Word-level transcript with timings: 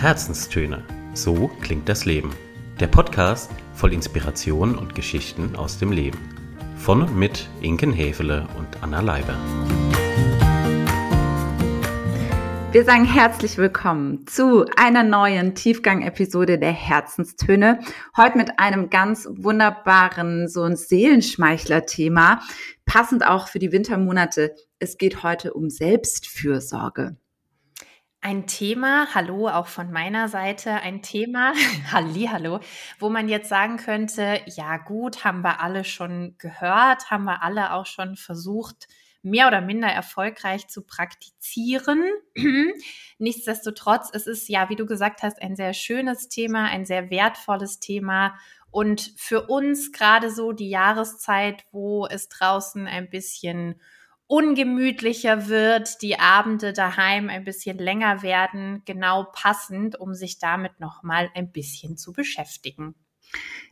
Herzenstöne. 0.00 0.82
So 1.12 1.48
klingt 1.60 1.86
das 1.86 2.06
Leben. 2.06 2.30
Der 2.80 2.86
Podcast 2.86 3.50
voll 3.74 3.92
Inspiration 3.92 4.74
und 4.78 4.94
Geschichten 4.94 5.54
aus 5.56 5.78
dem 5.78 5.92
Leben. 5.92 6.18
Von 6.78 7.02
und 7.02 7.14
mit 7.14 7.50
Inken 7.60 7.92
Hefele 7.92 8.48
und 8.56 8.82
Anna 8.82 9.02
Leiber. 9.02 9.36
Wir 12.72 12.82
sagen 12.82 13.04
herzlich 13.04 13.58
willkommen 13.58 14.26
zu 14.26 14.64
einer 14.74 15.02
neuen 15.02 15.54
Tiefgang-Episode 15.54 16.58
der 16.58 16.72
Herzenstöne. 16.72 17.80
Heute 18.16 18.38
mit 18.38 18.58
einem 18.58 18.88
ganz 18.88 19.28
wunderbaren, 19.30 20.48
so 20.48 20.62
ein 20.62 20.76
Seelenschmeichler-Thema, 20.76 22.40
passend 22.86 23.26
auch 23.26 23.48
für 23.48 23.58
die 23.58 23.70
Wintermonate. 23.70 24.54
Es 24.78 24.96
geht 24.96 25.22
heute 25.22 25.52
um 25.52 25.68
Selbstfürsorge. 25.68 27.18
Ein 28.22 28.46
Thema, 28.46 29.14
hallo 29.14 29.48
auch 29.48 29.66
von 29.66 29.90
meiner 29.90 30.28
Seite, 30.28 30.72
ein 30.72 31.00
Thema, 31.00 31.54
hallo, 31.90 32.60
wo 32.98 33.08
man 33.08 33.30
jetzt 33.30 33.48
sagen 33.48 33.78
könnte, 33.78 34.42
ja 34.44 34.76
gut, 34.76 35.24
haben 35.24 35.40
wir 35.40 35.60
alle 35.60 35.84
schon 35.84 36.34
gehört, 36.36 37.10
haben 37.10 37.24
wir 37.24 37.42
alle 37.42 37.72
auch 37.72 37.86
schon 37.86 38.16
versucht, 38.16 38.88
mehr 39.22 39.48
oder 39.48 39.62
minder 39.62 39.88
erfolgreich 39.88 40.68
zu 40.68 40.82
praktizieren. 40.82 42.04
Nichtsdestotrotz, 43.18 44.10
es 44.12 44.26
ist 44.26 44.50
ja, 44.50 44.68
wie 44.68 44.76
du 44.76 44.84
gesagt 44.84 45.22
hast, 45.22 45.40
ein 45.40 45.56
sehr 45.56 45.72
schönes 45.72 46.28
Thema, 46.28 46.66
ein 46.66 46.84
sehr 46.84 47.08
wertvolles 47.08 47.80
Thema. 47.80 48.34
Und 48.70 49.14
für 49.16 49.46
uns 49.46 49.92
gerade 49.92 50.30
so 50.30 50.52
die 50.52 50.68
Jahreszeit, 50.68 51.64
wo 51.72 52.06
es 52.06 52.28
draußen 52.28 52.86
ein 52.86 53.08
bisschen 53.08 53.80
ungemütlicher 54.30 55.48
wird, 55.48 56.02
die 56.02 56.20
Abende 56.20 56.72
daheim 56.72 57.28
ein 57.28 57.42
bisschen 57.42 57.78
länger 57.78 58.22
werden, 58.22 58.82
genau 58.84 59.26
passend, 59.32 59.98
um 59.98 60.14
sich 60.14 60.38
damit 60.38 60.78
nochmal 60.78 61.28
ein 61.34 61.50
bisschen 61.50 61.96
zu 61.96 62.12
beschäftigen. 62.12 62.94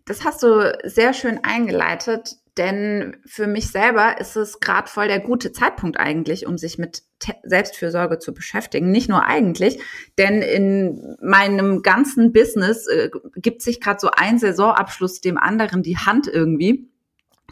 Das 0.05 0.25
hast 0.25 0.42
du 0.42 0.77
sehr 0.83 1.15
schön 1.15 1.45
eingeleitet. 1.45 2.37
Denn 2.56 3.19
für 3.25 3.47
mich 3.47 3.69
selber 3.69 4.20
ist 4.20 4.34
es 4.34 4.59
gerade 4.59 4.91
voll 4.91 5.06
der 5.06 5.20
gute 5.20 5.53
Zeitpunkt 5.53 5.97
eigentlich, 5.97 6.45
um 6.45 6.59
sich 6.59 6.77
mit 6.77 7.05
Te 7.20 7.37
Selbstfürsorge 7.45 8.19
zu 8.19 8.34
beschäftigen. 8.34 8.91
Nicht 8.91 9.09
nur 9.09 9.25
eigentlich, 9.25 9.78
denn 10.19 10.43
in 10.43 11.17
meinem 11.22 11.83
ganzen 11.83 12.33
Business 12.33 12.89
äh, 12.89 13.11
gibt 13.37 13.62
sich 13.62 13.81
gerade 13.81 14.00
so 14.00 14.11
ein 14.11 14.41
Saisonabschluss 14.41 15.20
dem 15.20 15.39
anderen 15.39 15.84
die 15.84 15.98
Hand 15.98 16.27
irgendwie. 16.27 16.91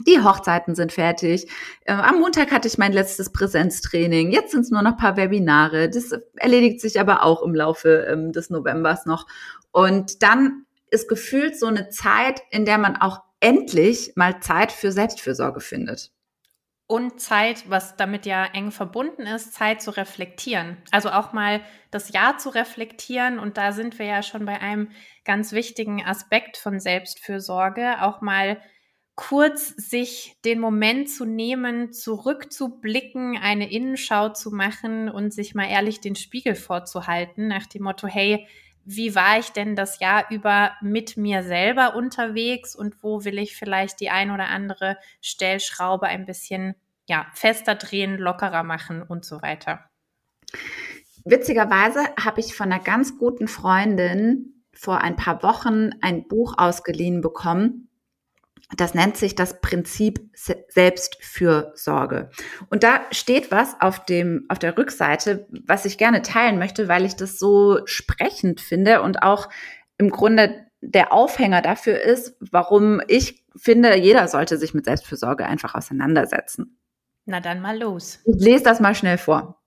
Die 0.00 0.22
Hochzeiten 0.22 0.74
sind 0.74 0.92
fertig. 0.92 1.50
Äh, 1.84 1.94
am 1.94 2.20
Montag 2.20 2.52
hatte 2.52 2.68
ich 2.68 2.76
mein 2.76 2.92
letztes 2.92 3.32
Präsenztraining. 3.32 4.30
Jetzt 4.30 4.52
sind 4.52 4.60
es 4.60 4.70
nur 4.70 4.82
noch 4.82 4.92
ein 4.92 4.96
paar 4.98 5.16
Webinare. 5.16 5.88
Das 5.88 6.12
erledigt 6.36 6.80
sich 6.80 7.00
aber 7.00 7.22
auch 7.22 7.42
im 7.42 7.54
Laufe 7.54 8.06
ähm, 8.10 8.32
des 8.32 8.50
Novembers 8.50 9.06
noch. 9.06 9.26
Und 9.72 10.22
dann 10.22 10.66
ist 10.90 11.08
gefühlt 11.08 11.58
so 11.58 11.66
eine 11.66 11.88
Zeit, 11.88 12.42
in 12.50 12.66
der 12.66 12.78
man 12.78 12.96
auch 12.96 13.20
endlich 13.40 14.12
mal 14.16 14.40
Zeit 14.40 14.70
für 14.70 14.92
Selbstfürsorge 14.92 15.60
findet. 15.60 16.12
Und 16.88 17.20
Zeit, 17.20 17.64
was 17.68 17.96
damit 17.96 18.26
ja 18.26 18.44
eng 18.44 18.70
verbunden 18.70 19.22
ist, 19.22 19.54
Zeit 19.54 19.82
zu 19.82 19.90
reflektieren. 19.90 20.76
Also 20.92 21.10
auch 21.10 21.32
mal 21.32 21.60
das 21.90 22.12
Jahr 22.12 22.38
zu 22.38 22.50
reflektieren. 22.50 23.40
Und 23.40 23.56
da 23.56 23.72
sind 23.72 23.98
wir 23.98 24.06
ja 24.06 24.22
schon 24.22 24.44
bei 24.44 24.60
einem 24.60 24.90
ganz 25.24 25.50
wichtigen 25.50 26.04
Aspekt 26.04 26.56
von 26.58 26.78
Selbstfürsorge. 26.78 28.02
Auch 28.02 28.20
mal 28.20 28.60
kurz 29.16 29.68
sich 29.68 30.36
den 30.44 30.60
Moment 30.60 31.10
zu 31.10 31.24
nehmen, 31.24 31.92
zurückzublicken, 31.92 33.38
eine 33.38 33.70
Innenschau 33.72 34.28
zu 34.28 34.50
machen 34.50 35.08
und 35.08 35.32
sich 35.32 35.54
mal 35.54 35.68
ehrlich 35.68 36.00
den 36.00 36.16
Spiegel 36.16 36.54
vorzuhalten 36.54 37.48
nach 37.48 37.66
dem 37.66 37.82
Motto, 37.82 38.06
hey, 38.06 38.46
wie 38.84 39.14
war 39.16 39.38
ich 39.38 39.50
denn 39.50 39.74
das 39.74 39.98
Jahr 39.98 40.30
über 40.30 40.72
mit 40.80 41.16
mir 41.16 41.42
selber 41.42 41.96
unterwegs 41.96 42.76
und 42.76 43.02
wo 43.02 43.24
will 43.24 43.38
ich 43.38 43.56
vielleicht 43.56 44.00
die 44.00 44.10
ein 44.10 44.30
oder 44.30 44.48
andere 44.48 44.98
Stellschraube 45.20 46.06
ein 46.06 46.24
bisschen 46.26 46.76
ja, 47.08 47.26
fester 47.32 47.74
drehen, 47.74 48.18
lockerer 48.18 48.62
machen 48.62 49.02
und 49.02 49.24
so 49.24 49.40
weiter. 49.42 49.88
Witzigerweise 51.24 52.00
habe 52.22 52.40
ich 52.40 52.54
von 52.54 52.70
einer 52.70 52.82
ganz 52.82 53.18
guten 53.18 53.48
Freundin 53.48 54.62
vor 54.72 55.00
ein 55.00 55.16
paar 55.16 55.42
Wochen 55.42 55.90
ein 56.02 56.28
Buch 56.28 56.54
ausgeliehen 56.58 57.20
bekommen, 57.22 57.88
das 58.74 58.94
nennt 58.94 59.16
sich 59.16 59.34
das 59.36 59.60
Prinzip 59.60 60.30
Selbstfürsorge. 60.34 62.30
Und 62.68 62.82
da 62.82 63.02
steht 63.12 63.52
was 63.52 63.80
auf 63.80 64.04
dem, 64.04 64.44
auf 64.48 64.58
der 64.58 64.76
Rückseite, 64.76 65.46
was 65.66 65.84
ich 65.84 65.98
gerne 65.98 66.22
teilen 66.22 66.58
möchte, 66.58 66.88
weil 66.88 67.04
ich 67.04 67.14
das 67.14 67.38
so 67.38 67.86
sprechend 67.86 68.60
finde 68.60 69.02
und 69.02 69.22
auch 69.22 69.48
im 69.98 70.10
Grunde 70.10 70.66
der 70.80 71.12
Aufhänger 71.12 71.62
dafür 71.62 72.00
ist, 72.00 72.36
warum 72.40 73.00
ich 73.06 73.44
finde, 73.56 73.96
jeder 73.96 74.26
sollte 74.28 74.58
sich 74.58 74.74
mit 74.74 74.84
Selbstfürsorge 74.84 75.46
einfach 75.46 75.74
auseinandersetzen. 75.74 76.78
Na 77.24 77.40
dann 77.40 77.60
mal 77.60 77.78
los. 77.78 78.20
Ich 78.24 78.44
lese 78.44 78.64
das 78.64 78.80
mal 78.80 78.94
schnell 78.94 79.18
vor. 79.18 79.62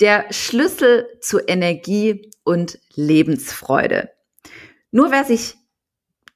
Der 0.00 0.26
Schlüssel 0.30 1.08
zu 1.20 1.40
Energie 1.40 2.30
und 2.44 2.78
Lebensfreude. 2.94 4.10
Nur 4.90 5.10
wer 5.10 5.24
sich, 5.24 5.56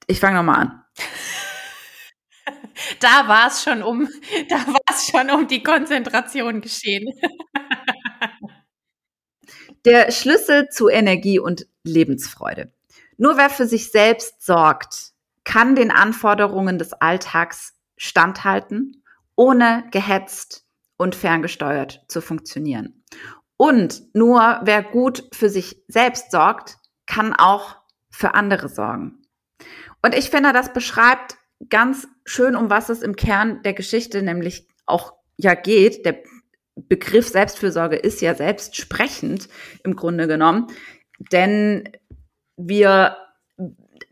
ich 0.07 0.21
fange 0.21 0.37
nochmal 0.37 0.61
an 0.61 0.80
da 3.00 3.28
war 3.28 3.49
es 3.49 3.62
schon 3.62 3.83
um, 3.83 4.09
da 4.49 4.66
war 4.66 4.81
es 4.91 5.06
schon 5.06 5.31
um 5.31 5.47
die 5.49 5.62
Konzentration 5.62 6.61
geschehen. 6.61 7.09
Der 9.84 10.12
Schlüssel 10.12 10.69
zu 10.69 10.88
Energie 10.88 11.39
und 11.39 11.66
Lebensfreude. 11.84 12.72
Nur 13.16 13.39
wer 13.39 13.49
für 13.49 13.66
sich 13.66 13.91
selbst 13.91 14.44
sorgt, 14.44 15.12
kann 15.44 15.75
den 15.75 15.91
Anforderungen 15.91 16.78
des 16.78 16.93
Alltags 16.93 17.75
standhalten, 17.97 19.03
ohne 19.37 19.84
gehetzt 19.91 20.66
und 20.99 21.15
ferngesteuert 21.15 22.05
zu 22.09 22.21
funktionieren. 22.21 23.05
Und 23.56 24.03
nur 24.15 24.60
wer 24.62 24.83
gut 24.83 25.25
für 25.33 25.49
sich 25.49 25.83
selbst 25.89 26.31
sorgt, 26.31 26.77
kann 27.06 27.34
auch 27.34 27.77
für 28.10 28.34
andere 28.34 28.69
sorgen. 28.69 29.22
Und 30.03 30.15
ich 30.15 30.31
finde, 30.31 30.53
das 30.53 30.72
beschreibt 30.72 31.37
ganz 31.69 32.09
schön, 32.25 32.56
um 32.56 32.71
was 32.71 32.88
es 32.88 33.03
im 33.03 33.16
Kern 33.16 33.62
der 33.62 33.75
Geschichte 33.75 34.22
nämlich 34.22 34.66
auch 34.87 35.15
ja 35.37 35.54
geht. 35.54 36.06
Der 36.06 36.22
Begriff 36.76 37.28
Selbstfürsorge 37.28 37.97
ist 37.97 38.21
ja 38.21 38.34
selbstsprechend 38.34 39.48
im 39.84 39.97
Grunde 39.97 40.26
genommen, 40.26 40.69
denn 41.32 41.88
wir 42.56 43.16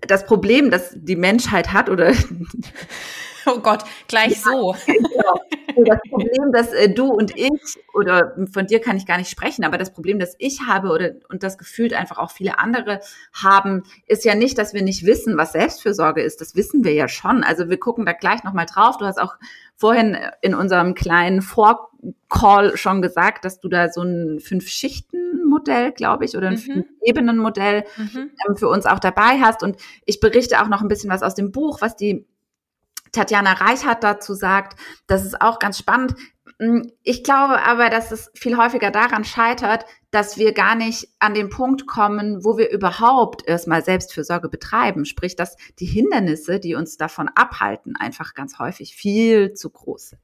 das 0.03 0.27
Problem, 0.27 0.71
das 0.71 0.93
die 0.95 1.17
Menschheit 1.17 1.73
hat 1.73 1.89
oder 1.89 2.13
Oh 3.47 3.61
Gott, 3.61 3.85
gleich 4.09 4.43
so. 4.43 4.77
Genau. 4.87 5.41
Das 5.85 6.01
Problem, 6.09 6.53
dass 6.53 6.73
äh, 6.73 6.89
du 6.93 7.13
und 7.13 7.37
ich, 7.37 7.79
oder 7.95 8.35
von 8.53 8.67
dir 8.67 8.81
kann 8.81 8.97
ich 8.97 9.07
gar 9.07 9.19
nicht 9.19 9.31
sprechen, 9.31 9.65
aber 9.65 9.79
das 9.79 9.93
Problem, 9.93 10.19
das 10.19 10.35
ich 10.39 10.63
habe 10.67 10.89
oder 10.89 11.13
und 11.29 11.43
das 11.43 11.59
gefühlt 11.59 11.93
einfach 11.93 12.19
auch 12.19 12.31
viele 12.31 12.59
andere 12.59 13.01
haben, 13.33 13.85
ist 14.07 14.25
ja 14.25 14.35
nicht, 14.35 14.59
dass 14.59 14.75
wir 14.75 14.83
nicht 14.83 15.05
wissen, 15.07 15.37
was 15.37 15.53
Selbstfürsorge 15.53 16.23
ist. 16.23 16.41
Das 16.41 16.55
wissen 16.57 16.85
wir 16.85 16.93
ja 16.93 17.09
schon. 17.09 17.45
Also 17.45 17.69
wir 17.69 17.79
gucken 17.79 18.07
da 18.07 18.13
gleich 18.13 18.45
nochmal 18.45 18.67
drauf. 18.67 18.97
Du 18.99 19.05
hast 19.05 19.21
auch 19.21 19.37
vorhin 19.77 20.17
in 20.43 20.55
unserem 20.55 20.95
kleinen 20.95 21.43
Vorcall 21.43 22.77
schon 22.77 23.01
gesagt, 23.01 23.45
dass 23.45 23.61
du 23.61 23.69
da 23.69 23.91
so 23.91 24.03
ein 24.03 24.41
Fünf-Schichten-Modell, 24.41 25.93
glaube 25.93 26.25
ich, 26.25 26.37
oder 26.37 26.49
ein 26.49 26.55
mhm. 26.55 26.59
Fünf-Ebenen-Modell 26.59 27.85
mhm. 27.97 28.31
ähm, 28.47 28.57
für 28.57 28.69
uns 28.69 28.87
auch 28.87 28.99
dabei 28.99 29.41
hast. 29.41 29.63
Und 29.63 29.77
ich 30.05 30.21
berichte 30.21 30.61
auch 30.61 30.69
noch 30.69 30.83
ein 30.83 30.89
bisschen 30.89 31.11
was 31.11 31.23
aus 31.23 31.35
dem 31.35 31.53
Buch, 31.53 31.81
was 31.81 31.97
die 31.97 32.27
Tatjana 33.13 33.53
Reichert 33.55 34.05
dazu 34.05 34.35
sagt, 34.35 34.79
das 35.07 35.25
ist 35.25 35.41
auch 35.41 35.59
ganz 35.59 35.79
spannend. 35.79 36.15
Mm, 36.59 36.83
ich 37.03 37.23
glaube 37.23 37.63
aber, 37.63 37.89
dass 37.89 38.11
es 38.11 38.31
viel 38.35 38.57
häufiger 38.57 38.91
daran 38.91 39.25
scheitert, 39.25 39.85
dass 40.11 40.39
wir 40.39 40.53
gar 40.53 40.75
nicht 40.75 41.09
an 41.19 41.35
den 41.35 41.51
Punkt 41.51 41.87
kommen, 41.87 42.45
wo 42.45 42.59
wir 42.59 42.71
überhaupt 42.71 43.47
erstmal 43.47 43.85
Selbstfürsorge 43.85 44.49
betreiben. 44.49 45.05
Sprich, 45.05 45.37
dass 45.37 45.57
die 45.79 45.87
Hindernisse, 45.87 46.59
die 46.61 46.75
uns 46.75 46.97
davon 46.97 47.29
abhalten, 47.29 47.95
einfach 47.97 48.35
ganz 48.35 48.59
häufig 48.59 48.95
viel 48.97 49.53
zu 49.55 49.71
groß 49.71 50.11
sind. 50.11 50.21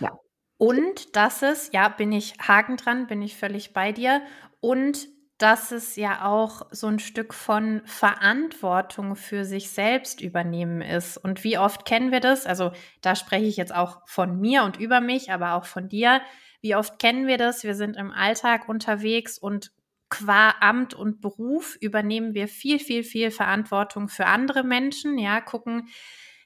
Ja. 0.00 0.18
Und 0.56 1.14
dass 1.16 1.42
es, 1.42 1.70
ja, 1.72 1.88
bin 1.88 2.12
ich 2.12 2.34
Haken 2.40 2.76
dran, 2.76 3.06
bin 3.06 3.22
ich 3.22 3.36
völlig 3.36 3.72
bei 3.72 3.92
dir. 3.92 4.22
Und 4.60 5.08
dass 5.38 5.70
es 5.70 5.94
ja 5.94 6.24
auch 6.24 6.66
so 6.72 6.88
ein 6.88 6.98
Stück 6.98 7.32
von 7.32 7.80
Verantwortung 7.84 9.14
für 9.14 9.44
sich 9.44 9.70
selbst 9.70 10.20
übernehmen 10.20 10.80
ist. 10.80 11.16
Und 11.16 11.44
wie 11.44 11.58
oft 11.58 11.84
kennen 11.84 12.10
wir 12.10 12.20
das? 12.20 12.44
Also 12.44 12.72
da 13.02 13.14
spreche 13.14 13.46
ich 13.46 13.56
jetzt 13.56 13.74
auch 13.74 14.02
von 14.06 14.40
mir 14.40 14.64
und 14.64 14.78
über 14.78 15.00
mich, 15.00 15.30
aber 15.30 15.54
auch 15.54 15.64
von 15.64 15.88
dir. 15.88 16.20
Wie 16.60 16.74
oft 16.74 16.98
kennen 16.98 17.28
wir 17.28 17.38
das? 17.38 17.62
Wir 17.62 17.76
sind 17.76 17.96
im 17.96 18.10
Alltag 18.10 18.68
unterwegs 18.68 19.38
und 19.38 19.70
qua 20.10 20.54
Amt 20.60 20.94
und 20.94 21.20
Beruf 21.20 21.76
übernehmen 21.80 22.34
wir 22.34 22.48
viel, 22.48 22.80
viel, 22.80 23.04
viel 23.04 23.30
Verantwortung 23.30 24.08
für 24.08 24.26
andere 24.26 24.64
Menschen. 24.64 25.18
Ja, 25.18 25.40
gucken, 25.40 25.88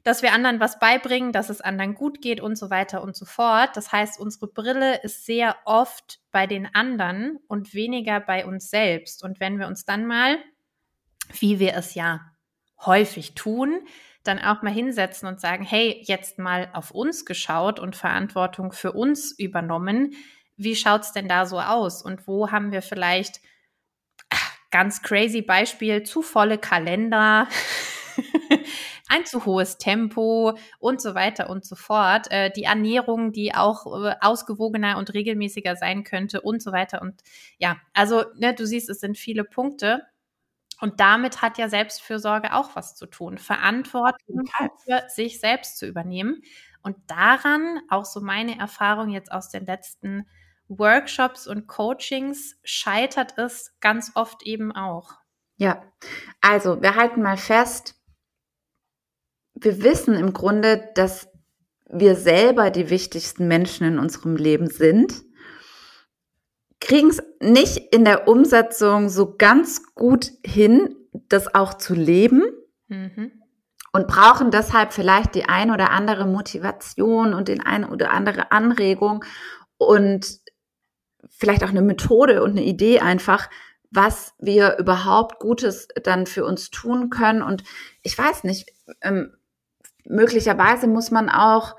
dass 0.02 0.22
wir 0.22 0.32
anderen 0.32 0.60
was 0.60 0.78
beibringen, 0.78 1.32
dass 1.32 1.48
es 1.48 1.60
anderen 1.60 1.94
gut 1.94 2.20
geht 2.20 2.40
und 2.40 2.56
so 2.56 2.70
weiter 2.70 3.02
und 3.02 3.16
so 3.16 3.24
fort. 3.24 3.76
Das 3.76 3.92
heißt, 3.92 4.18
unsere 4.18 4.48
Brille 4.48 5.00
ist 5.02 5.24
sehr 5.24 5.56
oft 5.64 6.20
bei 6.32 6.46
den 6.46 6.72
anderen 6.74 7.38
und 7.46 7.74
weniger 7.74 8.20
bei 8.20 8.44
uns 8.44 8.70
selbst. 8.70 9.22
Und 9.22 9.38
wenn 9.38 9.58
wir 9.58 9.68
uns 9.68 9.84
dann 9.84 10.06
mal, 10.06 10.38
wie 11.38 11.58
wir 11.60 11.74
es 11.74 11.94
ja 11.94 12.20
häufig 12.84 13.34
tun, 13.34 13.86
dann 14.24 14.38
auch 14.38 14.62
mal 14.62 14.72
hinsetzen 14.72 15.28
und 15.28 15.40
sagen, 15.40 15.64
hey, 15.64 16.02
jetzt 16.04 16.38
mal 16.38 16.68
auf 16.72 16.90
uns 16.90 17.24
geschaut 17.24 17.78
und 17.80 17.96
Verantwortung 17.96 18.72
für 18.72 18.92
uns 18.92 19.32
übernommen. 19.32 20.14
Wie 20.56 20.76
schaut's 20.76 21.12
denn 21.12 21.28
da 21.28 21.46
so 21.46 21.60
aus? 21.60 22.02
Und 22.02 22.26
wo 22.26 22.50
haben 22.50 22.72
wir 22.72 22.82
vielleicht 22.82 23.40
ah, 24.30 24.36
ganz 24.70 25.02
crazy 25.02 25.42
Beispiel, 25.42 26.02
zu 26.04 26.22
volle 26.22 26.58
Kalender, 26.58 27.48
ein 29.12 29.26
zu 29.26 29.44
hohes 29.44 29.76
Tempo 29.78 30.56
und 30.78 31.00
so 31.00 31.14
weiter 31.14 31.50
und 31.50 31.64
so 31.64 31.76
fort. 31.76 32.30
Äh, 32.30 32.50
die 32.50 32.64
Ernährung, 32.64 33.32
die 33.32 33.54
auch 33.54 33.86
äh, 34.04 34.14
ausgewogener 34.20 34.96
und 34.96 35.12
regelmäßiger 35.12 35.76
sein 35.76 36.02
könnte 36.02 36.40
und 36.40 36.62
so 36.62 36.72
weiter. 36.72 37.02
Und 37.02 37.20
ja, 37.58 37.76
also 37.92 38.24
ne, 38.36 38.54
du 38.54 38.66
siehst, 38.66 38.88
es 38.88 39.00
sind 39.00 39.18
viele 39.18 39.44
Punkte. 39.44 40.02
Und 40.80 40.98
damit 40.98 41.42
hat 41.42 41.58
ja 41.58 41.68
Selbstfürsorge 41.68 42.54
auch 42.54 42.74
was 42.74 42.96
zu 42.96 43.06
tun. 43.06 43.38
Verantwortung 43.38 44.48
für 44.84 45.02
sich 45.08 45.38
selbst 45.38 45.78
zu 45.78 45.86
übernehmen. 45.86 46.42
Und 46.82 46.96
daran, 47.06 47.80
auch 47.88 48.04
so 48.04 48.20
meine 48.20 48.58
Erfahrung 48.58 49.10
jetzt 49.10 49.30
aus 49.30 49.50
den 49.50 49.66
letzten 49.66 50.26
Workshops 50.68 51.46
und 51.46 51.68
Coachings, 51.68 52.56
scheitert 52.64 53.38
es 53.38 53.76
ganz 53.80 54.12
oft 54.14 54.42
eben 54.44 54.72
auch. 54.72 55.12
Ja, 55.56 55.82
also 56.40 56.82
wir 56.82 56.96
halten 56.96 57.22
mal 57.22 57.36
fest, 57.36 58.01
wir 59.62 59.82
wissen 59.82 60.14
im 60.14 60.32
Grunde, 60.32 60.90
dass 60.94 61.28
wir 61.88 62.16
selber 62.16 62.70
die 62.70 62.90
wichtigsten 62.90 63.48
Menschen 63.48 63.86
in 63.86 63.98
unserem 63.98 64.36
Leben 64.36 64.68
sind, 64.68 65.24
kriegen 66.80 67.10
es 67.10 67.22
nicht 67.40 67.94
in 67.94 68.04
der 68.04 68.26
Umsetzung 68.26 69.08
so 69.08 69.36
ganz 69.36 69.94
gut 69.94 70.32
hin, 70.44 70.96
das 71.28 71.54
auch 71.54 71.74
zu 71.74 71.94
leben. 71.94 72.42
Mhm. 72.88 73.32
Und 73.94 74.08
brauchen 74.08 74.50
deshalb 74.50 74.94
vielleicht 74.94 75.34
die 75.34 75.44
ein 75.44 75.70
oder 75.70 75.90
andere 75.90 76.26
Motivation 76.26 77.34
und 77.34 77.48
den 77.48 77.60
ein 77.60 77.84
oder 77.84 78.10
andere 78.10 78.50
Anregung 78.50 79.22
und 79.76 80.40
vielleicht 81.28 81.62
auch 81.62 81.68
eine 81.68 81.82
Methode 81.82 82.42
und 82.42 82.52
eine 82.52 82.64
Idee 82.64 83.00
einfach, 83.00 83.50
was 83.90 84.32
wir 84.38 84.78
überhaupt 84.78 85.40
Gutes 85.40 85.88
dann 86.02 86.26
für 86.26 86.46
uns 86.46 86.70
tun 86.70 87.10
können. 87.10 87.42
Und 87.42 87.64
ich 88.02 88.16
weiß 88.16 88.44
nicht, 88.44 88.72
ähm, 89.02 89.36
möglicherweise 90.08 90.86
muss 90.86 91.10
man 91.10 91.28
auch, 91.28 91.76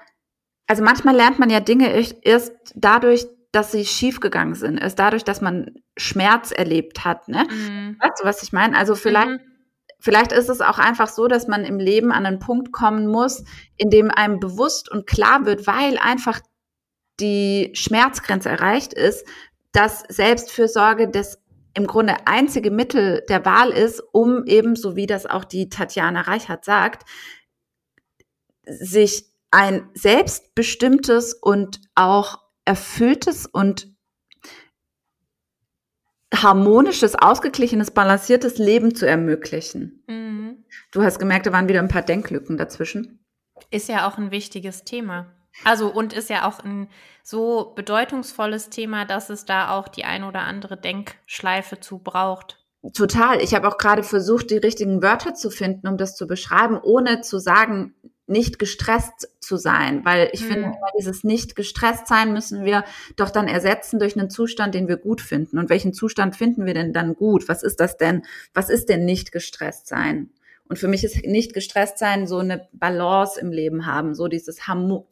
also 0.67 0.83
manchmal 0.83 1.15
lernt 1.15 1.39
man 1.39 1.49
ja 1.49 1.59
Dinge 1.59 1.89
erst 2.23 2.53
dadurch, 2.75 3.27
dass 3.51 3.71
sie 3.71 3.85
schiefgegangen 3.85 4.55
sind, 4.55 4.77
erst 4.79 4.97
dadurch, 4.97 5.23
dass 5.23 5.39
man 5.39 5.71
Schmerz 5.95 6.51
erlebt 6.51 7.05
hat. 7.05 7.27
Ne? 7.27 7.45
Mhm. 7.49 7.97
Weißt 7.99 8.21
du, 8.21 8.25
was 8.25 8.41
ich 8.41 8.51
meine? 8.51 8.75
Also 8.75 8.95
vielleicht, 8.95 9.29
mhm. 9.29 9.39
vielleicht 9.99 10.31
ist 10.31 10.49
es 10.49 10.61
auch 10.61 10.79
einfach 10.79 11.07
so, 11.07 11.27
dass 11.27 11.47
man 11.47 11.63
im 11.63 11.77
Leben 11.77 12.11
an 12.11 12.25
einen 12.25 12.39
Punkt 12.39 12.71
kommen 12.71 13.07
muss, 13.07 13.43
in 13.77 13.91
dem 13.91 14.09
einem 14.09 14.39
bewusst 14.39 14.89
und 14.89 15.05
klar 15.05 15.45
wird, 15.45 15.67
weil 15.67 15.99
einfach 15.99 16.39
die 17.19 17.71
Schmerzgrenze 17.75 18.49
erreicht 18.49 18.93
ist, 18.93 19.27
dass 19.71 20.03
Selbstfürsorge 20.09 21.09
das 21.09 21.39
im 21.75 21.87
Grunde 21.87 22.15
einzige 22.25 22.71
Mittel 22.71 23.23
der 23.29 23.45
Wahl 23.45 23.69
ist, 23.69 24.01
um 24.11 24.45
eben, 24.45 24.75
so 24.75 24.95
wie 24.95 25.07
das 25.07 25.25
auch 25.25 25.43
die 25.43 25.69
Tatjana 25.69 26.21
Reichert 26.21 26.65
sagt, 26.65 27.03
sich 28.65 29.25
ein 29.51 29.89
selbstbestimmtes 29.93 31.33
und 31.33 31.81
auch 31.95 32.39
erfülltes 32.65 33.45
und 33.45 33.87
harmonisches, 36.33 37.15
ausgeglichenes, 37.15 37.91
balanciertes 37.91 38.57
Leben 38.57 38.95
zu 38.95 39.07
ermöglichen. 39.07 40.03
Mhm. 40.07 40.65
Du 40.91 41.03
hast 41.03 41.19
gemerkt, 41.19 41.45
da 41.45 41.51
waren 41.51 41.69
wieder 41.69 41.79
ein 41.79 41.87
paar 41.87 42.01
Denklücken 42.01 42.57
dazwischen. 42.57 43.23
Ist 43.69 43.89
ja 43.89 44.07
auch 44.07 44.17
ein 44.17 44.31
wichtiges 44.31 44.83
Thema. 44.83 45.27
Also 45.63 45.87
und 45.93 46.13
ist 46.13 46.29
ja 46.29 46.47
auch 46.47 46.59
ein 46.59 46.89
so 47.21 47.73
bedeutungsvolles 47.75 48.69
Thema, 48.69 49.05
dass 49.05 49.29
es 49.29 49.45
da 49.45 49.77
auch 49.77 49.87
die 49.87 50.03
ein 50.03 50.23
oder 50.23 50.41
andere 50.41 50.77
Denkschleife 50.77 51.79
zu 51.79 51.99
braucht. 51.99 52.59
Total. 52.93 53.41
Ich 53.41 53.53
habe 53.53 53.67
auch 53.67 53.77
gerade 53.77 54.03
versucht, 54.03 54.49
die 54.49 54.57
richtigen 54.57 55.01
Wörter 55.01 55.35
zu 55.35 55.49
finden, 55.49 55.87
um 55.87 55.97
das 55.97 56.15
zu 56.15 56.27
beschreiben, 56.27 56.79
ohne 56.81 57.21
zu 57.21 57.39
sagen, 57.39 57.93
nicht 58.25 58.57
gestresst 58.57 59.29
zu 59.39 59.57
sein, 59.57 60.05
weil 60.05 60.29
ich 60.31 60.41
mhm. 60.43 60.47
finde, 60.47 60.71
dieses 60.97 61.23
nicht 61.23 61.55
gestresst 61.55 62.07
sein 62.07 62.31
müssen 62.31 62.63
wir 62.63 62.85
doch 63.15 63.29
dann 63.29 63.47
ersetzen 63.47 63.99
durch 63.99 64.17
einen 64.17 64.29
Zustand, 64.29 64.75
den 64.75 64.87
wir 64.87 64.97
gut 64.97 65.21
finden. 65.21 65.57
Und 65.57 65.69
welchen 65.69 65.93
Zustand 65.93 66.35
finden 66.35 66.65
wir 66.65 66.73
denn 66.73 66.93
dann 66.93 67.15
gut? 67.15 67.49
Was 67.49 67.63
ist 67.63 67.79
das 67.79 67.97
denn? 67.97 68.23
Was 68.53 68.69
ist 68.69 68.87
denn 68.87 69.05
nicht 69.05 69.31
gestresst 69.31 69.87
sein? 69.87 70.29
Und 70.69 70.79
für 70.79 70.87
mich 70.87 71.03
ist 71.03 71.25
nicht 71.25 71.53
gestresst 71.53 71.97
sein 71.97 72.25
so 72.25 72.37
eine 72.37 72.67
Balance 72.71 73.39
im 73.39 73.51
Leben 73.51 73.85
haben, 73.85 74.15
so 74.15 74.27
dieses 74.29 74.61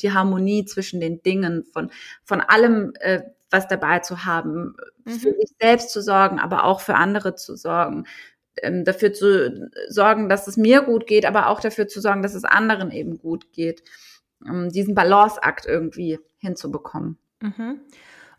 die 0.01 0.13
Harmonie 0.13 0.65
zwischen 0.65 1.01
den 1.01 1.21
Dingen 1.21 1.65
von 1.65 1.91
von 2.23 2.39
allem 2.39 2.93
äh, 2.99 3.21
was 3.51 3.67
dabei 3.67 3.99
zu 3.99 4.25
haben, 4.25 4.75
mhm. 5.03 5.11
für 5.11 5.33
sich 5.33 5.51
selbst 5.59 5.91
zu 5.91 6.01
sorgen, 6.01 6.39
aber 6.39 6.63
auch 6.63 6.79
für 6.79 6.95
andere 6.95 7.35
zu 7.35 7.55
sorgen, 7.55 8.05
ähm, 8.61 8.83
dafür 8.85 9.13
zu 9.13 9.69
sorgen, 9.87 10.29
dass 10.29 10.47
es 10.47 10.57
mir 10.57 10.81
gut 10.81 11.07
geht, 11.07 11.25
aber 11.25 11.47
auch 11.47 11.59
dafür 11.59 11.87
zu 11.87 12.01
sorgen, 12.01 12.21
dass 12.21 12.33
es 12.33 12.43
anderen 12.43 12.91
eben 12.91 13.17
gut 13.17 13.51
geht. 13.51 13.83
Um 14.43 14.69
diesen 14.69 14.95
Balanceakt 14.95 15.67
irgendwie 15.67 16.19
hinzubekommen. 16.39 17.19
Mhm. 17.41 17.81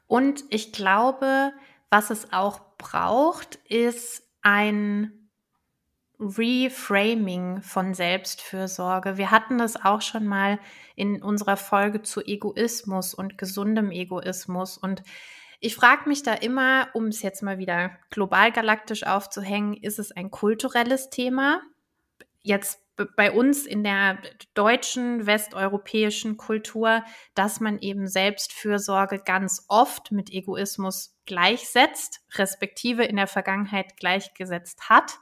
Und 0.08 0.44
ich 0.50 0.72
glaube, 0.72 1.52
was 1.90 2.10
es 2.10 2.32
auch 2.32 2.60
braucht, 2.76 3.56
ist 3.68 4.22
ein 4.42 5.28
Reframing 6.18 7.62
von 7.62 7.94
Selbstfürsorge. 7.94 9.16
Wir 9.16 9.30
hatten 9.30 9.58
das 9.58 9.82
auch 9.82 10.02
schon 10.02 10.26
mal 10.26 10.58
in 10.94 11.22
unserer 11.22 11.56
Folge 11.56 12.02
zu 12.02 12.20
Egoismus 12.20 13.14
und 13.14 13.38
gesundem 13.38 13.90
Egoismus. 13.90 14.78
Und 14.78 15.02
ich 15.64 15.76
frage 15.76 16.08
mich 16.08 16.24
da 16.24 16.34
immer, 16.34 16.88
um 16.92 17.06
es 17.06 17.22
jetzt 17.22 17.40
mal 17.40 17.56
wieder 17.56 17.96
global 18.10 18.50
galaktisch 18.50 19.04
aufzuhängen, 19.04 19.74
ist 19.74 20.00
es 20.00 20.10
ein 20.10 20.32
kulturelles 20.32 21.08
Thema? 21.08 21.62
Jetzt 22.42 22.80
bei 23.16 23.30
uns 23.30 23.64
in 23.64 23.84
der 23.84 24.18
deutschen, 24.54 25.24
westeuropäischen 25.24 26.36
Kultur, 26.36 27.04
dass 27.36 27.60
man 27.60 27.78
eben 27.78 28.08
Selbstfürsorge 28.08 29.20
ganz 29.24 29.64
oft 29.68 30.10
mit 30.10 30.30
Egoismus 30.30 31.16
gleichsetzt, 31.26 32.22
respektive 32.34 33.04
in 33.04 33.14
der 33.14 33.28
Vergangenheit 33.28 33.96
gleichgesetzt 33.96 34.90
hat. 34.90 35.20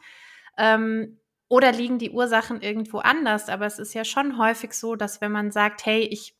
Ähm, 0.56 1.20
oder 1.49 1.70
liegen 1.70 1.99
die 1.99 2.12
Ursachen 2.12 2.62
irgendwo 2.62 3.00
anders? 3.00 3.50
Aber 3.50 3.66
es 3.66 3.78
ist 3.78 3.92
ja 3.92 4.06
schon 4.06 4.38
häufig 4.38 4.73
so, 4.73 4.97
dass 4.97 5.20
wenn 5.20 5.32
man 5.32 5.50
sagt, 5.50 5.85
hey, 5.85 6.00
ich 6.00 6.35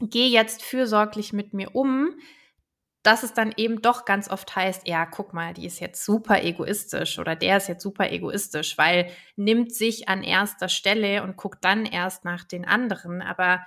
gehe 0.00 0.30
jetzt 0.30 0.62
fürsorglich 0.62 1.34
mit 1.34 1.52
mir 1.52 1.74
um, 1.74 2.14
dass 3.02 3.22
es 3.22 3.32
dann 3.32 3.52
eben 3.56 3.80
doch 3.80 4.04
ganz 4.04 4.28
oft 4.30 4.54
heißt, 4.54 4.86
ja, 4.88 5.06
guck 5.06 5.32
mal, 5.32 5.54
die 5.54 5.66
ist 5.66 5.80
jetzt 5.80 6.04
super 6.04 6.42
egoistisch 6.42 7.18
oder 7.18 7.36
der 7.36 7.58
ist 7.58 7.68
jetzt 7.68 7.82
super 7.82 8.10
egoistisch, 8.10 8.76
weil 8.76 9.10
nimmt 9.36 9.72
sich 9.72 10.08
an 10.08 10.22
erster 10.22 10.68
Stelle 10.68 11.22
und 11.22 11.36
guckt 11.36 11.64
dann 11.64 11.86
erst 11.86 12.24
nach 12.24 12.44
den 12.44 12.66
anderen. 12.66 13.22
Aber 13.22 13.60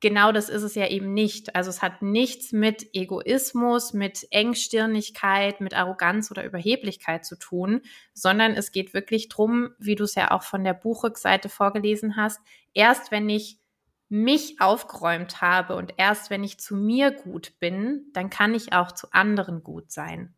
genau 0.00 0.32
das 0.32 0.50
ist 0.50 0.62
es 0.62 0.74
ja 0.74 0.88
eben 0.88 1.14
nicht. 1.14 1.54
Also 1.54 1.70
es 1.70 1.80
hat 1.80 2.02
nichts 2.02 2.52
mit 2.52 2.94
Egoismus, 2.94 3.94
mit 3.94 4.26
Engstirnigkeit, 4.30 5.62
mit 5.62 5.72
Arroganz 5.72 6.30
oder 6.30 6.44
Überheblichkeit 6.44 7.24
zu 7.24 7.36
tun, 7.36 7.80
sondern 8.12 8.52
es 8.52 8.70
geht 8.70 8.92
wirklich 8.92 9.30
drum, 9.30 9.70
wie 9.78 9.94
du 9.94 10.04
es 10.04 10.14
ja 10.14 10.32
auch 10.32 10.42
von 10.42 10.62
der 10.62 10.74
Buchrückseite 10.74 11.48
vorgelesen 11.48 12.16
hast, 12.16 12.40
erst 12.74 13.12
wenn 13.12 13.30
ich 13.30 13.58
mich 14.08 14.60
aufgeräumt 14.60 15.40
habe 15.40 15.76
und 15.76 15.94
erst 15.96 16.30
wenn 16.30 16.44
ich 16.44 16.60
zu 16.60 16.76
mir 16.76 17.10
gut 17.10 17.58
bin, 17.58 18.10
dann 18.12 18.30
kann 18.30 18.54
ich 18.54 18.72
auch 18.72 18.92
zu 18.92 19.08
anderen 19.12 19.62
gut 19.62 19.90
sein. 19.90 20.34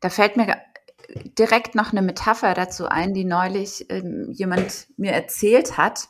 Da 0.00 0.10
fällt 0.10 0.36
mir 0.36 0.56
direkt 1.38 1.74
noch 1.74 1.92
eine 1.92 2.02
Metapher 2.02 2.54
dazu 2.54 2.86
ein, 2.86 3.14
die 3.14 3.24
neulich 3.24 3.86
ähm, 3.90 4.30
jemand 4.30 4.88
mir 4.96 5.12
erzählt 5.12 5.76
hat. 5.76 6.08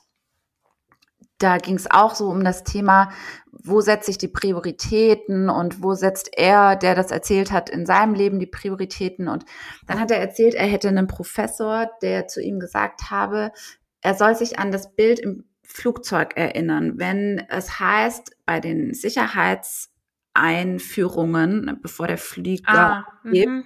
Da 1.39 1.59
ging 1.59 1.75
es 1.75 1.91
auch 1.91 2.15
so 2.15 2.29
um 2.29 2.45
das 2.45 2.63
Thema, 2.63 3.11
wo 3.51 3.81
setze 3.81 4.11
ich 4.11 4.19
die 4.19 4.29
Prioritäten 4.29 5.51
und 5.51 5.83
wo 5.83 5.95
setzt 5.95 6.31
er, 6.37 6.77
der 6.77 6.95
das 6.95 7.11
erzählt 7.11 7.51
hat, 7.51 7.69
in 7.69 7.87
seinem 7.87 8.15
Leben 8.15 8.39
die 8.39 8.47
Prioritäten. 8.47 9.29
Und 9.29 9.45
dann 9.87 10.01
hat 10.01 10.11
er 10.11 10.19
erzählt, 10.19 10.55
er 10.55 10.67
hätte 10.67 10.89
einen 10.89 11.09
Professor, 11.09 11.91
der 12.03 12.29
zu 12.29 12.41
ihm 12.41 12.61
gesagt 12.61 13.11
habe, 13.11 13.53
er 14.01 14.15
soll 14.15 14.37
sich 14.37 14.59
an 14.59 14.71
das 14.71 14.95
Bild 14.95 15.19
im 15.19 15.45
Flugzeug 15.65 16.37
erinnern, 16.37 16.99
wenn 16.99 17.45
es 17.49 17.81
heißt, 17.81 18.37
bei 18.47 18.61
den 18.61 18.95
Sicherheitseinführungen, 18.95 21.81
bevor 21.83 22.07
der 22.07 22.19
Flieger 22.19 22.69
ah, 22.69 23.05
mhm. 23.23 23.65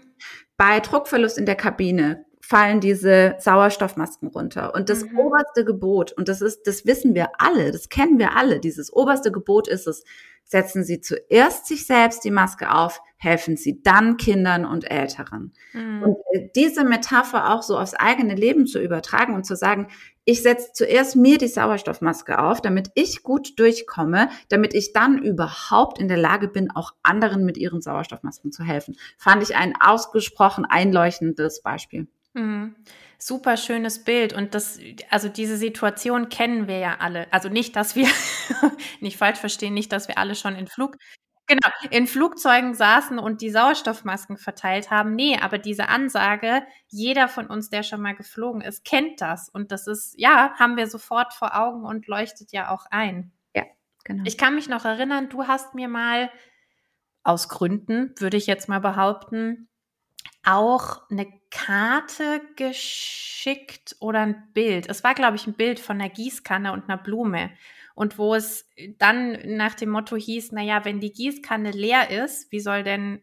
bei 0.56 0.80
Druckverlust 0.80 1.38
in 1.38 1.46
der 1.46 1.56
Kabine 1.56 2.24
fallen 2.40 2.80
diese 2.80 3.34
Sauerstoffmasken 3.40 4.28
runter. 4.28 4.74
Und 4.74 4.88
das 4.88 5.04
Mhm. 5.04 5.18
oberste 5.18 5.66
Gebot, 5.66 6.12
und 6.12 6.28
das 6.28 6.40
ist, 6.40 6.66
das 6.66 6.86
wissen 6.86 7.14
wir 7.14 7.28
alle, 7.36 7.72
das 7.72 7.90
kennen 7.90 8.18
wir 8.18 8.36
alle, 8.36 8.58
dieses 8.58 8.90
oberste 8.90 9.30
Gebot 9.30 9.68
ist 9.68 9.86
es, 9.86 10.02
setzen 10.44 10.82
Sie 10.82 11.02
zuerst 11.02 11.66
sich 11.66 11.86
selbst 11.86 12.24
die 12.24 12.30
Maske 12.30 12.72
auf, 12.72 13.02
helfen 13.18 13.58
Sie 13.58 13.82
dann 13.82 14.16
Kindern 14.16 14.64
und 14.64 14.90
Älteren. 14.90 15.52
Mhm. 15.74 16.02
Und 16.02 16.16
äh, 16.32 16.48
diese 16.56 16.84
Metapher 16.84 17.52
auch 17.52 17.62
so 17.62 17.76
aufs 17.76 17.92
eigene 17.92 18.34
Leben 18.34 18.66
zu 18.66 18.80
übertragen 18.80 19.34
und 19.34 19.44
zu 19.44 19.54
sagen, 19.54 19.88
ich 20.28 20.42
setze 20.42 20.74
zuerst 20.74 21.16
mir 21.16 21.38
die 21.38 21.48
Sauerstoffmaske 21.48 22.38
auf, 22.38 22.60
damit 22.60 22.90
ich 22.94 23.22
gut 23.22 23.58
durchkomme, 23.58 24.28
damit 24.50 24.74
ich 24.74 24.92
dann 24.92 25.16
überhaupt 25.16 25.98
in 25.98 26.06
der 26.06 26.18
Lage 26.18 26.48
bin, 26.48 26.70
auch 26.70 26.92
anderen 27.02 27.46
mit 27.46 27.56
ihren 27.56 27.80
Sauerstoffmasken 27.80 28.52
zu 28.52 28.62
helfen. 28.62 28.98
Fand 29.16 29.42
ich 29.42 29.56
ein 29.56 29.72
ausgesprochen 29.80 30.66
einleuchtendes 30.66 31.62
Beispiel. 31.62 32.08
Mhm. 32.34 32.76
Super 33.16 33.56
schönes 33.56 34.04
Bild 34.04 34.34
und 34.34 34.54
das, 34.54 34.78
also 35.08 35.30
diese 35.30 35.56
Situation 35.56 36.28
kennen 36.28 36.68
wir 36.68 36.76
ja 36.76 36.96
alle. 37.00 37.26
Also 37.32 37.48
nicht, 37.48 37.74
dass 37.74 37.96
wir, 37.96 38.06
nicht 39.00 39.16
falsch 39.16 39.38
verstehen, 39.38 39.72
nicht, 39.72 39.92
dass 39.92 40.08
wir 40.08 40.18
alle 40.18 40.34
schon 40.34 40.56
in 40.56 40.66
Flug, 40.66 40.98
genau, 41.48 41.68
in 41.90 42.06
Flugzeugen 42.06 42.74
saßen 42.74 43.18
und 43.18 43.40
die 43.40 43.50
Sauerstoffmasken 43.50 44.36
verteilt 44.36 44.90
haben. 44.90 45.14
Nee, 45.14 45.38
aber 45.40 45.58
diese 45.58 45.88
Ansage, 45.88 46.62
jeder 46.86 47.28
von 47.28 47.46
uns, 47.46 47.70
der 47.70 47.82
schon 47.82 48.00
mal 48.00 48.14
geflogen 48.14 48.60
ist, 48.60 48.84
kennt 48.84 49.20
das. 49.20 49.48
Und 49.48 49.72
das 49.72 49.86
ist, 49.86 50.14
ja, 50.18 50.52
haben 50.58 50.76
wir 50.76 50.86
sofort 50.86 51.32
vor 51.32 51.56
Augen 51.58 51.84
und 51.84 52.06
leuchtet 52.06 52.52
ja 52.52 52.70
auch 52.70 52.86
ein. 52.90 53.32
Genau. 54.08 54.24
Ich 54.26 54.38
kann 54.38 54.54
mich 54.54 54.68
noch 54.68 54.86
erinnern, 54.86 55.28
du 55.28 55.46
hast 55.46 55.74
mir 55.74 55.86
mal 55.86 56.30
aus 57.22 57.50
Gründen, 57.50 58.14
würde 58.18 58.38
ich 58.38 58.46
jetzt 58.46 58.66
mal 58.68 58.80
behaupten, 58.80 59.68
auch 60.48 61.02
eine 61.10 61.26
Karte 61.50 62.40
geschickt 62.56 63.96
oder 64.00 64.20
ein 64.20 64.48
Bild. 64.54 64.88
Es 64.88 65.04
war, 65.04 65.14
glaube 65.14 65.36
ich, 65.36 65.46
ein 65.46 65.54
Bild 65.54 65.78
von 65.78 66.00
einer 66.00 66.08
Gießkanne 66.08 66.72
und 66.72 66.88
einer 66.88 66.96
Blume. 66.96 67.50
Und 67.94 68.16
wo 68.16 68.34
es 68.34 68.68
dann 68.98 69.38
nach 69.56 69.74
dem 69.74 69.90
Motto 69.90 70.16
hieß, 70.16 70.52
naja, 70.52 70.84
wenn 70.84 71.00
die 71.00 71.12
Gießkanne 71.12 71.72
leer 71.72 72.10
ist, 72.24 72.50
wie 72.50 72.60
soll 72.60 72.82
denn 72.82 73.22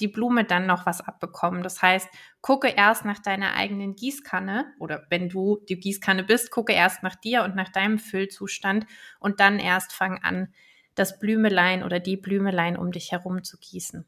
die 0.00 0.08
Blume 0.08 0.44
dann 0.44 0.66
noch 0.66 0.84
was 0.84 1.00
abbekommen? 1.00 1.62
Das 1.62 1.80
heißt, 1.80 2.08
gucke 2.42 2.68
erst 2.68 3.04
nach 3.04 3.18
deiner 3.18 3.54
eigenen 3.54 3.96
Gießkanne 3.96 4.74
oder 4.78 5.06
wenn 5.08 5.28
du 5.28 5.60
die 5.68 5.80
Gießkanne 5.80 6.24
bist, 6.24 6.50
gucke 6.50 6.72
erst 6.72 7.02
nach 7.02 7.14
dir 7.16 7.44
und 7.44 7.56
nach 7.56 7.70
deinem 7.70 7.98
Füllzustand 7.98 8.86
und 9.20 9.40
dann 9.40 9.58
erst 9.58 9.92
fang 9.92 10.18
an, 10.22 10.52
das 10.98 11.18
Blümelein 11.18 11.82
oder 11.82 12.00
die 12.00 12.16
Blümelein 12.16 12.76
um 12.76 12.92
dich 12.92 13.12
herum 13.12 13.44
zu 13.44 13.56
gießen. 13.58 14.04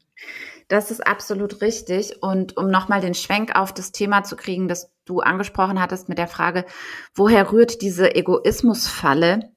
Das 0.67 0.91
ist 0.91 1.05
absolut 1.05 1.61
richtig. 1.61 2.21
Und 2.21 2.57
um 2.57 2.69
nochmal 2.69 3.01
den 3.01 3.13
Schwenk 3.13 3.55
auf 3.55 3.73
das 3.73 3.91
Thema 3.91 4.23
zu 4.23 4.35
kriegen, 4.35 4.67
das 4.67 4.91
du 5.05 5.19
angesprochen 5.19 5.81
hattest 5.81 6.09
mit 6.09 6.17
der 6.17 6.27
Frage, 6.27 6.65
woher 7.13 7.51
rührt 7.51 7.81
diese 7.81 8.15
Egoismusfalle? 8.15 9.51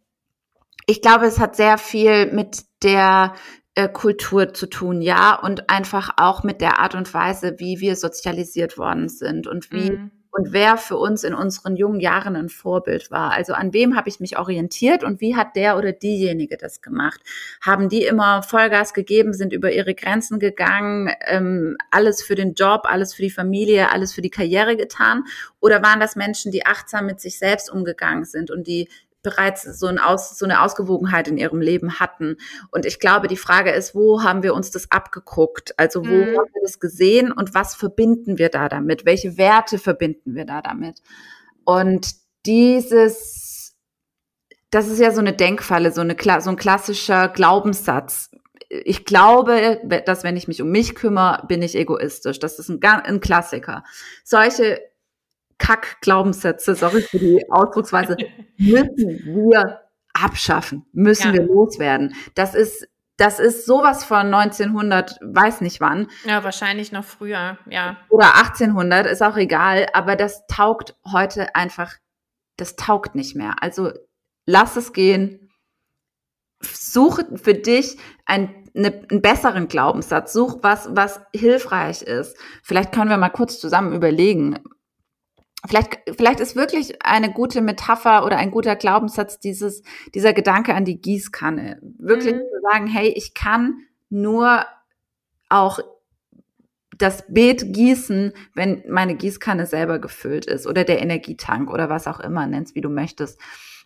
Ich 0.86 1.02
glaube, 1.02 1.26
es 1.26 1.38
hat 1.38 1.56
sehr 1.56 1.78
viel 1.78 2.32
mit 2.32 2.64
der 2.82 3.34
äh, 3.74 3.88
Kultur 3.88 4.54
zu 4.54 4.66
tun, 4.66 5.02
ja, 5.02 5.34
und 5.34 5.70
einfach 5.70 6.10
auch 6.16 6.44
mit 6.44 6.60
der 6.60 6.78
Art 6.78 6.94
und 6.94 7.12
Weise, 7.12 7.56
wie 7.58 7.80
wir 7.80 7.96
sozialisiert 7.96 8.78
worden 8.78 9.08
sind 9.08 9.46
und 9.46 9.72
wie 9.72 9.92
Mhm. 9.92 10.10
Und 10.36 10.52
wer 10.52 10.76
für 10.76 10.96
uns 10.96 11.22
in 11.22 11.32
unseren 11.32 11.76
jungen 11.76 12.00
Jahren 12.00 12.34
ein 12.34 12.48
Vorbild 12.48 13.12
war. 13.12 13.30
Also 13.30 13.52
an 13.52 13.72
wem 13.72 13.96
habe 13.96 14.08
ich 14.08 14.18
mich 14.18 14.36
orientiert 14.36 15.04
und 15.04 15.20
wie 15.20 15.36
hat 15.36 15.54
der 15.54 15.78
oder 15.78 15.92
diejenige 15.92 16.56
das 16.56 16.82
gemacht? 16.82 17.20
Haben 17.62 17.88
die 17.88 18.02
immer 18.02 18.42
Vollgas 18.42 18.94
gegeben, 18.94 19.32
sind 19.32 19.52
über 19.52 19.70
ihre 19.70 19.94
Grenzen 19.94 20.40
gegangen, 20.40 21.08
ähm, 21.26 21.76
alles 21.92 22.20
für 22.20 22.34
den 22.34 22.54
Job, 22.54 22.80
alles 22.84 23.14
für 23.14 23.22
die 23.22 23.30
Familie, 23.30 23.92
alles 23.92 24.12
für 24.12 24.22
die 24.22 24.30
Karriere 24.30 24.76
getan? 24.76 25.22
Oder 25.60 25.84
waren 25.84 26.00
das 26.00 26.16
Menschen, 26.16 26.50
die 26.50 26.66
achtsam 26.66 27.06
mit 27.06 27.20
sich 27.20 27.38
selbst 27.38 27.70
umgegangen 27.70 28.24
sind 28.24 28.50
und 28.50 28.66
die 28.66 28.88
bereits 29.24 29.64
so, 29.64 29.88
ein 29.88 29.98
Aus, 29.98 30.38
so 30.38 30.44
eine 30.44 30.62
Ausgewogenheit 30.62 31.26
in 31.26 31.36
ihrem 31.36 31.60
Leben 31.60 31.98
hatten. 31.98 32.36
Und 32.70 32.86
ich 32.86 33.00
glaube, 33.00 33.26
die 33.26 33.36
Frage 33.36 33.72
ist, 33.72 33.96
wo 33.96 34.22
haben 34.22 34.44
wir 34.44 34.54
uns 34.54 34.70
das 34.70 34.92
abgeguckt? 34.92 35.76
Also 35.76 36.04
wo 36.04 36.26
Mhm. 36.26 36.36
haben 36.38 36.50
wir 36.52 36.62
das 36.62 36.78
gesehen 36.78 37.32
und 37.32 37.54
was 37.54 37.74
verbinden 37.74 38.38
wir 38.38 38.50
da 38.50 38.68
damit? 38.68 39.04
Welche 39.04 39.36
Werte 39.36 39.78
verbinden 39.78 40.36
wir 40.36 40.44
da 40.44 40.62
damit? 40.62 41.02
Und 41.64 42.14
dieses, 42.46 43.74
das 44.70 44.86
ist 44.88 45.00
ja 45.00 45.10
so 45.10 45.20
eine 45.20 45.32
Denkfalle, 45.32 45.90
so, 45.90 46.02
eine, 46.02 46.16
so 46.40 46.50
ein 46.50 46.56
klassischer 46.56 47.28
Glaubenssatz. 47.28 48.30
Ich 48.68 49.04
glaube, 49.04 49.80
dass 50.04 50.24
wenn 50.24 50.36
ich 50.36 50.48
mich 50.48 50.60
um 50.60 50.70
mich 50.70 50.94
kümmere, 50.94 51.46
bin 51.46 51.62
ich 51.62 51.76
egoistisch. 51.76 52.38
Das 52.38 52.58
ist 52.58 52.68
ein, 52.68 52.82
ein 52.82 53.20
Klassiker. 53.20 53.84
Solche 54.24 54.80
Kack-Glaubenssätze, 55.58 56.74
sorry 56.74 57.02
für 57.02 57.18
die 57.18 57.44
Ausdrucksweise, 57.50 58.16
müssen 58.58 59.20
wir 59.24 59.80
abschaffen, 60.12 60.86
müssen 60.92 61.28
Ja. 61.28 61.32
wir 61.34 61.42
loswerden. 61.46 62.14
Das 62.34 62.54
ist, 62.54 62.86
das 63.16 63.38
ist 63.40 63.66
sowas 63.66 64.04
von 64.04 64.32
1900, 64.34 65.18
weiß 65.22 65.60
nicht 65.60 65.80
wann, 65.80 66.08
Ja, 66.24 66.42
wahrscheinlich 66.44 66.92
noch 66.92 67.04
früher, 67.04 67.58
ja. 67.68 67.96
oder 68.10 68.34
1800, 68.36 69.06
ist 69.06 69.22
auch 69.22 69.36
egal, 69.36 69.86
aber 69.92 70.16
das 70.16 70.46
taugt 70.48 70.96
heute 71.12 71.54
einfach, 71.54 71.92
das 72.56 72.76
taugt 72.76 73.14
nicht 73.14 73.34
mehr. 73.36 73.56
Also 73.60 73.92
lass 74.46 74.76
es 74.76 74.92
gehen, 74.92 75.50
suche 76.62 77.26
für 77.36 77.54
dich 77.54 77.98
ein, 78.26 78.68
ne, 78.74 79.04
einen 79.10 79.20
besseren 79.22 79.68
Glaubenssatz, 79.68 80.32
such 80.32 80.58
was, 80.62 80.88
was 80.90 81.20
hilfreich 81.34 82.02
ist. 82.02 82.36
Vielleicht 82.62 82.92
können 82.92 83.10
wir 83.10 83.16
mal 83.16 83.28
kurz 83.30 83.58
zusammen 83.60 83.92
überlegen. 83.92 84.58
Vielleicht, 85.66 85.98
vielleicht 86.16 86.40
ist 86.40 86.56
wirklich 86.56 87.04
eine 87.04 87.32
gute 87.32 87.60
Metapher 87.62 88.24
oder 88.26 88.36
ein 88.36 88.50
guter 88.50 88.76
Glaubenssatz 88.76 89.40
dieses, 89.40 89.82
dieser 90.14 90.32
Gedanke 90.32 90.74
an 90.74 90.84
die 90.84 91.00
Gießkanne. 91.00 91.80
Wirklich 91.98 92.34
Mhm. 92.34 92.38
zu 92.40 92.60
sagen, 92.70 92.86
hey, 92.86 93.08
ich 93.08 93.34
kann 93.34 93.80
nur 94.10 94.66
auch 95.48 95.80
das 96.98 97.24
Beet 97.28 97.72
gießen, 97.72 98.32
wenn 98.54 98.84
meine 98.88 99.16
Gießkanne 99.16 99.66
selber 99.66 99.98
gefüllt 99.98 100.46
ist 100.46 100.66
oder 100.66 100.84
der 100.84 101.02
Energietank 101.02 101.70
oder 101.70 101.88
was 101.88 102.06
auch 102.06 102.20
immer, 102.20 102.46
nenn's 102.46 102.74
wie 102.74 102.80
du 102.80 102.88
möchtest. 102.88 103.40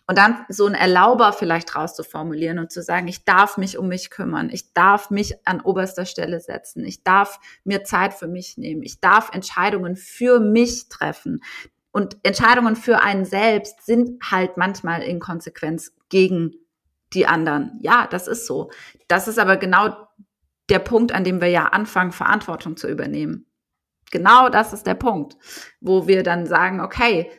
Und 0.09 0.17
dann 0.17 0.43
so 0.49 0.65
ein 0.65 0.73
Erlauber 0.73 1.33
vielleicht 1.33 1.75
rauszuformulieren 1.75 2.57
und 2.57 2.71
zu 2.71 2.81
sagen, 2.81 3.07
ich 3.07 3.25
darf 3.25 3.57
mich 3.57 3.77
um 3.77 3.87
mich 3.87 4.09
kümmern, 4.09 4.49
ich 4.49 4.73
darf 4.73 5.11
mich 5.11 5.35
an 5.45 5.61
oberster 5.61 6.07
Stelle 6.07 6.39
setzen, 6.39 6.83
ich 6.83 7.03
darf 7.03 7.39
mir 7.63 7.83
Zeit 7.83 8.15
für 8.15 8.27
mich 8.27 8.57
nehmen, 8.57 8.81
ich 8.81 9.01
darf 9.01 9.29
Entscheidungen 9.31 9.95
für 9.95 10.39
mich 10.39 10.89
treffen. 10.89 11.43
Und 11.91 12.17
Entscheidungen 12.23 12.75
für 12.75 13.03
einen 13.03 13.23
selbst 13.23 13.85
sind 13.85 14.19
halt 14.31 14.57
manchmal 14.57 15.03
in 15.03 15.19
Konsequenz 15.19 15.93
gegen 16.09 16.55
die 17.13 17.27
anderen. 17.27 17.77
Ja, 17.83 18.07
das 18.09 18.27
ist 18.27 18.47
so. 18.47 18.71
Das 19.07 19.27
ist 19.27 19.37
aber 19.37 19.57
genau 19.57 19.95
der 20.69 20.79
Punkt, 20.79 21.11
an 21.11 21.23
dem 21.23 21.39
wir 21.39 21.49
ja 21.49 21.65
anfangen, 21.67 22.13
Verantwortung 22.13 22.77
zu 22.77 22.87
übernehmen. 22.87 23.45
Genau 24.09 24.49
das 24.49 24.73
ist 24.73 24.87
der 24.87 24.95
Punkt, 24.95 25.37
wo 25.81 26.07
wir 26.07 26.23
dann 26.23 26.47
sagen, 26.47 26.81
okay, 26.81 27.29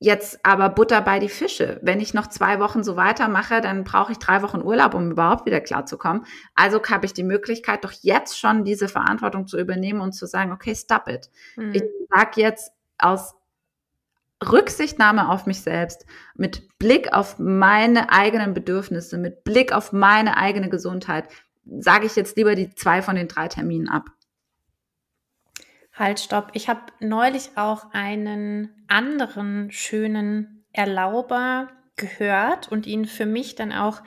jetzt 0.00 0.44
aber 0.44 0.68
Butter 0.68 1.00
bei 1.00 1.18
die 1.18 1.28
Fische. 1.28 1.80
Wenn 1.82 2.00
ich 2.00 2.14
noch 2.14 2.28
zwei 2.28 2.60
Wochen 2.60 2.84
so 2.84 2.96
weitermache, 2.96 3.60
dann 3.60 3.84
brauche 3.84 4.12
ich 4.12 4.18
drei 4.18 4.42
Wochen 4.42 4.62
Urlaub, 4.62 4.94
um 4.94 5.10
überhaupt 5.10 5.46
wieder 5.46 5.60
klarzukommen. 5.60 6.24
Also 6.54 6.80
habe 6.82 7.06
ich 7.06 7.12
die 7.12 7.24
Möglichkeit, 7.24 7.84
doch 7.84 7.92
jetzt 7.92 8.38
schon 8.38 8.64
diese 8.64 8.88
Verantwortung 8.88 9.46
zu 9.46 9.58
übernehmen 9.58 10.00
und 10.00 10.12
zu 10.12 10.26
sagen, 10.26 10.52
okay, 10.52 10.74
stop 10.74 11.08
it. 11.08 11.30
Mhm. 11.56 11.74
Ich 11.74 11.82
sage 12.10 12.40
jetzt 12.40 12.72
aus 12.98 13.34
Rücksichtnahme 14.46 15.30
auf 15.30 15.46
mich 15.46 15.62
selbst, 15.62 16.06
mit 16.36 16.78
Blick 16.78 17.12
auf 17.12 17.40
meine 17.40 18.12
eigenen 18.12 18.54
Bedürfnisse, 18.54 19.18
mit 19.18 19.42
Blick 19.42 19.72
auf 19.72 19.92
meine 19.92 20.36
eigene 20.36 20.68
Gesundheit, 20.68 21.28
sage 21.64 22.06
ich 22.06 22.14
jetzt 22.14 22.36
lieber 22.36 22.54
die 22.54 22.72
zwei 22.74 23.02
von 23.02 23.16
den 23.16 23.26
drei 23.26 23.48
Terminen 23.48 23.88
ab. 23.88 24.10
Halt, 25.98 26.20
stopp. 26.20 26.50
Ich 26.52 26.68
habe 26.68 26.92
neulich 27.00 27.56
auch 27.56 27.92
einen 27.92 28.84
anderen 28.86 29.72
schönen 29.72 30.64
Erlauber 30.72 31.72
gehört 31.96 32.70
und 32.70 32.86
ihn 32.86 33.04
für 33.04 33.26
mich 33.26 33.56
dann 33.56 33.72
auch 33.72 34.02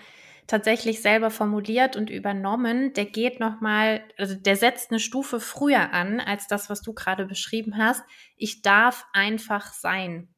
tatsächlich 0.47 1.01
selber 1.01 1.31
formuliert 1.31 1.97
und 1.97 2.09
übernommen. 2.09 2.93
Der 2.93 3.05
geht 3.05 3.41
nochmal, 3.41 4.05
also 4.17 4.35
der 4.35 4.55
setzt 4.55 4.91
eine 4.91 5.01
Stufe 5.01 5.41
früher 5.41 5.91
an 5.91 6.21
als 6.21 6.47
das, 6.47 6.69
was 6.69 6.81
du 6.81 6.93
gerade 6.93 7.25
beschrieben 7.25 7.77
hast. 7.77 8.03
Ich 8.37 8.61
darf 8.61 9.05
einfach 9.11 9.73
sein. 9.73 10.33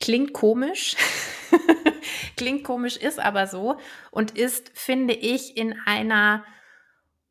Klingt 0.00 0.32
komisch. 0.32 0.96
Klingt 2.38 2.64
komisch, 2.64 2.96
ist 2.96 3.18
aber 3.20 3.46
so 3.46 3.76
und 4.10 4.38
ist, 4.38 4.70
finde 4.72 5.12
ich, 5.12 5.58
in 5.58 5.78
einer 5.84 6.42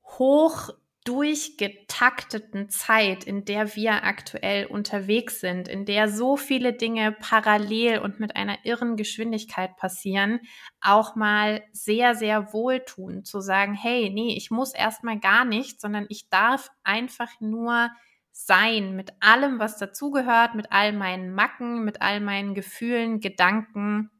hoch 0.03 0.69
durchgetakteten 1.09 2.69
Zeit, 2.69 3.23
in 3.23 3.43
der 3.43 3.75
wir 3.75 4.03
aktuell 4.03 4.67
unterwegs 4.67 5.39
sind, 5.39 5.67
in 5.67 5.83
der 5.85 6.07
so 6.07 6.37
viele 6.37 6.71
Dinge 6.71 7.11
parallel 7.11 7.97
und 7.97 8.19
mit 8.19 8.35
einer 8.35 8.63
irren 8.63 8.95
Geschwindigkeit 8.95 9.75
passieren, 9.75 10.39
auch 10.81 11.15
mal 11.15 11.63
sehr, 11.73 12.13
sehr 12.13 12.53
wohltun, 12.53 13.25
zu 13.25 13.41
sagen, 13.41 13.73
hey, 13.73 14.11
nee, 14.11 14.35
ich 14.37 14.51
muss 14.51 14.71
erstmal 14.71 15.19
gar 15.19 15.45
nicht, 15.45 15.81
sondern 15.81 16.05
ich 16.09 16.29
darf 16.29 16.69
einfach 16.83 17.31
nur 17.39 17.89
sein 18.31 18.95
mit 18.95 19.11
allem, 19.19 19.57
was 19.57 19.77
dazugehört, 19.77 20.53
mit 20.53 20.71
all 20.71 20.93
meinen 20.93 21.33
Macken, 21.33 21.83
mit 21.83 22.03
all 22.03 22.19
meinen 22.19 22.53
Gefühlen, 22.53 23.19
Gedanken, 23.19 24.11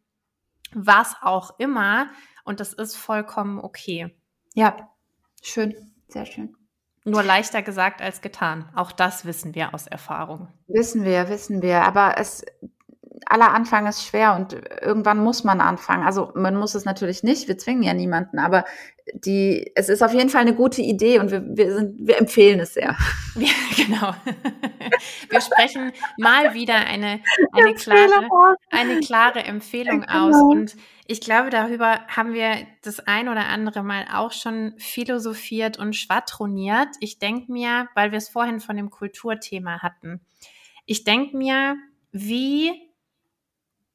was 0.73 1.15
auch 1.21 1.59
immer. 1.59 2.09
Und 2.45 2.59
das 2.59 2.73
ist 2.73 2.95
vollkommen 2.95 3.59
okay. 3.59 4.17
Ja, 4.55 4.89
schön, 5.43 5.93
sehr 6.07 6.25
schön. 6.25 6.58
Nur 7.09 7.23
leichter 7.23 7.61
gesagt 7.61 8.01
als 8.01 8.21
getan. 8.21 8.69
Auch 8.75 8.91
das 8.91 9.25
wissen 9.25 9.55
wir 9.55 9.73
aus 9.73 9.87
Erfahrung. 9.87 10.47
Wissen 10.67 11.03
wir, 11.03 11.29
wissen 11.29 11.61
wir. 11.61 11.81
Aber 11.83 12.15
es, 12.17 12.45
aller 13.29 13.53
Anfang 13.53 13.85
ist 13.85 14.03
schwer 14.03 14.35
und 14.35 14.53
irgendwann 14.81 15.23
muss 15.23 15.43
man 15.43 15.61
anfangen. 15.61 16.03
Also 16.03 16.31
man 16.33 16.55
muss 16.55 16.73
es 16.73 16.83
natürlich 16.83 17.21
nicht, 17.21 17.47
wir 17.47 17.59
zwingen 17.59 17.83
ja 17.83 17.93
niemanden, 17.93 18.39
aber 18.39 18.65
die, 19.13 19.71
es 19.75 19.87
ist 19.87 20.01
auf 20.01 20.13
jeden 20.13 20.29
Fall 20.29 20.41
eine 20.41 20.55
gute 20.55 20.81
Idee 20.81 21.19
und 21.19 21.29
wir, 21.29 21.43
wir, 21.45 21.73
sind, 21.73 22.07
wir 22.07 22.17
empfehlen 22.17 22.59
es 22.59 22.73
sehr. 22.73 22.97
Ja, 23.35 23.51
genau. 23.77 24.13
Wir 25.29 25.39
sprechen 25.39 25.93
mal 26.17 26.55
wieder 26.55 26.75
eine, 26.75 27.21
eine, 27.53 27.73
klare, 27.75 28.27
eine 28.71 28.99
klare 28.99 29.43
Empfehlung 29.43 30.01
genau. 30.01 30.27
aus. 30.27 30.41
Und 30.41 30.75
ich 31.05 31.21
glaube, 31.21 31.51
darüber 31.51 32.05
haben 32.07 32.33
wir 32.33 32.67
das 32.81 32.99
ein 32.99 33.29
oder 33.29 33.45
andere 33.45 33.83
Mal 33.83 34.07
auch 34.11 34.31
schon 34.33 34.73
philosophiert 34.77 35.77
und 35.77 35.95
schwadroniert. 35.95 36.89
Ich 36.99 37.19
denke 37.19 37.51
mir, 37.51 37.87
weil 37.95 38.11
wir 38.11 38.17
es 38.17 38.29
vorhin 38.29 38.59
von 38.59 38.75
dem 38.75 38.89
Kulturthema 38.89 39.81
hatten, 39.81 40.21
ich 40.85 41.03
denke 41.03 41.37
mir, 41.37 41.77
wie 42.11 42.88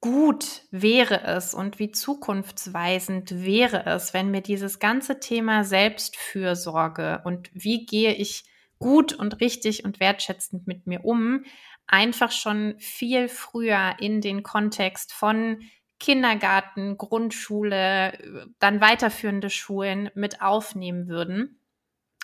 gut 0.04 0.60
wäre 0.70 1.22
es 1.24 1.54
und 1.54 1.78
wie 1.78 1.90
zukunftsweisend 1.90 3.42
wäre 3.42 3.86
es, 3.86 4.12
wenn 4.12 4.30
mir 4.30 4.42
dieses 4.42 4.78
ganze 4.78 5.18
Thema 5.18 5.64
Selbstfürsorge 5.64 7.22
und 7.24 7.48
wie 7.54 7.86
gehe 7.86 8.12
ich 8.12 8.44
gut 8.78 9.14
und 9.14 9.40
richtig 9.40 9.82
und 9.82 10.00
wertschätzend 10.00 10.66
mit 10.66 10.86
mir 10.86 11.06
um, 11.06 11.46
einfach 11.86 12.32
schon 12.32 12.74
viel 12.78 13.28
früher 13.28 13.94
in 13.98 14.20
den 14.20 14.42
Kontext 14.42 15.14
von 15.14 15.62
Kindergarten, 15.98 16.98
Grundschule, 16.98 18.50
dann 18.58 18.82
weiterführende 18.82 19.48
Schulen 19.48 20.10
mit 20.14 20.42
aufnehmen 20.42 21.08
würden. 21.08 21.62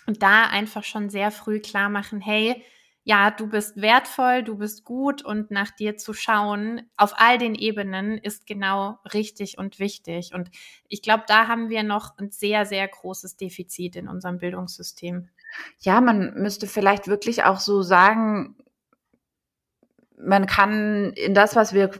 Und 0.05 0.21
da 0.21 0.43
einfach 0.43 0.83
schon 0.83 1.09
sehr 1.09 1.31
früh 1.31 1.59
klar 1.59 1.89
machen, 1.89 2.21
hey, 2.21 2.63
ja, 3.03 3.31
du 3.31 3.47
bist 3.47 3.81
wertvoll, 3.81 4.43
du 4.43 4.57
bist 4.57 4.83
gut 4.83 5.25
und 5.25 5.49
nach 5.49 5.71
dir 5.71 5.97
zu 5.97 6.13
schauen 6.13 6.83
auf 6.97 7.13
all 7.15 7.39
den 7.39 7.55
Ebenen 7.55 8.17
ist 8.17 8.45
genau 8.45 8.99
richtig 9.13 9.57
und 9.57 9.79
wichtig. 9.79 10.33
Und 10.35 10.51
ich 10.87 11.01
glaube, 11.01 11.23
da 11.27 11.47
haben 11.47 11.69
wir 11.69 11.81
noch 11.81 12.17
ein 12.17 12.29
sehr, 12.29 12.65
sehr 12.65 12.87
großes 12.87 13.37
Defizit 13.37 13.95
in 13.95 14.07
unserem 14.07 14.37
Bildungssystem. 14.37 15.29
Ja, 15.79 15.99
man 15.99 16.35
müsste 16.35 16.67
vielleicht 16.67 17.07
wirklich 17.07 17.43
auch 17.43 17.59
so 17.59 17.81
sagen, 17.81 18.55
man 20.31 20.45
kann 20.45 21.11
in 21.11 21.33
das, 21.33 21.57
was 21.57 21.73
wir 21.73 21.91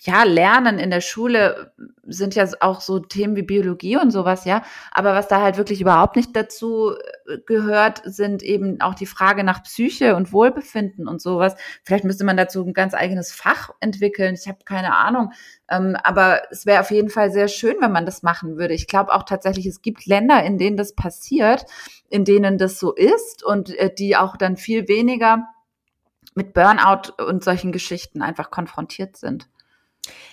ja 0.00 0.22
lernen 0.22 0.78
in 0.78 0.88
der 0.88 1.02
Schule, 1.02 1.74
sind 2.06 2.34
ja 2.34 2.48
auch 2.60 2.80
so 2.80 3.00
Themen 3.00 3.36
wie 3.36 3.42
Biologie 3.42 3.98
und 3.98 4.12
sowas, 4.12 4.46
ja. 4.46 4.62
Aber 4.92 5.12
was 5.12 5.28
da 5.28 5.42
halt 5.42 5.58
wirklich 5.58 5.82
überhaupt 5.82 6.16
nicht 6.16 6.34
dazu 6.34 6.94
äh, 7.28 7.36
gehört, 7.44 8.00
sind 8.04 8.42
eben 8.42 8.80
auch 8.80 8.94
die 8.94 9.04
Frage 9.04 9.44
nach 9.44 9.62
Psyche 9.62 10.16
und 10.16 10.32
Wohlbefinden 10.32 11.06
und 11.06 11.20
sowas. 11.20 11.54
Vielleicht 11.84 12.04
müsste 12.04 12.24
man 12.24 12.38
dazu 12.38 12.64
ein 12.64 12.72
ganz 12.72 12.94
eigenes 12.94 13.30
Fach 13.30 13.68
entwickeln. 13.80 14.36
Ich 14.40 14.48
habe 14.48 14.60
keine 14.64 14.96
Ahnung. 14.96 15.32
Ähm, 15.68 15.98
aber 16.02 16.44
es 16.50 16.64
wäre 16.64 16.80
auf 16.80 16.90
jeden 16.90 17.10
Fall 17.10 17.30
sehr 17.30 17.48
schön, 17.48 17.76
wenn 17.80 17.92
man 17.92 18.06
das 18.06 18.22
machen 18.22 18.56
würde. 18.56 18.72
Ich 18.72 18.86
glaube 18.86 19.12
auch 19.12 19.24
tatsächlich, 19.24 19.66
es 19.66 19.82
gibt 19.82 20.06
Länder, 20.06 20.42
in 20.44 20.56
denen 20.56 20.78
das 20.78 20.94
passiert, 20.94 21.66
in 22.08 22.24
denen 22.24 22.56
das 22.56 22.78
so 22.78 22.94
ist 22.94 23.44
und 23.44 23.76
äh, 23.76 23.92
die 23.92 24.16
auch 24.16 24.38
dann 24.38 24.56
viel 24.56 24.88
weniger 24.88 25.46
mit 26.36 26.52
Burnout 26.54 27.12
und 27.24 27.42
solchen 27.42 27.72
Geschichten 27.72 28.22
einfach 28.22 28.50
konfrontiert 28.50 29.16
sind. 29.16 29.48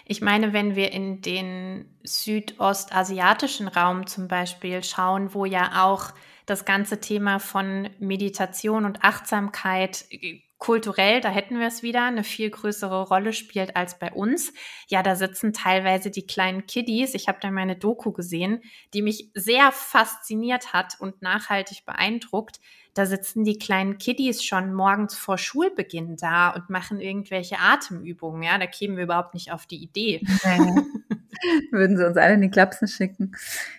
Ich 0.06 0.22
meine, 0.22 0.54
wenn 0.54 0.76
wir 0.76 0.92
in 0.92 1.22
den 1.22 1.98
südostasiatischen 2.04 3.68
Raum 3.68 4.06
zum 4.06 4.28
Beispiel 4.28 4.84
schauen, 4.84 5.34
wo 5.34 5.46
ja 5.46 5.84
auch 5.84 6.14
das 6.46 6.66
ganze 6.66 7.00
Thema 7.00 7.40
von 7.40 7.90
Meditation 8.00 8.86
und 8.86 9.04
Achtsamkeit 9.04 10.06
äh, 10.12 10.42
kulturell, 10.58 11.20
da 11.20 11.30
hätten 11.30 11.60
wir 11.60 11.68
es 11.68 11.84
wieder, 11.84 12.04
eine 12.04 12.24
viel 12.24 12.50
größere 12.50 13.08
Rolle 13.08 13.34
spielt 13.34 13.76
als 13.76 14.00
bei 14.00 14.12
uns. 14.14 14.54
Ja, 14.88 15.04
da 15.04 15.16
sitzen 15.16 15.52
teilweise 15.52 16.10
die 16.10 16.26
kleinen 16.26 16.68
Kiddies. 16.68 17.16
Ich 17.16 17.28
habe 17.28 17.40
da 17.42 17.52
meine 17.52 17.76
Doku 17.76 18.14
gesehen, 18.14 18.62
die 18.94 19.02
mich 19.02 19.30
sehr 19.34 19.72
fasziniert 19.72 20.72
hat 20.72 20.96
und 21.00 21.22
nachhaltig 21.22 21.86
beeindruckt, 21.86 22.60
da 22.94 23.06
sitzen 23.06 23.44
die 23.44 23.58
kleinen 23.58 23.98
Kiddies 23.98 24.44
schon 24.44 24.74
morgens 24.74 25.16
vor 25.16 25.38
Schulbeginn 25.38 26.16
da 26.16 26.50
und 26.50 26.70
machen 26.70 27.00
irgendwelche 27.00 27.58
Atemübungen. 27.60 28.44
Ja, 28.44 28.58
da 28.58 28.68
kämen 28.68 28.98
wir 28.98 29.06
überhaupt 29.06 29.34
nicht 29.34 29.52
auf 29.52 29.66
die 29.66 29.82
Idee. 29.82 30.22
Würden 31.72 31.98
sie 31.98 32.06
uns 32.06 32.16
alle 32.18 32.36
in 32.36 32.42
die 32.42 32.52
Klapsen 32.52 32.88
schicken. 32.88 33.36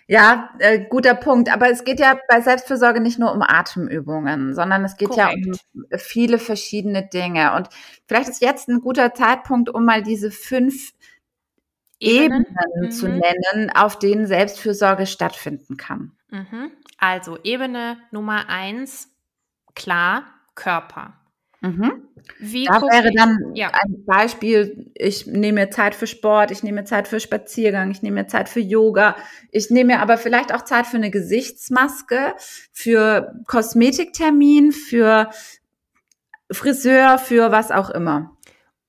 Ja, 0.07 0.49
äh, 0.59 0.85
guter 0.87 1.15
Punkt. 1.15 1.51
Aber 1.51 1.69
es 1.69 1.83
geht 1.83 1.99
ja 1.99 2.19
bei 2.27 2.41
Selbstfürsorge 2.41 2.99
nicht 2.99 3.17
nur 3.17 3.31
um 3.31 3.41
Atemübungen, 3.41 4.53
sondern 4.53 4.83
es 4.83 4.97
geht 4.97 5.09
Korrekt. 5.09 5.45
ja 5.45 5.53
um 5.73 5.85
viele 5.97 6.37
verschiedene 6.37 7.07
Dinge. 7.07 7.53
Und 7.55 7.69
vielleicht 8.07 8.29
ist 8.29 8.41
jetzt 8.41 8.67
ein 8.67 8.81
guter 8.81 9.13
Zeitpunkt, 9.13 9.69
um 9.69 9.85
mal 9.85 10.03
diese 10.03 10.29
fünf 10.29 10.91
Ebenen, 11.99 12.45
Ebenen 12.45 12.91
zu 12.91 13.07
mhm. 13.07 13.19
nennen, 13.19 13.69
auf 13.69 13.97
denen 13.97 14.27
Selbstfürsorge 14.27 15.05
stattfinden 15.05 15.77
kann. 15.77 16.14
Mhm. 16.35 16.71
Also 16.97 17.37
Ebene 17.43 17.97
Nummer 18.11 18.49
eins, 18.49 19.09
klar, 19.73 20.25
Körper. 20.53 21.13
Mhm. 21.61 22.09
Wie 22.39 22.65
da 22.65 22.81
wäre 22.81 23.11
dann 23.15 23.55
ja. 23.55 23.69
ein 23.71 24.03
Beispiel, 24.05 24.91
ich 24.95 25.25
nehme 25.25 25.61
mir 25.61 25.69
Zeit 25.71 25.95
für 25.95 26.07
Sport, 26.07 26.51
ich 26.51 26.63
nehme 26.63 26.81
mir 26.81 26.85
Zeit 26.85 27.07
für 27.07 27.19
Spaziergang, 27.19 27.89
ich 27.91 28.01
nehme 28.01 28.21
mir 28.21 28.27
Zeit 28.27 28.49
für 28.49 28.59
Yoga, 28.59 29.15
ich 29.51 29.69
nehme 29.69 29.93
mir 29.93 30.01
aber 30.01 30.17
vielleicht 30.17 30.53
auch 30.53 30.63
Zeit 30.63 30.85
für 30.87 30.97
eine 30.97 31.11
Gesichtsmaske, 31.11 32.35
für 32.71 33.33
Kosmetiktermin, 33.47 34.73
für 34.73 35.29
Friseur, 36.51 37.17
für 37.17 37.51
was 37.51 37.71
auch 37.71 37.89
immer. 37.89 38.37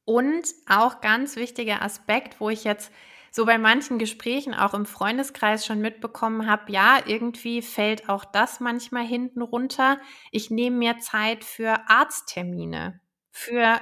Und 0.05 0.45
auch 0.69 1.01
ganz 1.01 1.37
wichtiger 1.37 1.83
Aspekt, 1.83 2.41
wo 2.41 2.51
ich 2.51 2.65
jetzt 2.65 2.93
so 3.37 3.44
bei 3.44 3.59
manchen 3.59 3.99
Gesprächen 3.99 4.55
auch 4.55 4.72
im 4.72 4.87
Freundeskreis 4.87 5.66
schon 5.66 5.83
mitbekommen 5.83 6.49
habe, 6.49 6.72
ja, 6.72 7.01
irgendwie 7.05 7.61
fällt 7.61 8.09
auch 8.09 8.25
das 8.25 8.61
manchmal 8.61 9.05
hinten 9.05 9.42
runter. 9.42 9.99
Ich 10.31 10.49
nehme 10.49 10.79
mir 10.79 11.01
Zeit 11.01 11.44
für 11.44 11.87
Arzttermine. 11.87 12.99
Für 13.31 13.79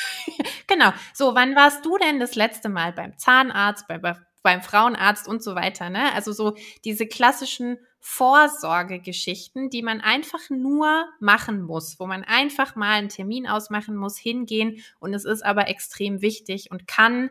genau. 0.66 0.94
So, 1.12 1.34
wann 1.34 1.54
warst 1.54 1.84
du 1.84 1.98
denn 1.98 2.18
das 2.18 2.34
letzte 2.34 2.70
Mal 2.70 2.94
beim 2.94 3.18
Zahnarzt, 3.18 3.86
bei, 3.88 4.00
beim 4.42 4.62
Frauenarzt 4.62 5.28
und 5.28 5.42
so 5.42 5.54
weiter, 5.54 5.90
ne? 5.90 6.10
Also 6.14 6.32
so 6.32 6.56
diese 6.86 7.06
klassischen 7.06 7.76
Vorsorgegeschichten, 8.00 9.68
die 9.68 9.82
man 9.82 10.00
einfach 10.00 10.48
nur 10.48 11.04
machen 11.20 11.60
muss, 11.60 12.00
wo 12.00 12.06
man 12.06 12.24
einfach 12.24 12.74
mal 12.74 12.92
einen 12.92 13.10
Termin 13.10 13.46
ausmachen 13.46 13.96
muss, 13.96 14.16
hingehen 14.16 14.82
und 14.98 15.12
es 15.12 15.26
ist 15.26 15.44
aber 15.44 15.68
extrem 15.68 16.22
wichtig 16.22 16.70
und 16.70 16.86
kann 16.86 17.28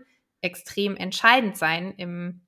extrem 0.47 0.95
entscheidend 0.95 1.57
sein 1.57 1.93
im, 1.97 2.41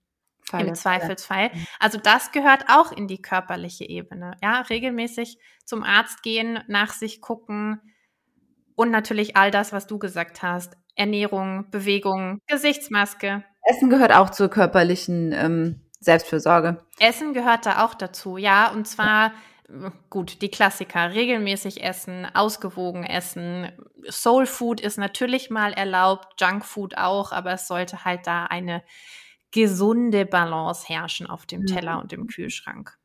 im 0.51 0.73
Zweifelsfall. 0.73 1.51
Mhm. 1.53 1.67
Also 1.79 1.99
das 2.01 2.31
gehört 2.31 2.65
auch 2.69 2.91
in 2.91 3.07
die 3.07 3.21
körperliche 3.21 3.87
Ebene. 3.87 4.35
Ja, 4.41 4.61
regelmäßig 4.61 5.37
zum 5.65 5.83
Arzt 5.83 6.23
gehen, 6.23 6.59
nach 6.67 6.93
sich 6.93 7.21
gucken 7.21 7.81
und 8.75 8.91
natürlich 8.91 9.35
all 9.35 9.51
das, 9.51 9.73
was 9.73 9.87
du 9.87 9.99
gesagt 9.99 10.41
hast. 10.41 10.77
Ernährung, 10.95 11.69
Bewegung, 11.69 12.39
Gesichtsmaske. 12.47 13.43
Essen 13.63 13.89
gehört 13.89 14.13
auch 14.13 14.29
zur 14.29 14.49
körperlichen 14.49 15.31
ähm, 15.33 15.81
Selbstfürsorge. 15.99 16.83
Essen 16.99 17.33
gehört 17.33 17.65
da 17.65 17.85
auch 17.85 17.93
dazu, 17.93 18.37
ja. 18.37 18.71
Und 18.71 18.87
zwar 18.87 19.33
gut, 20.09 20.41
die 20.41 20.49
Klassiker, 20.49 21.13
regelmäßig 21.13 21.83
essen, 21.83 22.27
ausgewogen 22.33 23.03
essen. 23.03 23.71
Soul 24.09 24.45
Food 24.45 24.81
ist 24.81 24.97
natürlich 24.97 25.49
mal 25.49 25.73
erlaubt, 25.73 26.39
Junk 26.39 26.65
Food 26.65 26.97
auch, 26.97 27.31
aber 27.31 27.53
es 27.53 27.67
sollte 27.67 28.05
halt 28.05 28.25
da 28.25 28.45
eine 28.45 28.83
gesunde 29.51 30.25
Balance 30.25 30.87
herrschen 30.87 31.27
auf 31.27 31.45
dem 31.45 31.65
Teller 31.65 31.95
mhm. 31.95 32.01
und 32.01 32.13
im 32.13 32.27
Kühlschrank. 32.27 32.97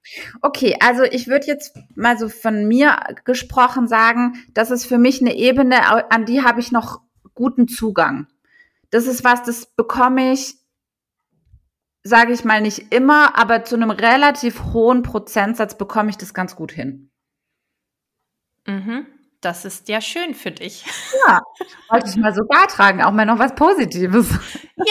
Okay, 0.43 0.77
also 0.81 1.03
ich 1.03 1.27
würde 1.27 1.47
jetzt 1.47 1.77
mal 1.95 2.19
so 2.19 2.29
von 2.29 2.69
mir 2.69 2.99
gesprochen 3.25 3.89
sagen, 3.89 4.35
das 4.53 4.71
ist 4.71 4.85
für 4.85 4.99
mich 4.99 5.21
eine 5.21 5.35
Ebene, 5.35 6.11
an 6.11 6.27
die 6.27 6.43
habe 6.43 6.61
ich 6.61 6.71
noch 6.71 7.01
guten 7.35 7.67
Zugang. 7.67 8.27
Das 8.91 9.07
ist 9.07 9.25
was, 9.25 9.43
das 9.43 9.67
bekomme 9.67 10.33
ich 10.33 10.57
sage 12.05 12.33
ich 12.33 12.45
mal 12.45 12.61
nicht 12.61 12.93
immer, 12.93 13.37
aber 13.39 13.65
zu 13.65 13.75
einem 13.77 13.91
relativ 13.91 14.63
hohen 14.73 15.03
Prozentsatz 15.03 15.77
bekomme 15.77 16.11
ich 16.11 16.19
das 16.19 16.35
ganz 16.35 16.55
gut 16.55 16.71
hin. 16.73 17.11
Mhm. 18.67 19.07
das 19.41 19.67
ist 19.67 19.89
ja 19.91 20.01
schön 20.01 20.35
für 20.35 20.51
dich. 20.51 20.85
Ja, 21.27 21.43
wollte 21.91 22.09
ich 22.09 22.17
mal 22.17 22.35
so 22.35 22.43
beitragen, 22.49 23.03
auch 23.03 23.13
mal 23.13 23.27
noch 23.27 23.39
was 23.39 23.55
Positives. 23.55 24.29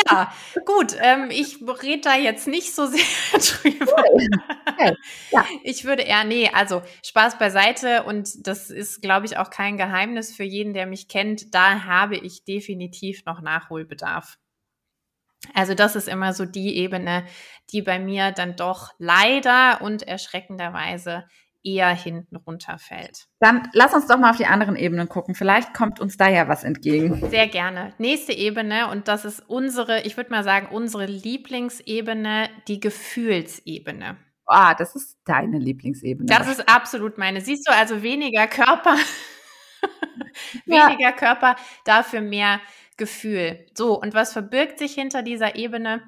Ja, 0.07 0.31
gut. 0.65 0.95
Ähm, 0.99 1.29
ich 1.31 1.57
rede 1.81 2.01
da 2.01 2.15
jetzt 2.15 2.47
nicht 2.47 2.73
so 2.75 2.85
sehr 2.85 2.99
drüber. 3.33 4.03
Okay. 4.67 4.95
Ja. 5.31 5.45
Ich 5.63 5.85
würde 5.85 6.03
eher, 6.03 6.23
nee, 6.23 6.49
also 6.53 6.83
Spaß 7.03 7.37
beiseite 7.39 8.03
und 8.03 8.47
das 8.47 8.69
ist, 8.69 9.01
glaube 9.01 9.25
ich, 9.25 9.37
auch 9.37 9.49
kein 9.49 9.77
Geheimnis 9.77 10.35
für 10.35 10.43
jeden, 10.43 10.73
der 10.73 10.85
mich 10.85 11.07
kennt. 11.07 11.53
Da 11.53 11.83
habe 11.85 12.15
ich 12.15 12.43
definitiv 12.45 13.25
noch 13.25 13.41
Nachholbedarf. 13.41 14.37
Also 15.53 15.73
das 15.73 15.95
ist 15.95 16.07
immer 16.07 16.33
so 16.33 16.45
die 16.45 16.77
Ebene, 16.77 17.25
die 17.71 17.81
bei 17.81 17.99
mir 17.99 18.31
dann 18.31 18.55
doch 18.55 18.91
leider 18.97 19.81
und 19.81 20.03
erschreckenderweise 20.03 21.25
eher 21.63 21.89
hinten 21.89 22.35
runterfällt. 22.35 23.27
Dann 23.39 23.69
lass 23.73 23.93
uns 23.93 24.07
doch 24.07 24.17
mal 24.17 24.31
auf 24.31 24.37
die 24.37 24.45
anderen 24.45 24.75
Ebenen 24.75 25.07
gucken. 25.07 25.33
Vielleicht 25.33 25.73
kommt 25.73 25.99
uns 25.99 26.17
da 26.17 26.27
ja 26.27 26.47
was 26.47 26.63
entgegen. 26.63 27.29
Sehr 27.29 27.47
gerne. 27.47 27.93
Nächste 27.97 28.33
Ebene, 28.33 28.89
und 28.89 29.07
das 29.07 29.25
ist 29.25 29.39
unsere, 29.47 30.01
ich 30.01 30.17
würde 30.17 30.31
mal 30.31 30.43
sagen, 30.43 30.67
unsere 30.71 31.05
Lieblingsebene, 31.05 32.49
die 32.67 32.79
Gefühlsebene. 32.79 34.17
Ah, 34.45 34.73
das 34.75 34.95
ist 34.95 35.17
deine 35.25 35.57
Lieblingsebene. 35.57 36.25
Das 36.25 36.49
ist 36.49 36.67
absolut 36.67 37.17
meine. 37.17 37.39
Siehst 37.39 37.67
du 37.67 37.71
also 37.71 38.03
weniger 38.03 38.47
Körper, 38.47 38.97
weniger 40.65 40.99
ja. 40.99 41.11
Körper, 41.13 41.55
dafür 41.85 42.19
mehr 42.19 42.59
Gefühl. 42.97 43.65
So, 43.75 43.99
und 43.99 44.13
was 44.13 44.33
verbirgt 44.33 44.79
sich 44.79 44.93
hinter 44.93 45.23
dieser 45.23 45.55
Ebene? 45.55 46.01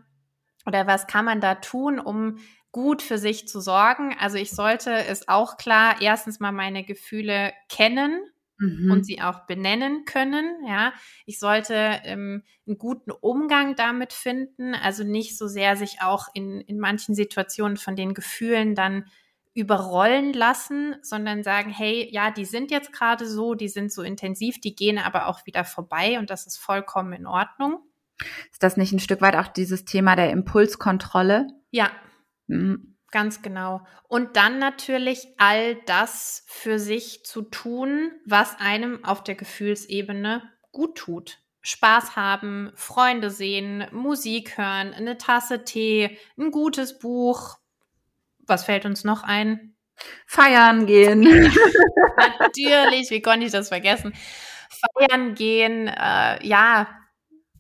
Oder 0.66 0.88
was 0.88 1.08
kann 1.08 1.26
man 1.26 1.42
da 1.42 1.56
tun, 1.56 2.00
um 2.00 2.38
gut 2.76 3.02
für 3.02 3.18
sich 3.18 3.48
zu 3.48 3.62
sorgen. 3.62 4.18
Also 4.20 4.38
ich 4.38 4.52
sollte 4.52 4.92
es 4.92 5.30
auch 5.30 5.56
klar 5.56 6.02
erstens 6.02 6.42
mal 6.42 6.52
meine 6.52 6.84
Gefühle 6.84 7.54
kennen 7.70 8.20
mhm. 8.58 8.92
und 8.92 9.06
sie 9.06 9.22
auch 9.22 9.46
benennen 9.46 10.04
können. 10.04 10.46
Ja, 10.68 10.92
ich 11.26 11.40
sollte 11.40 12.02
ähm, 12.04 12.44
einen 12.68 12.78
guten 12.78 13.12
Umgang 13.12 13.78
damit 13.78 14.12
finden. 14.12 14.76
Also 14.76 15.06
nicht 15.06 15.38
so 15.38 15.48
sehr 15.48 15.78
sich 15.78 16.02
auch 16.02 16.28
in, 16.34 16.60
in 16.60 16.78
manchen 16.78 17.16
Situationen 17.16 17.78
von 17.78 17.96
den 17.96 18.14
Gefühlen 18.14 18.76
dann 18.76 19.06
überrollen 19.56 20.34
lassen, 20.34 20.96
sondern 21.02 21.42
sagen, 21.42 21.72
hey, 21.72 22.08
ja, 22.12 22.30
die 22.30 22.46
sind 22.46 22.70
jetzt 22.70 22.94
gerade 22.94 23.28
so, 23.28 23.56
die 23.56 23.70
sind 23.70 23.92
so 23.92 24.04
intensiv, 24.04 24.62
die 24.62 24.76
gehen 24.76 25.00
aber 25.00 25.28
auch 25.28 25.48
wieder 25.48 25.66
vorbei 25.66 26.20
und 26.20 26.30
das 26.30 26.46
ist 26.46 26.58
vollkommen 26.58 27.14
in 27.14 27.26
Ordnung. 27.26 27.80
Ist 28.52 28.62
das 28.62 28.78
nicht 28.78 28.94
ein 28.94 29.00
Stück 29.00 29.22
weit 29.22 29.36
auch 29.36 29.48
dieses 29.48 29.86
Thema 29.86 30.16
der 30.16 30.30
Impulskontrolle? 30.30 31.48
Ja, 31.72 31.90
Mhm. 32.48 32.96
Ganz 33.12 33.42
genau. 33.42 33.82
Und 34.10 34.36
dann 34.36 34.60
natürlich 34.60 35.28
all 35.38 35.76
das 35.86 36.44
für 36.48 36.80
sich 36.80 37.24
zu 37.24 37.44
tun, 37.44 38.12
was 38.26 38.60
einem 38.60 39.06
auf 39.06 39.24
der 39.24 39.36
Gefühlsebene 39.36 40.44
gut 40.72 40.98
tut. 40.98 41.40
Spaß 41.62 42.16
haben, 42.16 42.72
Freunde 42.76 43.30
sehen, 43.32 43.86
Musik 43.92 44.58
hören, 44.58 44.94
eine 44.94 45.18
Tasse 45.18 45.64
Tee, 45.64 46.18
ein 46.38 46.52
gutes 46.52 47.00
Buch. 47.00 47.58
Was 48.48 48.66
fällt 48.66 48.86
uns 48.86 49.04
noch 49.04 49.24
ein? 49.24 49.76
Feiern 50.28 50.86
gehen. 50.86 51.22
Natürlich, 52.40 53.10
wie 53.12 53.22
konnte 53.22 53.46
ich 53.46 53.52
das 53.52 53.70
vergessen? 53.70 54.14
Feiern 54.70 55.36
gehen, 55.36 55.88
äh, 55.88 56.46
ja, 56.46 56.88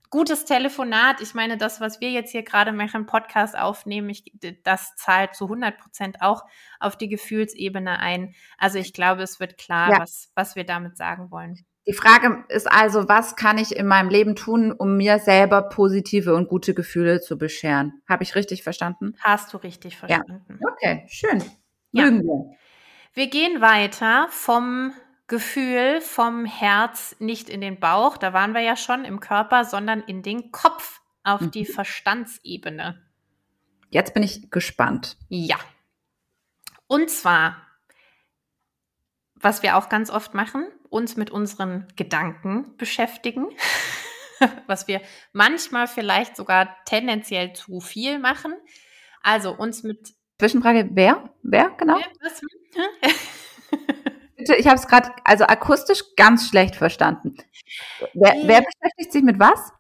gutes 0.09 0.45
Telefonat. 0.45 1.21
Ich 1.21 1.33
meine, 1.33 1.57
das, 1.57 1.81
was 1.81 1.99
wir 2.01 2.09
jetzt 2.11 2.31
hier 2.31 2.43
gerade 2.43 2.71
machen, 2.71 3.05
Podcast 3.05 3.57
aufnehmen, 3.57 4.09
ich, 4.09 4.31
das 4.63 4.95
zahlt 4.95 5.35
zu 5.35 5.45
100 5.45 5.77
Prozent 5.77 6.21
auch 6.21 6.43
auf 6.79 6.97
die 6.97 7.09
Gefühlsebene 7.09 7.99
ein. 7.99 8.33
Also 8.57 8.79
ich 8.79 8.93
glaube, 8.93 9.23
es 9.23 9.39
wird 9.39 9.57
klar, 9.57 9.91
ja. 9.91 9.99
was, 9.99 10.31
was 10.35 10.55
wir 10.55 10.65
damit 10.65 10.97
sagen 10.97 11.31
wollen. 11.31 11.65
Die 11.87 11.93
Frage 11.93 12.43
ist 12.49 12.71
also, 12.71 13.07
was 13.07 13.35
kann 13.35 13.59
ich 13.59 13.75
in 13.75 13.85
meinem 13.85 14.09
Leben 14.09 14.35
tun, 14.35 14.71
um 14.71 14.97
mir 14.97 15.19
selber 15.19 15.61
positive 15.69 16.33
und 16.33 16.49
gute 16.49 16.73
Gefühle 16.73 17.21
zu 17.21 17.37
bescheren? 17.37 18.01
Habe 18.09 18.23
ich 18.23 18.35
richtig 18.35 18.63
verstanden? 18.63 19.15
Hast 19.19 19.53
du 19.53 19.57
richtig 19.57 19.97
verstanden. 19.97 20.43
Ja. 20.49 20.67
Okay, 20.71 21.05
schön. 21.07 21.43
Ja. 21.91 22.05
Wir. 22.09 22.57
wir 23.13 23.27
gehen 23.29 23.61
weiter 23.61 24.27
vom 24.31 24.93
Gefühl 25.27 26.01
vom 26.01 26.45
Herz 26.45 27.15
nicht 27.19 27.49
in 27.49 27.61
den 27.61 27.79
Bauch, 27.79 28.17
da 28.17 28.31
waren 28.33 28.53
wir 28.53 28.61
ja 28.61 28.75
schon 28.75 29.05
im 29.05 29.19
Körper, 29.19 29.65
sondern 29.65 30.01
in 30.01 30.21
den 30.21 30.51
Kopf 30.51 31.01
auf 31.23 31.41
mhm. 31.41 31.51
die 31.51 31.65
Verstandsebene. 31.65 33.01
Jetzt 33.89 34.13
bin 34.13 34.21
ich 34.21 34.51
gespannt. 34.51 35.17
Ja. 35.29 35.57
Und 36.87 37.09
zwar, 37.09 37.57
was 39.35 39.63
wir 39.63 39.77
auch 39.77 39.89
ganz 39.89 40.11
oft 40.11 40.35
machen, 40.35 40.67
uns 40.95 41.17
mit 41.17 41.29
unseren 41.29 41.87
Gedanken 41.97 42.77
beschäftigen, 42.77 43.49
was 44.67 44.87
wir 44.87 45.01
manchmal 45.33 45.87
vielleicht 45.87 46.37
sogar 46.37 46.73
tendenziell 46.85 47.51
zu 47.53 47.81
viel 47.81 48.17
machen. 48.17 48.53
Also 49.21 49.51
uns 49.51 49.83
mit 49.83 50.13
Zwischenfrage, 50.39 50.89
wer? 50.93 51.29
Wer 51.43 51.71
genau? 51.71 51.97
Wer, 51.97 53.11
bitte, 54.37 54.55
ich 54.55 54.67
habe 54.67 54.77
es 54.77 54.87
gerade, 54.87 55.11
also 55.25 55.43
akustisch 55.45 56.03
ganz 56.15 56.47
schlecht 56.47 56.77
verstanden. 56.77 57.35
Wer, 58.13 58.35
wer 58.43 58.61
beschäftigt 58.61 59.11
sich 59.11 59.23
mit 59.23 59.37
was? 59.37 59.71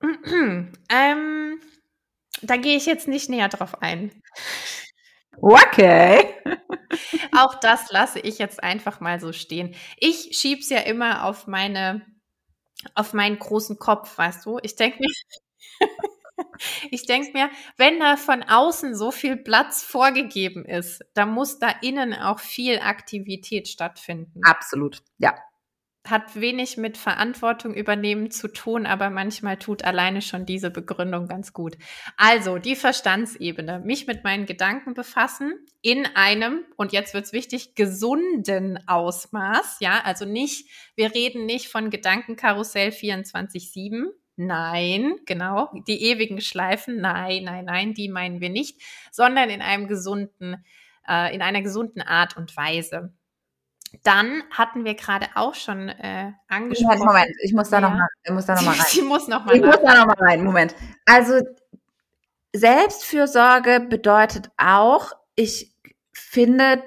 ähm, 0.88 1.60
da 2.42 2.56
gehe 2.56 2.76
ich 2.76 2.86
jetzt 2.86 3.08
nicht 3.08 3.28
näher 3.28 3.48
drauf 3.48 3.82
ein. 3.82 4.12
Okay. 5.40 6.34
Auch 7.36 7.54
das 7.56 7.90
lasse 7.90 8.20
ich 8.20 8.38
jetzt 8.38 8.62
einfach 8.62 9.00
mal 9.00 9.18
so 9.20 9.32
stehen. 9.32 9.74
Ich 9.98 10.38
schieb's 10.38 10.68
ja 10.68 10.78
immer 10.80 11.24
auf 11.24 11.46
meine, 11.46 12.06
auf 12.94 13.14
meinen 13.14 13.38
großen 13.38 13.78
Kopf, 13.78 14.16
weißt 14.18 14.44
du? 14.46 14.58
Ich 14.62 14.76
denke 14.76 14.98
mir, 15.00 15.08
ich 16.90 17.06
denke 17.06 17.32
mir, 17.32 17.50
wenn 17.76 17.98
da 17.98 18.16
von 18.16 18.42
außen 18.42 18.94
so 18.94 19.10
viel 19.10 19.36
Platz 19.36 19.82
vorgegeben 19.82 20.64
ist, 20.64 21.02
dann 21.14 21.30
muss 21.30 21.58
da 21.58 21.70
innen 21.82 22.14
auch 22.14 22.38
viel 22.38 22.78
Aktivität 22.80 23.68
stattfinden. 23.68 24.40
Absolut, 24.44 25.02
ja. 25.18 25.34
Hat 26.06 26.40
wenig 26.40 26.76
mit 26.76 26.96
Verantwortung 26.96 27.74
übernehmen 27.74 28.30
zu 28.30 28.48
tun, 28.48 28.86
aber 28.86 29.08
manchmal 29.08 29.56
tut 29.56 29.84
alleine 29.84 30.20
schon 30.20 30.46
diese 30.46 30.70
Begründung 30.70 31.28
ganz 31.28 31.52
gut. 31.52 31.76
Also 32.16 32.58
die 32.58 32.74
Verstandsebene, 32.74 33.80
mich 33.80 34.08
mit 34.08 34.24
meinen 34.24 34.46
Gedanken 34.46 34.94
befassen 34.94 35.54
in 35.80 36.06
einem, 36.14 36.64
und 36.76 36.92
jetzt 36.92 37.14
wird's 37.14 37.32
wichtig, 37.32 37.76
gesunden 37.76 38.80
Ausmaß. 38.88 39.76
Ja, 39.80 40.00
also 40.04 40.24
nicht, 40.24 40.68
wir 40.96 41.14
reden 41.14 41.46
nicht 41.46 41.68
von 41.68 41.90
Gedankenkarussell 41.90 42.88
24-7, 42.88 44.08
Nein, 44.36 45.16
genau. 45.26 45.70
Die 45.86 46.02
ewigen 46.04 46.40
Schleifen, 46.40 47.00
nein, 47.00 47.44
nein, 47.44 47.66
nein, 47.66 47.94
die 47.94 48.08
meinen 48.08 48.40
wir 48.40 48.48
nicht, 48.48 48.80
sondern 49.10 49.50
in 49.50 49.60
einem 49.60 49.88
gesunden, 49.88 50.64
äh, 51.06 51.34
in 51.34 51.42
einer 51.42 51.62
gesunden 51.62 52.00
Art 52.00 52.36
und 52.36 52.56
Weise. 52.56 53.12
Dann 54.02 54.42
hatten 54.50 54.84
wir 54.84 54.94
gerade 54.94 55.26
auch 55.34 55.54
schon 55.54 55.88
äh, 55.88 56.32
angesprochen. 56.48 56.98
Moment, 56.98 57.06
Moment, 57.06 57.36
ich 57.42 57.52
muss 57.52 57.70
da 57.70 57.80
ja. 57.80 57.88
noch 57.88 57.96
mal, 57.96 58.08
ich 58.24 58.32
muss 58.32 58.46
da 58.46 58.54
noch 58.54 58.66
rein. 58.66 58.84
Sie 58.86 59.02
muss 59.02 59.28
noch 59.28 59.44
mal. 59.44 59.56
Ich 59.56 59.62
muss 59.62 59.76
da 59.82 59.94
noch 59.94 60.06
mal 60.06 60.16
rein. 60.18 60.44
Moment. 60.44 60.74
Also 61.06 61.40
Selbstfürsorge 62.52 63.80
bedeutet 63.80 64.50
auch, 64.56 65.12
ich 65.36 65.72
finde 66.12 66.82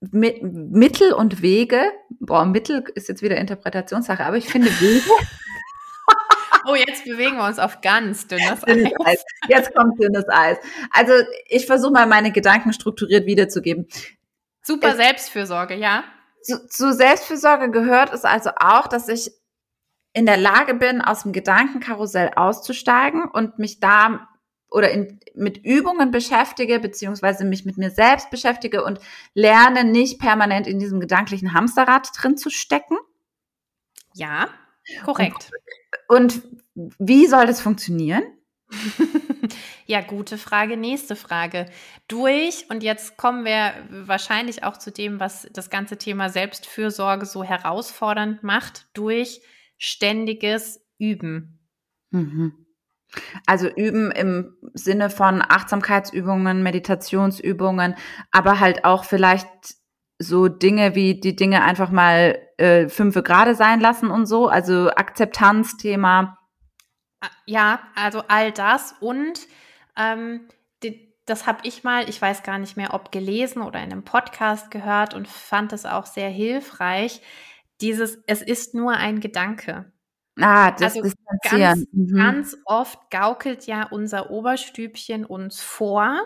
Mittel 0.00 1.12
und 1.12 1.42
Wege. 1.42 1.92
Boah, 2.20 2.44
Mittel 2.44 2.84
ist 2.94 3.08
jetzt 3.08 3.22
wieder 3.22 3.36
Interpretationssache, 3.36 4.24
aber 4.24 4.36
ich 4.36 4.48
finde 4.48 4.68
Wege. 4.80 5.10
Oh, 6.66 6.74
jetzt 6.74 7.04
bewegen 7.04 7.36
wir 7.36 7.44
uns 7.44 7.58
auf 7.58 7.82
ganz 7.82 8.26
dünnes, 8.26 8.62
dünnes 8.62 8.92
Eis. 9.04 9.18
Eis. 9.18 9.24
Jetzt 9.48 9.74
kommt 9.74 10.02
dünnes 10.02 10.24
Eis. 10.28 10.56
Also 10.90 11.12
ich 11.46 11.66
versuche 11.66 11.92
mal 11.92 12.06
meine 12.06 12.32
Gedanken 12.32 12.72
strukturiert 12.72 13.26
wiederzugeben. 13.26 13.86
Super 14.62 14.92
es, 14.92 14.96
Selbstfürsorge, 14.96 15.74
ja. 15.74 16.04
Zu, 16.44 16.68
zu 16.68 16.92
Selbstfürsorge 16.92 17.70
gehört 17.70 18.12
es 18.12 18.24
also 18.24 18.50
auch, 18.60 18.86
dass 18.86 19.08
ich 19.08 19.32
in 20.12 20.26
der 20.26 20.36
Lage 20.36 20.74
bin, 20.74 21.00
aus 21.00 21.22
dem 21.22 21.32
Gedankenkarussell 21.32 22.32
auszusteigen 22.36 23.24
und 23.24 23.58
mich 23.58 23.80
da 23.80 24.28
oder 24.70 24.90
in, 24.90 25.20
mit 25.34 25.64
Übungen 25.64 26.10
beschäftige, 26.10 26.80
beziehungsweise 26.80 27.44
mich 27.44 27.64
mit 27.64 27.78
mir 27.78 27.90
selbst 27.90 28.30
beschäftige 28.30 28.84
und 28.84 29.00
lerne 29.32 29.84
nicht 29.84 30.20
permanent 30.20 30.66
in 30.66 30.78
diesem 30.78 31.00
gedanklichen 31.00 31.54
Hamsterrad 31.54 32.10
drin 32.16 32.36
zu 32.36 32.50
stecken. 32.50 32.96
Ja, 34.14 34.48
korrekt. 35.04 35.50
Und 36.08 36.42
wie 36.74 37.26
soll 37.26 37.46
das 37.46 37.60
funktionieren? 37.60 38.24
ja, 39.86 40.00
gute 40.00 40.38
Frage. 40.38 40.76
Nächste 40.76 41.16
Frage. 41.16 41.66
Durch, 42.08 42.66
und 42.70 42.82
jetzt 42.82 43.16
kommen 43.16 43.44
wir 43.44 43.72
wahrscheinlich 43.90 44.64
auch 44.64 44.76
zu 44.76 44.90
dem, 44.90 45.20
was 45.20 45.48
das 45.52 45.70
ganze 45.70 45.98
Thema 45.98 46.28
Selbstfürsorge 46.28 47.26
so 47.26 47.44
herausfordernd 47.44 48.42
macht, 48.42 48.86
durch 48.94 49.40
ständiges 49.78 50.80
Üben. 50.98 51.60
Mhm. 52.10 52.64
Also 53.46 53.68
üben 53.68 54.10
im 54.10 54.56
Sinne 54.74 55.10
von 55.10 55.42
Achtsamkeitsübungen, 55.42 56.62
Meditationsübungen, 56.62 57.94
aber 58.32 58.60
halt 58.60 58.84
auch 58.84 59.04
vielleicht 59.04 59.48
so 60.18 60.48
Dinge 60.48 60.94
wie 60.94 61.20
die 61.20 61.36
Dinge 61.36 61.62
einfach 61.62 61.90
mal 61.90 62.38
äh, 62.56 62.88
fünfe 62.88 63.22
gerade 63.22 63.54
sein 63.54 63.80
lassen 63.80 64.10
und 64.10 64.26
so, 64.26 64.48
also 64.48 64.90
Akzeptanzthema. 64.90 66.38
Ja, 67.46 67.80
also 67.94 68.22
all 68.28 68.52
das 68.52 68.94
und 69.00 69.40
ähm, 69.96 70.48
die, 70.82 71.14
das 71.26 71.46
habe 71.46 71.60
ich 71.62 71.84
mal, 71.84 72.08
ich 72.08 72.20
weiß 72.20 72.42
gar 72.42 72.58
nicht 72.58 72.76
mehr, 72.76 72.94
ob 72.94 73.12
gelesen 73.12 73.62
oder 73.62 73.82
in 73.82 73.92
einem 73.92 74.04
Podcast 74.04 74.70
gehört 74.70 75.14
und 75.14 75.28
fand 75.28 75.72
es 75.72 75.86
auch 75.86 76.06
sehr 76.06 76.28
hilfreich. 76.28 77.20
Dieses, 77.80 78.18
es 78.26 78.42
ist 78.42 78.74
nur 78.74 78.92
ein 78.92 79.20
Gedanke. 79.20 79.92
Ah, 80.40 80.72
das 80.72 80.96
also 80.96 81.12
ganz, 81.42 81.86
mhm. 81.92 82.16
ganz 82.16 82.56
oft 82.64 83.10
gaukelt 83.10 83.66
ja 83.66 83.84
unser 83.84 84.30
Oberstübchen 84.30 85.24
uns 85.24 85.60
vor, 85.60 86.20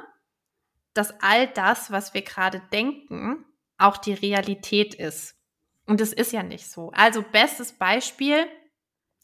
dass 0.95 1.15
all 1.21 1.47
das, 1.49 1.91
was 1.91 2.15
wir 2.15 2.23
gerade 2.23 2.63
denken, 2.73 3.45
auch 3.77 3.99
die 3.99 4.15
Realität 4.15 4.95
ist. 4.95 5.37
Und 5.87 6.01
es 6.01 6.13
ist 6.13 6.33
ja 6.33 6.43
nicht 6.43 6.71
so. 6.71 6.91
Also 6.95 7.23
bestes 7.23 7.73
Beispiel, 7.73 8.47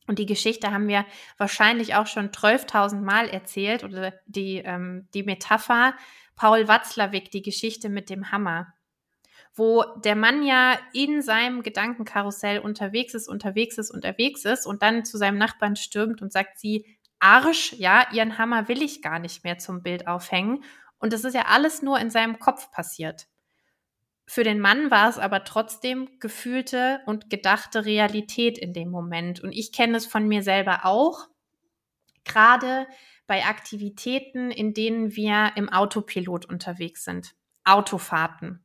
und 0.06 0.18
die 0.18 0.26
Geschichte 0.26 0.70
haben 0.70 0.88
wir 0.88 1.04
wahrscheinlich 1.38 1.94
auch 1.94 2.06
schon 2.06 2.30
12.000 2.30 3.00
Mal 3.00 3.28
erzählt, 3.28 3.84
oder 3.84 4.12
die, 4.26 4.58
ähm, 4.58 5.08
die 5.14 5.22
Metapher, 5.22 5.94
Paul 6.36 6.68
Watzlawick, 6.68 7.30
die 7.30 7.42
Geschichte 7.42 7.88
mit 7.88 8.10
dem 8.10 8.32
Hammer 8.32 8.74
wo 9.54 9.84
der 10.04 10.16
Mann 10.16 10.44
ja 10.44 10.78
in 10.92 11.22
seinem 11.22 11.62
Gedankenkarussell 11.62 12.58
unterwegs 12.58 13.14
ist, 13.14 13.28
unterwegs 13.28 13.78
ist, 13.78 13.90
unterwegs 13.90 14.44
ist 14.44 14.66
und 14.66 14.82
dann 14.82 15.04
zu 15.04 15.16
seinem 15.16 15.38
Nachbarn 15.38 15.76
stürmt 15.76 16.22
und 16.22 16.32
sagt 16.32 16.58
sie, 16.58 16.84
Arsch, 17.20 17.72
ja, 17.74 18.06
ihren 18.12 18.36
Hammer 18.36 18.68
will 18.68 18.82
ich 18.82 19.00
gar 19.00 19.18
nicht 19.18 19.44
mehr 19.44 19.58
zum 19.58 19.82
Bild 19.82 20.08
aufhängen. 20.08 20.64
Und 20.98 21.12
das 21.12 21.24
ist 21.24 21.34
ja 21.34 21.46
alles 21.46 21.82
nur 21.82 21.98
in 21.98 22.10
seinem 22.10 22.38
Kopf 22.38 22.70
passiert. 22.72 23.26
Für 24.26 24.42
den 24.42 24.58
Mann 24.58 24.90
war 24.90 25.08
es 25.08 25.18
aber 25.18 25.44
trotzdem 25.44 26.18
gefühlte 26.18 27.00
und 27.06 27.28
gedachte 27.28 27.84
Realität 27.84 28.58
in 28.58 28.72
dem 28.72 28.90
Moment. 28.90 29.40
Und 29.40 29.52
ich 29.52 29.70
kenne 29.70 29.96
es 29.98 30.06
von 30.06 30.26
mir 30.26 30.42
selber 30.42 30.86
auch, 30.86 31.28
gerade 32.24 32.86
bei 33.26 33.44
Aktivitäten, 33.44 34.50
in 34.50 34.72
denen 34.72 35.14
wir 35.14 35.52
im 35.56 35.68
Autopilot 35.68 36.46
unterwegs 36.46 37.04
sind. 37.04 37.34
Autofahrten 37.64 38.63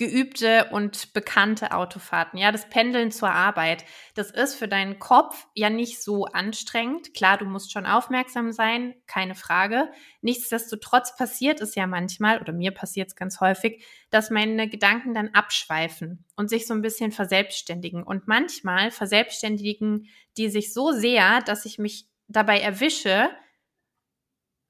geübte 0.00 0.70
und 0.70 1.12
bekannte 1.12 1.72
Autofahrten. 1.72 2.38
Ja, 2.38 2.52
das 2.52 2.70
Pendeln 2.70 3.10
zur 3.10 3.30
Arbeit. 3.30 3.84
Das 4.14 4.30
ist 4.30 4.54
für 4.54 4.66
deinen 4.66 4.98
Kopf 4.98 5.46
ja 5.54 5.68
nicht 5.68 6.02
so 6.02 6.24
anstrengend. 6.24 7.12
Klar, 7.12 7.36
du 7.36 7.44
musst 7.44 7.70
schon 7.70 7.84
aufmerksam 7.84 8.50
sein, 8.50 8.94
keine 9.06 9.34
Frage. 9.34 9.90
Nichtsdestotrotz 10.22 11.16
passiert 11.16 11.60
es 11.60 11.74
ja 11.74 11.86
manchmal, 11.86 12.40
oder 12.40 12.54
mir 12.54 12.70
passiert 12.70 13.08
es 13.08 13.14
ganz 13.14 13.40
häufig, 13.40 13.84
dass 14.08 14.30
meine 14.30 14.70
Gedanken 14.70 15.12
dann 15.12 15.28
abschweifen 15.34 16.24
und 16.34 16.48
sich 16.48 16.66
so 16.66 16.72
ein 16.72 16.80
bisschen 16.80 17.12
verselbstständigen. 17.12 18.02
Und 18.02 18.26
manchmal 18.26 18.90
verselbstständigen 18.90 20.08
die 20.38 20.48
sich 20.48 20.72
so 20.72 20.92
sehr, 20.92 21.42
dass 21.42 21.66
ich 21.66 21.78
mich 21.78 22.06
dabei 22.28 22.60
erwische 22.60 23.28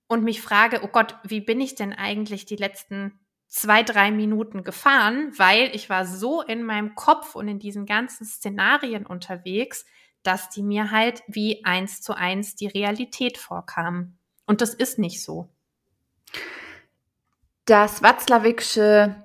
und 0.09 0.25
mich 0.25 0.43
frage, 0.43 0.81
oh 0.83 0.89
Gott, 0.89 1.15
wie 1.23 1.41
bin 1.41 1.61
ich 1.61 1.77
denn 1.77 1.93
eigentlich 1.93 2.47
die 2.47 2.57
letzten 2.57 3.21
zwei, 3.51 3.83
drei 3.83 4.11
Minuten 4.13 4.65
gefahren, 4.65 5.33
weil 5.37 5.75
ich 5.75 5.91
war 5.91 6.07
so 6.07 6.41
in 6.41 6.63
meinem 6.63 6.95
Kopf 6.95 7.35
und 7.35 7.49
in 7.49 7.59
diesen 7.59 7.85
ganzen 7.85 8.25
Szenarien 8.25 9.05
unterwegs, 9.05 9.85
dass 10.23 10.49
die 10.51 10.63
mir 10.63 10.91
halt 10.91 11.23
wie 11.27 11.65
eins 11.65 12.01
zu 12.01 12.15
eins 12.15 12.55
die 12.55 12.69
Realität 12.69 13.37
vorkamen. 13.37 14.17
Und 14.47 14.61
das 14.61 14.73
ist 14.73 14.99
nicht 14.99 15.23
so. 15.23 15.49
Das 17.65 18.03
Watzlawicksche 18.03 19.17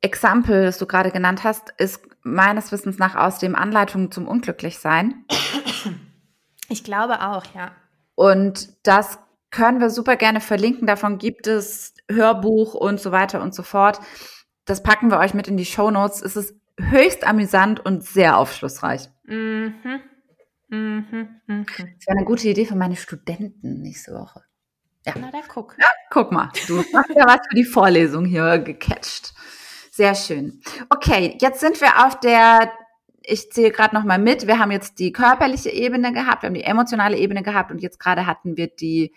Exempel, 0.00 0.64
das 0.64 0.78
du 0.78 0.86
gerade 0.86 1.10
genannt 1.10 1.44
hast, 1.44 1.70
ist 1.76 2.06
meines 2.22 2.72
Wissens 2.72 2.98
nach 2.98 3.16
aus 3.16 3.38
dem 3.38 3.56
Anleitung 3.56 4.10
zum 4.10 4.28
Unglücklichsein. 4.28 5.24
Ich 6.68 6.82
glaube 6.82 7.20
auch, 7.20 7.44
ja. 7.54 7.72
Und 8.14 8.70
das 8.86 9.18
können 9.50 9.80
wir 9.80 9.90
super 9.90 10.16
gerne 10.16 10.40
verlinken. 10.40 10.86
Davon 10.86 11.18
gibt 11.18 11.46
es 11.46 11.93
Hörbuch 12.10 12.74
und 12.74 13.00
so 13.00 13.12
weiter 13.12 13.42
und 13.42 13.54
so 13.54 13.62
fort. 13.62 14.00
Das 14.64 14.82
packen 14.82 15.10
wir 15.10 15.18
euch 15.18 15.34
mit 15.34 15.48
in 15.48 15.56
die 15.56 15.64
Show 15.64 15.90
Notes. 15.90 16.22
Es 16.22 16.36
ist 16.36 16.54
höchst 16.78 17.26
amüsant 17.26 17.84
und 17.84 18.04
sehr 18.04 18.38
aufschlussreich. 18.38 19.08
Mhm. 19.24 19.74
Mhm. 20.68 21.40
Mhm. 21.46 21.66
Das 21.66 22.06
wäre 22.06 22.18
eine 22.18 22.24
gute 22.24 22.48
Idee 22.48 22.66
für 22.66 22.76
meine 22.76 22.96
Studenten 22.96 23.80
nächste 23.80 24.12
Woche. 24.12 24.42
Ja. 25.06 25.12
Na, 25.20 25.30
da 25.30 25.40
guck. 25.46 25.76
Ja, 25.78 25.86
guck 26.10 26.32
mal. 26.32 26.50
Du 26.66 26.78
hast 26.78 27.10
ja 27.10 27.26
was 27.26 27.40
für 27.48 27.54
die 27.54 27.64
Vorlesung 27.64 28.24
hier 28.24 28.58
gecatcht. 28.58 29.34
Sehr 29.90 30.14
schön. 30.14 30.60
Okay, 30.88 31.36
jetzt 31.40 31.60
sind 31.60 31.80
wir 31.80 32.06
auf 32.06 32.18
der 32.20 32.72
ich 33.26 33.50
zähle 33.50 33.70
gerade 33.70 33.94
noch 33.94 34.04
mal 34.04 34.18
mit. 34.18 34.46
Wir 34.46 34.58
haben 34.58 34.70
jetzt 34.70 34.98
die 34.98 35.12
körperliche 35.12 35.70
Ebene 35.70 36.12
gehabt, 36.12 36.42
wir 36.42 36.48
haben 36.48 36.54
die 36.54 36.64
emotionale 36.64 37.16
Ebene 37.16 37.42
gehabt 37.42 37.70
und 37.70 37.80
jetzt 37.80 37.98
gerade 37.98 38.26
hatten 38.26 38.56
wir 38.56 38.68
die 38.68 39.14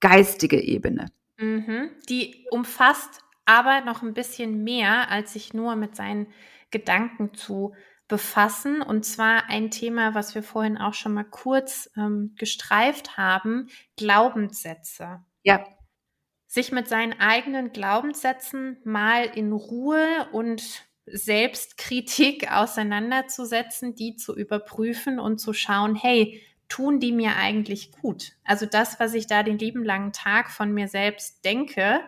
geistige 0.00 0.60
Ebene. 0.60 1.06
Mhm. 1.38 1.90
Die 2.08 2.46
umfasst 2.50 3.22
aber 3.44 3.80
noch 3.80 4.02
ein 4.02 4.14
bisschen 4.14 4.62
mehr, 4.62 5.10
als 5.10 5.32
sich 5.32 5.54
nur 5.54 5.74
mit 5.76 5.96
seinen 5.96 6.26
Gedanken 6.70 7.32
zu 7.34 7.74
befassen. 8.08 8.82
Und 8.82 9.04
zwar 9.04 9.48
ein 9.48 9.70
Thema, 9.70 10.14
was 10.14 10.34
wir 10.34 10.42
vorhin 10.42 10.76
auch 10.76 10.94
schon 10.94 11.14
mal 11.14 11.24
kurz 11.24 11.90
ähm, 11.96 12.34
gestreift 12.36 13.16
haben, 13.16 13.68
Glaubenssätze. 13.96 15.24
Ja. 15.44 15.64
Sich 16.46 16.72
mit 16.72 16.88
seinen 16.88 17.18
eigenen 17.20 17.72
Glaubenssätzen 17.72 18.78
mal 18.84 19.24
in 19.24 19.52
Ruhe 19.52 20.28
und 20.32 20.88
Selbstkritik 21.06 22.50
auseinanderzusetzen, 22.52 23.94
die 23.94 24.16
zu 24.16 24.36
überprüfen 24.36 25.18
und 25.18 25.38
zu 25.38 25.52
schauen, 25.52 25.94
hey, 25.94 26.42
tun 26.68 27.00
die 27.00 27.12
mir 27.12 27.36
eigentlich 27.36 27.92
gut? 27.92 28.32
Also 28.44 28.66
das, 28.66 29.00
was 29.00 29.14
ich 29.14 29.26
da 29.26 29.42
den 29.42 29.58
lieben 29.58 29.84
langen 29.84 30.12
Tag 30.12 30.50
von 30.50 30.72
mir 30.72 30.88
selbst 30.88 31.44
denke, 31.44 32.00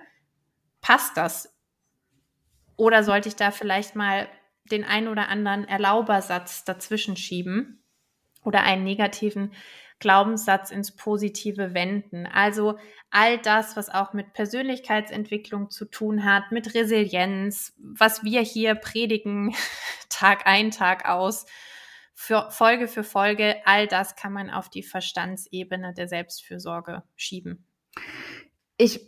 passt 0.81 1.17
das? 1.17 1.55
Oder 2.77 3.05
sollte 3.05 3.29
ich 3.29 3.37
da 3.37 3.51
vielleicht 3.51 3.97
mal 3.97 4.29
den 4.71 4.85
ein 4.85 5.09
oder 5.09 5.29
anderen 5.29 5.67
Erlaubersatz 5.67 6.65
dazwischen 6.65 7.17
schieben 7.17 7.83
oder 8.45 8.63
einen 8.63 8.85
negativen 8.85 9.53
Glaubenssatz 9.99 10.71
ins 10.71 10.95
Positive 10.95 11.75
wenden? 11.75 12.27
Also 12.27 12.79
all 13.11 13.39
das, 13.39 13.77
was 13.77 13.89
auch 13.89 14.13
mit 14.13 14.33
Persönlichkeitsentwicklung 14.33 15.71
zu 15.71 15.85
tun 15.85 16.25
hat, 16.25 16.53
mit 16.53 16.75
Resilienz, 16.75 17.75
was 17.79 18.25
wir 18.25 18.41
hier 18.41 18.75
predigen, 18.75 19.55
Tag 20.09 20.47
ein, 20.47 20.71
Tag 20.71 21.09
aus, 21.09 21.47
für 22.23 22.51
Folge 22.51 22.87
für 22.87 23.03
Folge, 23.03 23.57
all 23.65 23.87
das 23.87 24.15
kann 24.15 24.35
man 24.35 24.51
auf 24.51 24.69
die 24.69 24.83
Verstandsebene 24.83 25.95
der 25.95 26.07
Selbstfürsorge 26.07 27.03
schieben. 27.17 27.65
Ich 28.77 29.01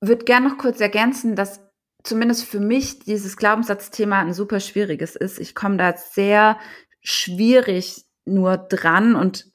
würde 0.00 0.24
gerne 0.24 0.48
noch 0.48 0.58
kurz 0.58 0.80
ergänzen, 0.80 1.36
dass 1.36 1.60
zumindest 2.02 2.44
für 2.44 2.58
mich 2.58 2.98
dieses 2.98 3.36
Glaubenssatzthema 3.36 4.18
ein 4.18 4.32
super 4.32 4.58
schwieriges 4.58 5.14
ist. 5.14 5.38
Ich 5.38 5.54
komme 5.54 5.76
da 5.76 5.96
sehr 5.96 6.58
schwierig 7.00 8.04
nur 8.24 8.56
dran 8.56 9.14
und 9.14 9.48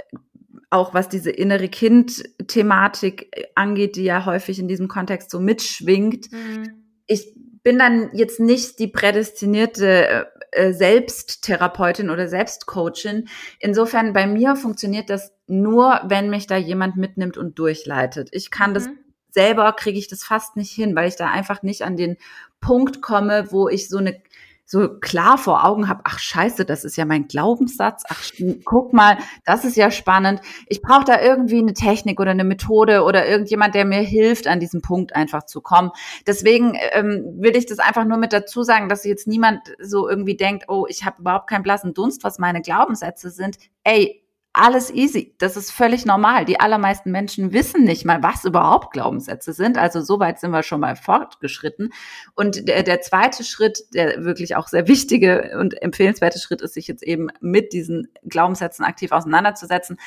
auch 0.69 0.93
was 0.93 1.09
diese 1.09 1.31
innere 1.31 1.67
Kind-Thematik 1.67 3.29
angeht, 3.55 3.97
die 3.97 4.03
ja 4.03 4.25
häufig 4.25 4.57
in 4.57 4.69
diesem 4.69 4.87
Kontext 4.87 5.31
so 5.31 5.41
mitschwingt. 5.41 6.31
Mhm. 6.31 6.85
Ich 7.07 7.35
bin 7.65 7.79
dann 7.79 8.11
jetzt 8.13 8.39
nicht 8.39 8.77
die 8.77 8.87
prädestinierte 8.87 10.07
äh, 10.07 10.25
äh, 10.51 10.71
Selbsttherapeutin 10.71 12.11
oder 12.11 12.27
Selbstcoachin. 12.27 13.27
Insofern 13.59 14.13
bei 14.13 14.27
mir 14.27 14.55
funktioniert 14.55 15.09
das 15.09 15.33
nur, 15.47 15.99
wenn 16.05 16.29
mich 16.29 16.45
da 16.45 16.57
jemand 16.57 16.95
mitnimmt 16.95 17.37
und 17.37 17.57
durchleitet. 17.57 18.29
Ich 18.33 18.51
kann 18.51 18.69
mhm. 18.69 18.73
das 18.75 18.89
selber 19.31 19.73
kriege 19.73 19.97
ich 19.97 20.07
das 20.07 20.23
fast 20.23 20.55
nicht 20.55 20.71
hin, 20.71 20.95
weil 20.95 21.09
ich 21.09 21.15
da 21.15 21.29
einfach 21.29 21.63
nicht 21.63 21.81
an 21.81 21.97
den 21.97 22.17
Punkt 22.61 23.01
komme, 23.01 23.51
wo 23.51 23.67
ich 23.67 23.89
so 23.89 23.97
eine 23.97 24.21
so 24.65 24.97
klar 24.99 25.37
vor 25.37 25.63
Augen 25.63 25.87
habe, 25.87 26.01
ach 26.05 26.17
scheiße, 26.17 26.65
das 26.65 26.83
ist 26.83 26.97
ja 26.97 27.05
mein 27.05 27.27
Glaubenssatz, 27.27 28.03
ach 28.07 28.23
guck 28.63 28.93
mal, 28.93 29.17
das 29.45 29.63
ist 29.63 29.77
ja 29.77 29.91
spannend. 29.91 30.41
Ich 30.67 30.81
brauche 30.81 31.05
da 31.05 31.21
irgendwie 31.21 31.59
eine 31.59 31.73
Technik 31.73 32.19
oder 32.19 32.31
eine 32.31 32.43
Methode 32.43 33.03
oder 33.03 33.27
irgendjemand, 33.27 33.75
der 33.75 33.85
mir 33.85 34.01
hilft, 34.01 34.47
an 34.47 34.59
diesen 34.59 34.81
Punkt 34.81 35.15
einfach 35.15 35.45
zu 35.45 35.61
kommen. 35.61 35.91
Deswegen 36.25 36.77
ähm, 36.93 37.35
will 37.37 37.55
ich 37.55 37.67
das 37.67 37.79
einfach 37.79 38.05
nur 38.05 38.17
mit 38.17 38.33
dazu 38.33 38.63
sagen, 38.63 38.89
dass 38.89 39.05
jetzt 39.05 39.27
niemand 39.27 39.61
so 39.79 40.09
irgendwie 40.09 40.35
denkt, 40.35 40.65
oh, 40.67 40.85
ich 40.89 41.05
habe 41.05 41.21
überhaupt 41.21 41.47
keinen 41.47 41.63
blassen 41.63 41.93
Dunst, 41.93 42.23
was 42.23 42.39
meine 42.39 42.61
Glaubenssätze 42.61 43.29
sind. 43.29 43.57
Ey, 43.83 44.24
alles 44.55 44.89
easy. 44.89 45.35
Das 45.37 45.57
ist 45.57 45.71
völlig 45.71 46.05
normal. 46.05 46.45
Die 46.45 46.59
allermeisten 46.59 47.11
Menschen 47.11 47.51
wissen 47.51 47.83
nicht 47.83 48.05
mal, 48.05 48.23
was 48.23 48.45
überhaupt 48.45 48.93
Glaubenssätze 48.93 49.53
sind. 49.53 49.77
Also 49.77 50.01
soweit 50.01 50.39
sind 50.39 50.51
wir 50.51 50.63
schon 50.63 50.79
mal 50.79 50.95
fortgeschritten. 50.95 51.91
Und 52.35 52.67
der, 52.67 52.83
der 52.83 53.01
zweite 53.01 53.43
Schritt, 53.43 53.83
der 53.93 54.23
wirklich 54.23 54.55
auch 54.55 54.67
sehr 54.67 54.87
wichtige 54.87 55.57
und 55.59 55.81
empfehlenswerte 55.81 56.39
Schritt 56.39 56.61
ist, 56.61 56.73
sich 56.73 56.87
jetzt 56.87 57.03
eben 57.03 57.27
mit 57.41 57.73
diesen 57.73 58.07
Glaubenssätzen 58.23 58.85
aktiv 58.85 59.11
auseinanderzusetzen. 59.11 59.99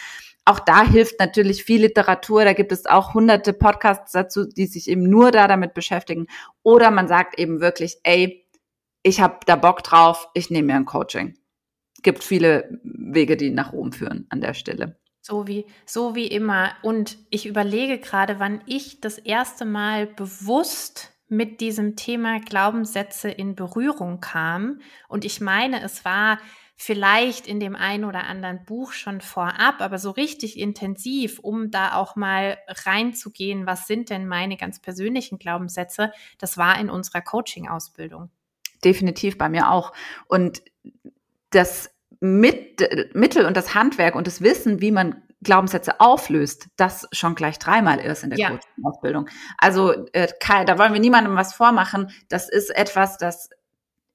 Auch 0.46 0.61
da 0.61 0.82
hilft 0.82 1.20
natürlich 1.20 1.62
viel 1.62 1.82
Literatur. 1.82 2.44
Da 2.44 2.54
gibt 2.54 2.72
es 2.72 2.87
auch 2.87 3.12
hunderte 3.12 3.52
Podcasts 3.52 4.12
dazu, 4.12 4.46
die 4.46 4.66
sich 4.66 4.88
eben 4.88 5.02
nur 5.02 5.30
da 5.30 5.46
damit 5.46 5.74
beschäftigen. 5.74 6.26
Oder 6.62 6.90
man 6.90 7.06
sagt 7.06 7.38
eben 7.38 7.61
wirklich, 7.61 7.98
ey, 8.02 8.46
ich 9.02 9.20
habe 9.20 9.40
da 9.46 9.56
Bock 9.56 9.82
drauf, 9.82 10.28
ich 10.32 10.48
nehme 10.48 10.68
mir 10.68 10.76
ein 10.76 10.87
Coaching 10.87 11.34
gibt 12.02 12.24
viele 12.24 12.80
Wege, 12.82 13.37
die 13.37 13.50
nach 13.50 13.72
Rom 13.72 13.92
führen 13.92 14.26
an 14.30 14.40
der 14.40 14.54
Stelle. 14.54 14.98
So 15.20 15.46
wie, 15.46 15.66
so 15.84 16.14
wie 16.14 16.26
immer. 16.26 16.72
Und 16.82 17.18
ich 17.30 17.46
überlege 17.46 17.98
gerade, 17.98 18.38
wann 18.38 18.62
ich 18.66 19.00
das 19.00 19.18
erste 19.18 19.64
Mal 19.64 20.06
bewusst 20.06 21.12
mit 21.28 21.61
diesem 21.61 21.96
Thema 21.96 22.40
Glaubenssätze 22.40 23.28
in 23.28 23.54
Berührung 23.54 24.20
kam. 24.20 24.80
Und 25.08 25.24
ich 25.24 25.40
meine, 25.40 25.82
es 25.82 26.04
war 26.04 26.38
vielleicht 26.76 27.46
in 27.46 27.61
dem 27.61 27.76
einen 27.76 28.04
oder 28.04 28.24
anderen 28.24 28.64
Buch 28.64 28.92
schon 28.92 29.20
vorab, 29.20 29.80
aber 29.80 29.98
so 29.98 30.11
richtig 30.12 30.58
intensiv, 30.58 31.40
um 31.40 31.70
da 31.70 31.96
auch 31.96 32.16
mal 32.16 32.56
reinzugehen, 32.68 33.66
was 33.66 33.87
sind 33.87 34.11
denn 34.11 34.28
meine 34.28 34.56
ganz 34.56 34.80
persönlichen 34.80 35.38
Glaubenssätze, 35.38 36.12
das 36.38 36.56
war 36.56 36.80
in 36.80 36.88
unserer 36.88 37.20
Coaching-Ausbildung. 37.20 38.30
Definitiv 38.84 39.37
bei 39.38 39.48
mir 39.48 39.72
auch. 39.72 39.92
Und 40.28 40.62
das 41.50 41.90
mit, 42.20 43.14
Mittel 43.14 43.46
und 43.46 43.56
das 43.56 43.74
Handwerk 43.74 44.14
und 44.14 44.26
das 44.26 44.42
Wissen, 44.42 44.80
wie 44.80 44.90
man 44.90 45.22
Glaubenssätze 45.42 46.00
auflöst, 46.00 46.66
das 46.76 47.06
schon 47.12 47.37
gleich 47.37 47.58
dreimal 47.58 48.00
ist 48.00 48.24
in 48.24 48.30
der 48.30 48.38
ja. 48.38 48.50
Coaching-Ausbildung. 48.50 49.28
Also 49.56 50.06
äh, 50.12 50.28
da 50.66 50.78
wollen 50.78 50.92
wir 50.92 51.00
niemandem 51.00 51.37
was 51.37 51.54
vormachen. 51.54 52.11
Das 52.28 52.48
ist 52.48 52.74
etwas, 52.74 53.18
das 53.18 53.50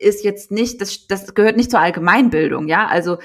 ist 0.04 0.24
jetzt 0.24 0.52
nicht, 0.52 0.82
das, 0.82 1.08
das 1.08 1.34
gehört 1.34 1.58
nicht 1.58 1.72
zur 1.72 1.80
Allgemeinbildung, 1.80 2.68
ja. 2.68 2.88
Also 2.88 3.18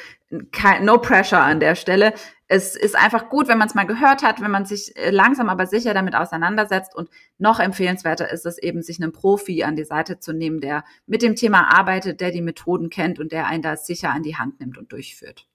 kein, 0.53 0.85
no 0.85 0.99
pressure 0.99 1.41
an 1.41 1.61
der 1.61 1.75
Stelle. 1.75 2.14
Es 2.47 2.77
ist 2.77 2.97
einfach 2.97 3.29
gut, 3.29 3.49
wenn 3.49 3.59
man 3.59 3.69
es 3.69 3.75
mal 3.75 3.87
gehört 3.87 4.23
hat, 4.23 4.41
wenn 4.41 4.51
man 4.51 4.64
sich 4.64 4.97
äh, 4.97 5.11
langsam 5.11 5.49
aber 5.49 5.67
sicher 5.67 5.95
damit 5.95 6.14
auseinandersetzt. 6.14 6.95
Und 6.95 7.11
noch 7.38 7.61
empfehlenswerter 7.61 8.31
ist 8.31 8.47
es 8.47 8.59
eben, 8.59 8.83
sich 8.83 9.03
einen 9.03 9.12
Profi 9.12 9.64
an 9.64 9.77
die 9.77 9.85
Seite 9.85 10.19
zu 10.19 10.33
nehmen, 10.33 10.61
der 10.61 10.85
mit 11.07 11.23
dem 11.23 11.35
Thema 11.35 11.75
arbeitet, 11.75 12.21
der 12.21 12.31
die 12.31 12.43
Methoden 12.43 12.91
kennt 12.91 13.19
und 13.19 13.33
der 13.33 13.47
einen 13.47 13.62
da 13.62 13.77
sicher 13.77 14.11
an 14.11 14.23
die 14.23 14.37
Hand 14.37 14.61
nimmt 14.61 14.79
und 14.79 14.93
durchführt. 14.93 15.47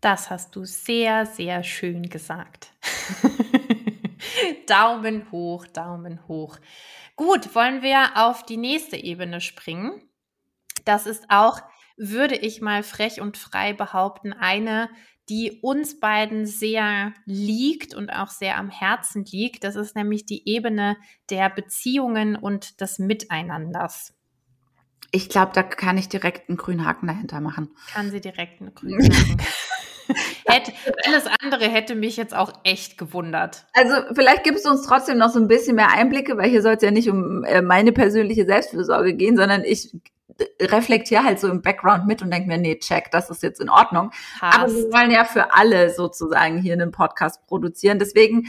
Das 0.00 0.30
hast 0.30 0.54
du 0.54 0.64
sehr, 0.64 1.26
sehr 1.26 1.62
schön 1.62 2.08
gesagt. 2.08 2.72
Daumen 4.66 5.30
hoch, 5.32 5.66
Daumen 5.66 6.20
hoch. 6.28 6.58
Gut, 7.16 7.54
wollen 7.54 7.82
wir 7.82 8.10
auf 8.14 8.44
die 8.44 8.58
nächste 8.58 8.96
Ebene 8.96 9.40
springen? 9.40 10.02
Das 10.86 11.06
ist 11.06 11.26
auch, 11.28 11.60
würde 11.98 12.36
ich 12.36 12.62
mal 12.62 12.82
frech 12.82 13.20
und 13.20 13.36
frei 13.36 13.74
behaupten, 13.74 14.32
eine, 14.32 14.88
die 15.28 15.58
uns 15.60 15.98
beiden 15.98 16.46
sehr 16.46 17.12
liegt 17.26 17.94
und 17.94 18.10
auch 18.10 18.28
sehr 18.28 18.56
am 18.56 18.70
Herzen 18.70 19.24
liegt. 19.24 19.64
Das 19.64 19.76
ist 19.76 19.96
nämlich 19.96 20.24
die 20.24 20.48
Ebene 20.48 20.96
der 21.28 21.50
Beziehungen 21.50 22.36
und 22.36 22.80
des 22.80 22.98
Miteinanders. 22.98 24.14
Ich 25.10 25.28
glaube, 25.28 25.52
da 25.54 25.62
kann 25.62 25.98
ich 25.98 26.08
direkt 26.08 26.48
einen 26.48 26.58
grünen 26.58 26.86
Haken 26.86 27.08
dahinter 27.08 27.40
machen. 27.40 27.70
Kann 27.92 28.10
sie 28.10 28.20
direkt 28.20 28.60
einen 28.60 28.74
grünen 28.74 29.02
Haken. 29.12 29.38
hätte, 30.46 30.72
alles 31.04 31.24
andere 31.42 31.68
hätte 31.68 31.96
mich 31.96 32.16
jetzt 32.16 32.34
auch 32.34 32.52
echt 32.62 32.96
gewundert. 32.96 33.66
Also 33.72 34.14
vielleicht 34.14 34.44
gibst 34.44 34.64
du 34.64 34.70
uns 34.70 34.86
trotzdem 34.86 35.18
noch 35.18 35.30
so 35.30 35.40
ein 35.40 35.48
bisschen 35.48 35.74
mehr 35.74 35.90
Einblicke, 35.90 36.36
weil 36.36 36.50
hier 36.50 36.62
soll 36.62 36.74
es 36.74 36.82
ja 36.82 36.92
nicht 36.92 37.10
um 37.10 37.42
äh, 37.42 37.62
meine 37.62 37.92
persönliche 37.92 38.46
Selbstfürsorge 38.46 39.14
gehen, 39.14 39.36
sondern 39.36 39.64
ich 39.64 39.92
reflektiere 40.60 41.24
halt 41.24 41.40
so 41.40 41.48
im 41.48 41.62
Background 41.62 42.06
mit 42.06 42.22
und 42.22 42.30
denke 42.30 42.48
mir, 42.48 42.58
nee, 42.58 42.78
check, 42.78 43.10
das 43.10 43.30
ist 43.30 43.42
jetzt 43.42 43.60
in 43.60 43.70
Ordnung. 43.70 44.10
Passt. 44.38 44.58
Aber 44.58 44.72
wir 44.72 44.92
wollen 44.92 45.10
ja 45.10 45.24
für 45.24 45.54
alle 45.54 45.90
sozusagen 45.90 46.58
hier 46.58 46.74
einen 46.74 46.90
Podcast 46.90 47.46
produzieren. 47.46 47.98
Deswegen, 47.98 48.48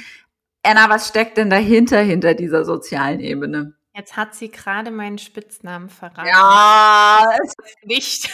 Anna, 0.63 0.89
was 0.89 1.07
steckt 1.07 1.37
denn 1.37 1.49
dahinter, 1.49 1.99
hinter 1.99 2.33
dieser 2.33 2.65
sozialen 2.65 3.19
Ebene? 3.19 3.73
Jetzt 3.93 4.15
hat 4.15 4.35
sie 4.35 4.51
gerade 4.51 4.91
meinen 4.91 5.17
Spitznamen 5.17 5.89
verraten. 5.89 6.27
Ja, 6.27 7.25
nicht. 7.83 8.29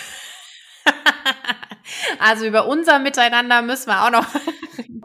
also 2.20 2.46
über 2.46 2.68
unser 2.68 3.00
Miteinander 3.00 3.62
müssen 3.62 3.88
wir 3.88 4.04
auch 4.04 4.12
noch 4.12 4.28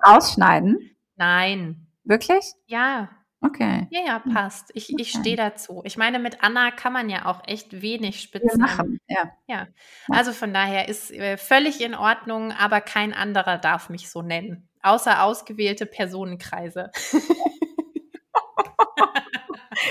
ausschneiden. 0.02 0.96
Nein. 1.16 1.86
Wirklich? 2.04 2.44
Ja. 2.66 3.10
Okay. 3.40 3.86
Ja, 3.90 4.00
ja, 4.04 4.18
passt. 4.18 4.72
Ich, 4.74 4.92
okay. 4.92 5.02
ich 5.02 5.10
stehe 5.10 5.36
dazu. 5.36 5.82
Ich 5.84 5.96
meine, 5.96 6.18
mit 6.18 6.42
Anna 6.42 6.72
kann 6.72 6.92
man 6.92 7.08
ja 7.08 7.26
auch 7.26 7.42
echt 7.46 7.80
wenig 7.82 8.20
Spitznamen. 8.20 8.98
Ja, 9.06 9.30
ja. 9.46 9.68
Also 10.08 10.32
von 10.32 10.52
daher 10.52 10.88
ist 10.88 11.12
äh, 11.12 11.36
völlig 11.36 11.80
in 11.80 11.94
Ordnung, 11.94 12.50
aber 12.52 12.80
kein 12.80 13.14
anderer 13.14 13.58
darf 13.58 13.90
mich 13.90 14.10
so 14.10 14.22
nennen. 14.22 14.68
Außer 14.82 15.22
ausgewählte 15.22 15.86
Personenkreise. 15.86 16.90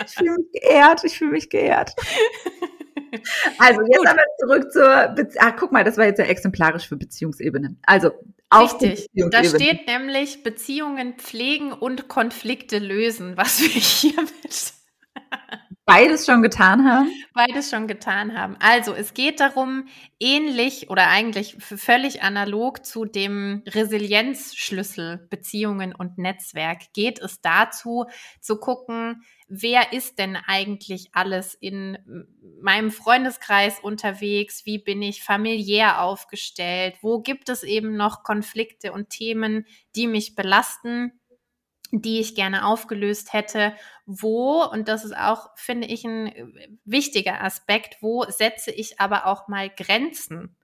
ich 0.05 0.13
fühle 0.13 0.35
mich 0.37 0.51
geehrt, 0.51 1.03
ich 1.05 1.17
fühle 1.17 1.31
mich 1.31 1.49
geehrt. 1.49 1.93
Also 3.57 3.81
jetzt 3.81 3.97
Gut. 3.97 4.07
aber 4.07 4.23
zurück 4.39 4.71
zur 4.71 5.07
Be 5.15 5.29
Ah, 5.39 5.51
guck 5.51 5.71
mal, 5.71 5.83
das 5.83 5.97
war 5.97 6.05
jetzt 6.05 6.19
ja 6.19 6.25
exemplarisch 6.25 6.87
für 6.87 6.97
Beziehungsebene. 6.97 7.77
Also 7.83 8.11
Richtig. 8.53 9.07
Da 9.13 9.43
steht 9.43 9.87
nämlich 9.87 10.41
Beziehungen 10.43 11.15
pflegen 11.17 11.73
und 11.73 12.07
Konflikte 12.07 12.79
lösen, 12.79 13.35
was 13.35 13.59
wir 13.59 13.67
hiermit 13.69 14.73
beides 15.87 16.25
schon 16.25 16.43
getan 16.43 16.87
haben? 16.87 17.09
Beides 17.33 17.69
schon 17.69 17.87
getan 17.87 18.37
haben. 18.37 18.57
Also 18.59 18.93
es 18.93 19.13
geht 19.13 19.39
darum, 19.39 19.87
ähnlich 20.19 20.89
oder 20.89 21.07
eigentlich 21.07 21.55
völlig 21.59 22.21
analog 22.21 22.85
zu 22.85 23.05
dem 23.05 23.63
Resilienzschlüssel 23.65 25.27
Beziehungen 25.29 25.95
und 25.95 26.17
Netzwerk 26.17 26.93
geht 26.93 27.19
es 27.19 27.41
dazu 27.41 28.05
zu 28.41 28.59
gucken, 28.59 29.23
wer 29.47 29.93
ist 29.93 30.19
denn 30.19 30.35
eigentlich 30.35 31.09
alles 31.13 31.53
in 31.53 31.97
meinem 32.61 32.91
Freundeskreis 32.91 33.79
unterwegs, 33.79 34.65
wie 34.65 34.79
bin 34.79 35.01
ich 35.01 35.23
familiär 35.23 36.01
aufgestellt, 36.01 36.95
wo 37.01 37.21
gibt 37.21 37.47
es 37.47 37.63
eben 37.63 37.95
noch 37.95 38.23
Konflikte 38.23 38.91
und 38.91 39.09
Themen, 39.09 39.65
die 39.95 40.07
mich 40.07 40.35
belasten, 40.35 41.16
die 41.91 42.19
ich 42.19 42.35
gerne 42.35 42.65
aufgelöst 42.65 43.33
hätte, 43.33 43.73
wo, 44.05 44.63
und 44.63 44.87
das 44.87 45.05
ist 45.05 45.15
auch, 45.15 45.49
finde 45.55 45.87
ich, 45.87 46.03
ein 46.05 46.33
wichtiger 46.85 47.43
Aspekt, 47.43 47.97
wo 48.01 48.23
setze 48.23 48.71
ich 48.71 48.99
aber 48.99 49.25
auch 49.25 49.47
mal 49.47 49.69
Grenzen 49.69 50.55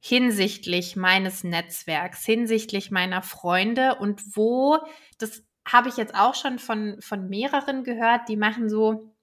hinsichtlich 0.00 0.96
meines 0.96 1.44
Netzwerks, 1.44 2.24
hinsichtlich 2.24 2.90
meiner 2.90 3.22
Freunde 3.22 3.94
und 3.94 4.36
wo, 4.36 4.78
das 5.18 5.42
habe 5.66 5.88
ich 5.88 5.96
jetzt 5.96 6.14
auch 6.14 6.34
schon 6.34 6.58
von, 6.58 7.00
von 7.00 7.28
mehreren 7.28 7.84
gehört, 7.84 8.28
die 8.28 8.36
machen 8.36 8.68
so 8.68 9.14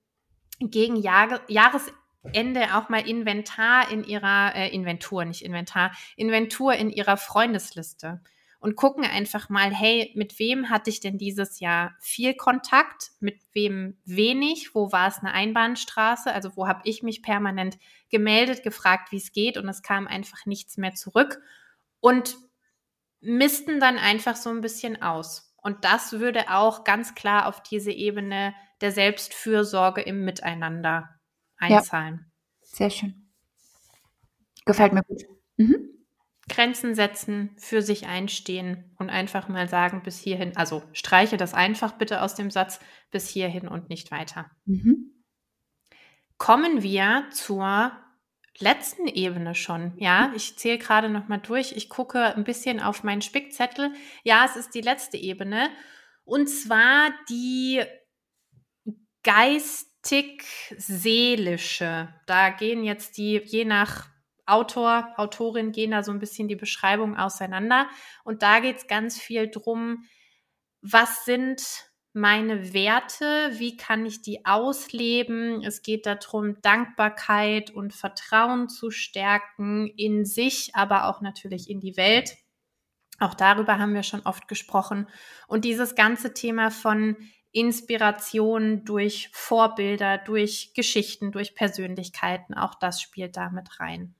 gegen 0.60 0.96
Jahr, 0.96 1.42
Jahresende 1.48 2.76
auch 2.76 2.90
mal 2.90 3.08
Inventar 3.08 3.92
in 3.92 4.04
ihrer, 4.04 4.56
äh, 4.56 4.70
Inventur, 4.74 5.24
nicht 5.26 5.44
Inventar, 5.44 5.92
Inventur 6.16 6.74
in 6.74 6.90
ihrer 6.90 7.18
Freundesliste 7.18 8.22
und 8.62 8.76
gucken 8.76 9.04
einfach 9.04 9.50
mal, 9.50 9.74
hey, 9.74 10.12
mit 10.16 10.38
wem 10.38 10.70
hatte 10.70 10.92
ich 10.92 11.00
denn 11.00 11.18
dieses 11.18 11.60
Jahr 11.60 11.96
viel 12.00 12.36
Kontakt, 12.36 13.10
mit 13.20 13.42
wem 13.54 13.98
wenig, 14.06 14.76
wo 14.76 14.92
war 14.92 15.08
es 15.08 15.18
eine 15.18 15.34
Einbahnstraße, 15.34 16.32
also 16.32 16.56
wo 16.56 16.68
habe 16.68 16.82
ich 16.84 17.02
mich 17.02 17.24
permanent 17.24 17.80
gemeldet, 18.10 18.62
gefragt, 18.62 19.12
wie 19.12 19.18
es 19.18 19.32
geht 19.32 19.58
und 19.58 19.68
es 19.68 19.82
kam 19.82 20.08
einfach 20.08 20.46
nichts 20.46 20.78
mehr 20.78 20.94
zurück 20.94 21.42
und 22.02 22.38
missten 23.20 23.80
dann 23.80 23.98
einfach 23.98 24.36
so 24.36 24.52
ein 24.52 24.62
bisschen 24.62 25.02
aus. 25.02 25.56
Und 25.58 25.84
das 25.84 26.14
würde 26.14 26.52
auch 26.52 26.84
ganz 26.84 27.16
klar 27.16 27.48
auf 27.48 27.64
diese 27.64 27.92
Ebene 27.92 28.54
der 28.80 28.92
Selbstfürsorge 28.92 30.02
im 30.02 30.24
Miteinander 30.24 31.10
einzahlen. 31.58 32.32
Ja. 32.62 32.68
Sehr 32.68 32.90
schön. 32.92 33.28
Gefällt 34.66 34.94
mir 34.94 35.04
gut. 35.04 35.24
Mhm. 35.58 36.01
Grenzen 36.50 36.96
setzen, 36.96 37.56
für 37.58 37.82
sich 37.82 38.08
einstehen 38.08 38.94
und 38.98 39.10
einfach 39.10 39.48
mal 39.48 39.70
sagen, 39.70 40.02
bis 40.04 40.20
hierhin, 40.20 40.58
also 40.58 40.84
streiche 40.94 41.38
das 41.38 41.54
einfach 41.54 41.94
bitte 41.94 42.22
aus 42.22 42.36
dem 42.36 42.52
Satz, 42.52 42.80
bis 43.12 43.30
hierhin 43.30 43.68
und 43.68 43.90
nicht 43.90 44.12
weiter. 44.12 44.50
Mhm. 44.66 45.24
Kommen 46.38 46.82
wir 46.82 47.26
zur 47.32 47.92
letzten 48.60 49.08
Ebene 49.08 49.56
schon. 49.56 49.94
Ja, 49.98 50.28
mhm. 50.28 50.36
ich 50.36 50.58
zähle 50.58 50.78
gerade 50.78 51.10
noch 51.10 51.28
mal 51.28 51.38
durch. 51.38 51.74
Ich 51.74 51.90
gucke 51.90 52.36
ein 52.36 52.44
bisschen 52.44 52.80
auf 52.80 53.04
meinen 53.04 53.22
Spickzettel. 53.22 53.92
Ja, 54.24 54.46
es 54.46 54.56
ist 54.56 54.74
die 54.74 54.82
letzte 54.82 55.18
Ebene. 55.18 55.70
Und 56.24 56.48
zwar 56.48 57.12
die 57.30 57.84
geistig-seelische. 59.24 62.10
Da 62.26 62.50
gehen 62.50 62.84
jetzt 62.84 63.18
die, 63.18 63.42
je 63.46 63.66
nach 63.66 64.10
Autor, 64.46 65.14
Autorin, 65.18 65.72
gehen 65.72 65.92
da 65.92 66.04
so 66.04 66.12
ein 66.12 66.20
bisschen 66.20 66.48
die 66.48 66.56
Beschreibung 66.56 67.18
auseinander. 67.18 67.88
Und 68.24 68.42
da 68.42 68.60
geht 68.60 68.78
es 68.78 68.88
ganz 68.88 69.20
viel 69.20 69.50
drum, 69.50 70.06
was 70.82 71.26
sind 71.26 71.64
meine 72.14 72.74
Werte, 72.74 73.52
wie 73.54 73.78
kann 73.78 74.06
ich 74.06 74.22
die 74.22 74.46
ausleben. 74.46 75.64
Es 75.64 75.82
geht 75.82 76.06
darum, 76.06 76.62
Dankbarkeit 76.62 77.72
und 77.72 77.94
Vertrauen 77.94 78.68
zu 78.68 78.92
stärken 78.92 79.88
in 79.96 80.26
sich, 80.26 80.76
aber 80.76 81.06
auch 81.06 81.22
natürlich 81.22 81.70
in 81.70 81.80
die 81.80 81.96
Welt. 81.96 82.36
Auch 83.20 83.36
darüber 83.36 83.78
haben 83.78 83.94
wir 83.94 84.04
schon 84.04 84.22
oft 84.22 84.48
gesprochen. 84.48 85.08
Und 85.48 85.64
dieses 85.64 85.96
ganze 85.96 86.34
Thema 86.34 86.72
von 86.72 87.16
Inspiration 87.52 88.84
durch 88.84 89.30
Vorbilder, 89.32 90.18
durch 90.18 90.74
Geschichten, 90.74 91.32
durch 91.32 91.54
Persönlichkeiten, 91.54 92.54
auch 92.56 92.76
das 92.76 93.02
spielt 93.02 93.38
damit 93.38 93.80
rein. 93.80 94.16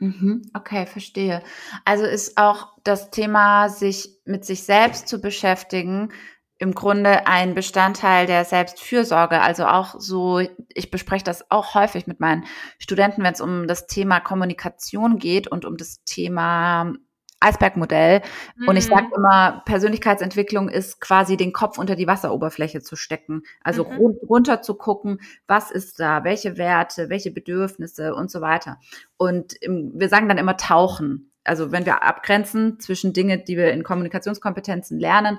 Mhm, 0.00 0.42
okay, 0.54 0.86
verstehe. 0.86 1.42
Also 1.84 2.04
ist 2.04 2.38
auch 2.38 2.68
das 2.84 3.10
Thema, 3.10 3.68
sich 3.68 4.10
mit 4.24 4.44
sich 4.44 4.62
selbst 4.62 5.08
zu 5.08 5.20
beschäftigen, 5.20 6.12
im 6.60 6.74
Grunde 6.74 7.26
ein 7.26 7.54
Bestandteil 7.54 8.26
der 8.26 8.44
Selbstfürsorge. 8.44 9.40
Also 9.40 9.66
auch 9.66 9.94
so, 9.98 10.40
ich 10.74 10.90
bespreche 10.90 11.24
das 11.24 11.50
auch 11.50 11.74
häufig 11.74 12.06
mit 12.06 12.20
meinen 12.20 12.44
Studenten, 12.78 13.22
wenn 13.22 13.32
es 13.32 13.40
um 13.40 13.66
das 13.66 13.86
Thema 13.86 14.20
Kommunikation 14.20 15.18
geht 15.18 15.48
und 15.48 15.64
um 15.64 15.76
das 15.76 16.02
Thema 16.04 16.92
Eisbergmodell. 17.40 18.22
Mhm. 18.56 18.68
Und 18.68 18.76
ich 18.76 18.86
sage 18.86 19.06
mhm. 19.06 19.14
immer, 19.16 19.62
Persönlichkeitsentwicklung 19.64 20.68
ist 20.68 21.00
quasi 21.00 21.36
den 21.36 21.52
Kopf 21.52 21.78
unter 21.78 21.96
die 21.96 22.06
Wasseroberfläche 22.06 22.82
zu 22.82 22.96
stecken. 22.96 23.42
Also 23.62 23.84
mhm. 23.84 24.16
runter 24.28 24.62
zu 24.62 24.74
gucken, 24.74 25.20
was 25.46 25.70
ist 25.70 26.00
da, 26.00 26.24
welche 26.24 26.58
Werte, 26.58 27.08
welche 27.08 27.30
Bedürfnisse 27.30 28.14
und 28.14 28.30
so 28.30 28.40
weiter. 28.40 28.78
Und 29.16 29.54
wir 29.62 30.08
sagen 30.08 30.28
dann 30.28 30.38
immer 30.38 30.56
tauchen. 30.56 31.30
Also 31.44 31.72
wenn 31.72 31.86
wir 31.86 32.02
abgrenzen 32.02 32.78
zwischen 32.78 33.12
Dinge, 33.12 33.38
die 33.38 33.56
wir 33.56 33.72
in 33.72 33.82
Kommunikationskompetenzen 33.82 34.98
lernen, 34.98 35.38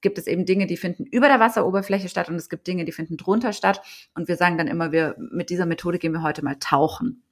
gibt 0.00 0.18
es 0.18 0.26
eben 0.26 0.46
Dinge, 0.46 0.66
die 0.66 0.76
finden 0.76 1.04
über 1.04 1.28
der 1.28 1.40
Wasseroberfläche 1.40 2.08
statt 2.08 2.28
und 2.28 2.36
es 2.36 2.48
gibt 2.48 2.66
Dinge, 2.66 2.84
die 2.84 2.92
finden 2.92 3.16
drunter 3.16 3.52
statt. 3.52 3.82
Und 4.14 4.28
wir 4.28 4.36
sagen 4.36 4.56
dann 4.56 4.66
immer, 4.66 4.92
wir 4.92 5.14
mit 5.18 5.50
dieser 5.50 5.66
Methode 5.66 5.98
gehen 5.98 6.12
wir 6.12 6.22
heute 6.22 6.42
mal 6.42 6.56
tauchen. 6.58 7.22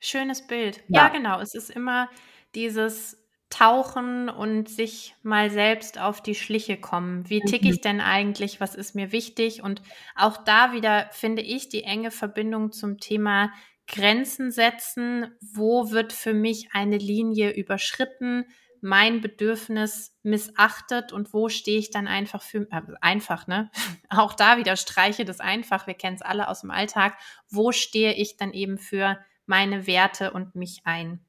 Schönes 0.00 0.46
Bild. 0.46 0.82
Ja, 0.88 1.04
ja 1.04 1.08
genau. 1.08 1.40
Es 1.40 1.54
ist 1.54 1.70
immer 1.70 2.08
dieses 2.54 3.18
tauchen 3.50 4.28
und 4.28 4.68
sich 4.68 5.14
mal 5.22 5.50
selbst 5.50 6.00
auf 6.00 6.22
die 6.22 6.34
Schliche 6.34 6.76
kommen. 6.76 7.28
Wie 7.30 7.40
ticke 7.40 7.68
ich 7.68 7.76
mhm. 7.76 7.82
denn 7.82 8.00
eigentlich? 8.00 8.60
Was 8.60 8.74
ist 8.74 8.94
mir 8.94 9.12
wichtig? 9.12 9.62
Und 9.62 9.82
auch 10.16 10.38
da 10.38 10.72
wieder 10.72 11.08
finde 11.12 11.42
ich 11.42 11.68
die 11.68 11.84
enge 11.84 12.10
Verbindung 12.10 12.72
zum 12.72 12.98
Thema 12.98 13.52
Grenzen 13.86 14.50
setzen. 14.50 15.36
Wo 15.40 15.90
wird 15.90 16.12
für 16.12 16.34
mich 16.34 16.70
eine 16.72 16.98
Linie 16.98 17.50
überschritten? 17.50 18.46
mein 18.84 19.22
Bedürfnis 19.22 20.14
missachtet 20.22 21.10
und 21.10 21.32
wo 21.32 21.48
stehe 21.48 21.78
ich 21.78 21.90
dann 21.90 22.06
einfach 22.06 22.42
für, 22.42 22.70
äh, 22.70 22.82
einfach, 23.00 23.46
ne? 23.46 23.70
Auch 24.10 24.34
da 24.34 24.58
wieder 24.58 24.76
streiche 24.76 25.24
das 25.24 25.40
einfach, 25.40 25.86
wir 25.86 25.94
kennen 25.94 26.16
es 26.16 26.22
alle 26.22 26.48
aus 26.48 26.60
dem 26.60 26.70
Alltag. 26.70 27.16
Wo 27.48 27.72
stehe 27.72 28.12
ich 28.12 28.36
dann 28.36 28.52
eben 28.52 28.76
für 28.76 29.18
meine 29.46 29.86
Werte 29.86 30.32
und 30.32 30.54
mich 30.54 30.82
ein? 30.84 31.24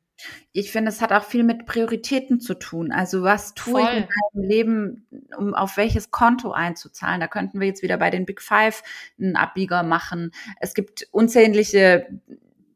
Ich 0.53 0.71
finde, 0.71 0.89
es 0.89 1.01
hat 1.01 1.11
auch 1.11 1.23
viel 1.23 1.43
mit 1.43 1.65
Prioritäten 1.65 2.39
zu 2.39 2.53
tun. 2.53 2.91
Also 2.91 3.23
was 3.23 3.53
tue 3.53 3.81
Voll. 3.81 3.89
ich 3.91 3.97
in 3.97 4.07
meinem 4.33 4.49
Leben, 4.49 5.07
um 5.37 5.53
auf 5.53 5.77
welches 5.77 6.11
Konto 6.11 6.51
einzuzahlen? 6.51 7.19
Da 7.19 7.27
könnten 7.27 7.59
wir 7.59 7.67
jetzt 7.67 7.83
wieder 7.83 7.97
bei 7.97 8.09
den 8.09 8.25
Big 8.25 8.41
Five 8.41 8.81
einen 9.19 9.35
Abbieger 9.35 9.83
machen. 9.83 10.31
Es 10.59 10.73
gibt 10.73 11.07
unzählige 11.11 12.07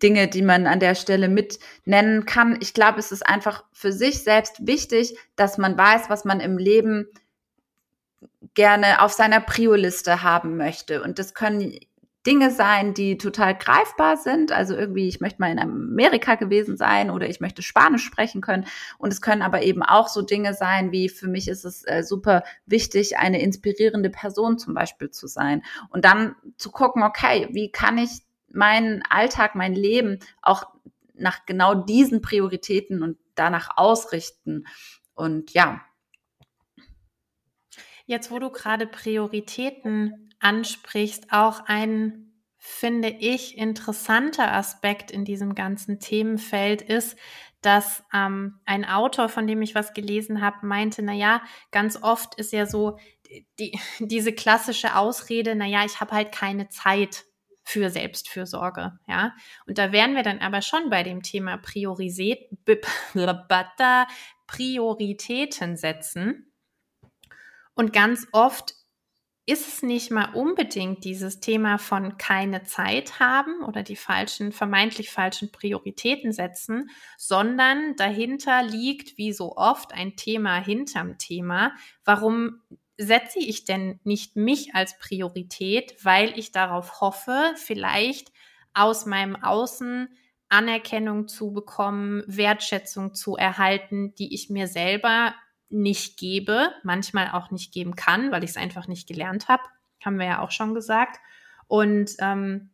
Dinge, 0.02 0.28
die 0.28 0.42
man 0.42 0.68
an 0.68 0.80
der 0.80 0.96
Stelle 0.96 1.30
mit 1.30 1.60
nennen 1.86 2.26
kann. 2.26 2.58
Ich 2.62 2.74
glaube, 2.74 3.00
es 3.00 3.12
ist 3.12 3.26
einfach 3.26 3.64
für 3.72 3.92
sich 3.92 4.24
selbst 4.24 4.66
wichtig, 4.66 5.18
dass 5.36 5.58
man 5.58 5.78
weiß, 5.78 6.10
was 6.10 6.26
man 6.26 6.40
im 6.40 6.58
Leben 6.58 7.08
gerne 8.54 9.02
auf 9.02 9.12
seiner 9.14 9.42
Prio-Liste 9.42 10.24
haben 10.24 10.58
möchte. 10.58 11.02
Und 11.02 11.20
das 11.20 11.34
können 11.34 11.78
Dinge 12.30 12.52
sein, 12.52 12.94
die 12.94 13.18
total 13.18 13.58
greifbar 13.58 14.16
sind. 14.16 14.52
Also 14.52 14.76
irgendwie, 14.76 15.08
ich 15.08 15.20
möchte 15.20 15.42
mal 15.42 15.52
in 15.52 15.58
Amerika 15.58 16.36
gewesen 16.36 16.78
sein 16.78 17.10
oder 17.10 17.28
ich 17.28 17.40
möchte 17.40 17.64
Spanisch 17.64 18.04
sprechen 18.04 18.40
können. 18.40 18.68
Und 19.00 19.12
es 19.12 19.20
können 19.20 19.42
aber 19.42 19.64
eben 19.64 19.82
auch 19.82 20.08
so 20.08 20.22
Dinge 20.22 20.54
sein, 20.54 20.92
wie 20.92 21.10
für 21.10 21.28
mich 21.28 21.48
ist 21.48 21.66
es 21.66 21.84
äh, 21.88 22.04
super 22.04 22.44
wichtig, 22.68 23.18
eine 23.18 23.42
inspirierende 23.42 24.12
Person 24.12 24.60
zum 24.60 24.76
Beispiel 24.76 25.10
zu 25.10 25.26
sein. 25.26 25.64
Und 25.90 26.06
dann 26.06 26.36
zu 26.58 26.70
gucken, 26.70 27.02
okay, 27.02 27.48
wie 27.52 27.72
kann 27.72 27.98
ich 27.98 28.22
meinen 28.48 29.02
Alltag, 29.10 29.56
mein 29.56 29.74
Leben 29.74 30.20
auch 30.44 30.66
nach 31.16 31.48
genau 31.48 31.74
diesen 31.74 32.22
Prioritäten 32.22 33.02
und 33.02 33.18
danach 33.34 33.76
ausrichten. 33.76 34.68
Und 35.16 35.52
ja. 35.56 35.82
Jetzt, 38.06 38.30
wo 38.30 38.38
du 38.38 38.52
gerade 38.52 38.86
Prioritäten 38.86 40.29
ansprichst, 40.40 41.32
auch 41.32 41.62
ein, 41.66 42.34
finde 42.58 43.10
ich, 43.10 43.58
interessanter 43.58 44.54
Aspekt 44.54 45.12
in 45.12 45.26
diesem 45.26 45.56
ganzen 45.56 46.00
Themenfeld 46.00 46.82
ist, 46.82 47.18
dass 47.62 48.04
ähm, 48.14 48.60
ein 48.66 48.86
Autor, 48.86 49.30
von 49.30 49.46
dem 49.48 49.62
ich 49.62 49.76
was 49.76 49.94
gelesen 49.94 50.42
habe, 50.42 50.66
meinte, 50.66 51.02
na 51.02 51.14
ja, 51.14 51.42
ganz 51.72 52.02
oft 52.02 52.36
ist 52.36 52.54
ja 52.54 52.66
so 52.66 52.98
die, 53.60 53.78
diese 54.00 54.34
klassische 54.34 54.96
Ausrede, 54.96 55.56
na 55.56 55.66
ja, 55.66 55.86
ich 55.86 56.00
habe 56.00 56.16
halt 56.16 56.32
keine 56.32 56.70
Zeit 56.70 57.26
für 57.64 57.90
Selbstfürsorge, 57.92 58.98
ja. 59.08 59.36
Und 59.68 59.78
da 59.78 59.92
wären 59.92 60.16
wir 60.16 60.24
dann 60.24 60.40
aber 60.40 60.64
schon 60.64 60.90
bei 60.90 61.04
dem 61.04 61.22
Thema 61.22 61.58
Priorisät, 61.58 62.50
Prioritäten 64.48 65.78
setzen. 65.78 66.52
Und 67.76 67.94
ganz 67.94 68.28
oft 68.32 68.74
ist 69.50 69.68
es 69.68 69.82
nicht 69.82 70.12
mal 70.12 70.34
unbedingt 70.36 71.04
dieses 71.04 71.40
Thema 71.40 71.78
von 71.78 72.18
keine 72.18 72.64
Zeit 72.64 73.20
haben 73.20 73.64
oder 73.64 73.82
die 73.82 73.96
falschen, 73.96 74.52
vermeintlich 74.52 75.10
falschen 75.10 75.52
Prioritäten 75.52 76.32
setzen, 76.32 76.90
sondern 77.18 77.96
dahinter 77.96 78.62
liegt, 78.64 79.18
wie 79.18 79.34
so 79.34 79.58
oft, 79.58 79.94
ein 79.94 80.16
Thema 80.16 80.64
hinterm 80.64 81.18
Thema. 81.18 81.74
Warum 82.06 82.62
setze 82.98 83.40
ich 83.40 83.66
denn 83.66 84.00
nicht 84.04 84.36
mich 84.36 84.76
als 84.76 85.00
Priorität, 85.00 85.96
weil 86.04 86.38
ich 86.38 86.52
darauf 86.52 87.02
hoffe, 87.02 87.54
vielleicht 87.56 88.32
aus 88.74 89.06
meinem 89.06 89.36
Außen 89.36 90.10
Anerkennung 90.50 91.28
zu 91.28 91.54
bekommen, 91.54 92.24
Wertschätzung 92.28 93.14
zu 93.14 93.36
erhalten, 93.36 94.14
die 94.16 94.34
ich 94.34 94.50
mir 94.50 94.68
selber 94.68 95.34
nicht 95.70 96.18
gebe, 96.18 96.72
manchmal 96.84 97.32
auch 97.32 97.52
nicht 97.52 97.74
geben 97.74 97.96
kann, 97.96 98.32
weil 98.32 98.44
ich 98.44 98.52
es 98.52 98.58
einfach 98.58 98.88
nicht 98.88 99.08
gelernt 99.08 99.48
habe, 99.48 99.64
haben 100.04 100.18
wir 100.18 100.26
ja 100.26 100.40
auch 100.42 100.52
schon 100.52 100.74
gesagt. 100.74 101.20
Und 101.68 102.12
ähm, 102.20 102.72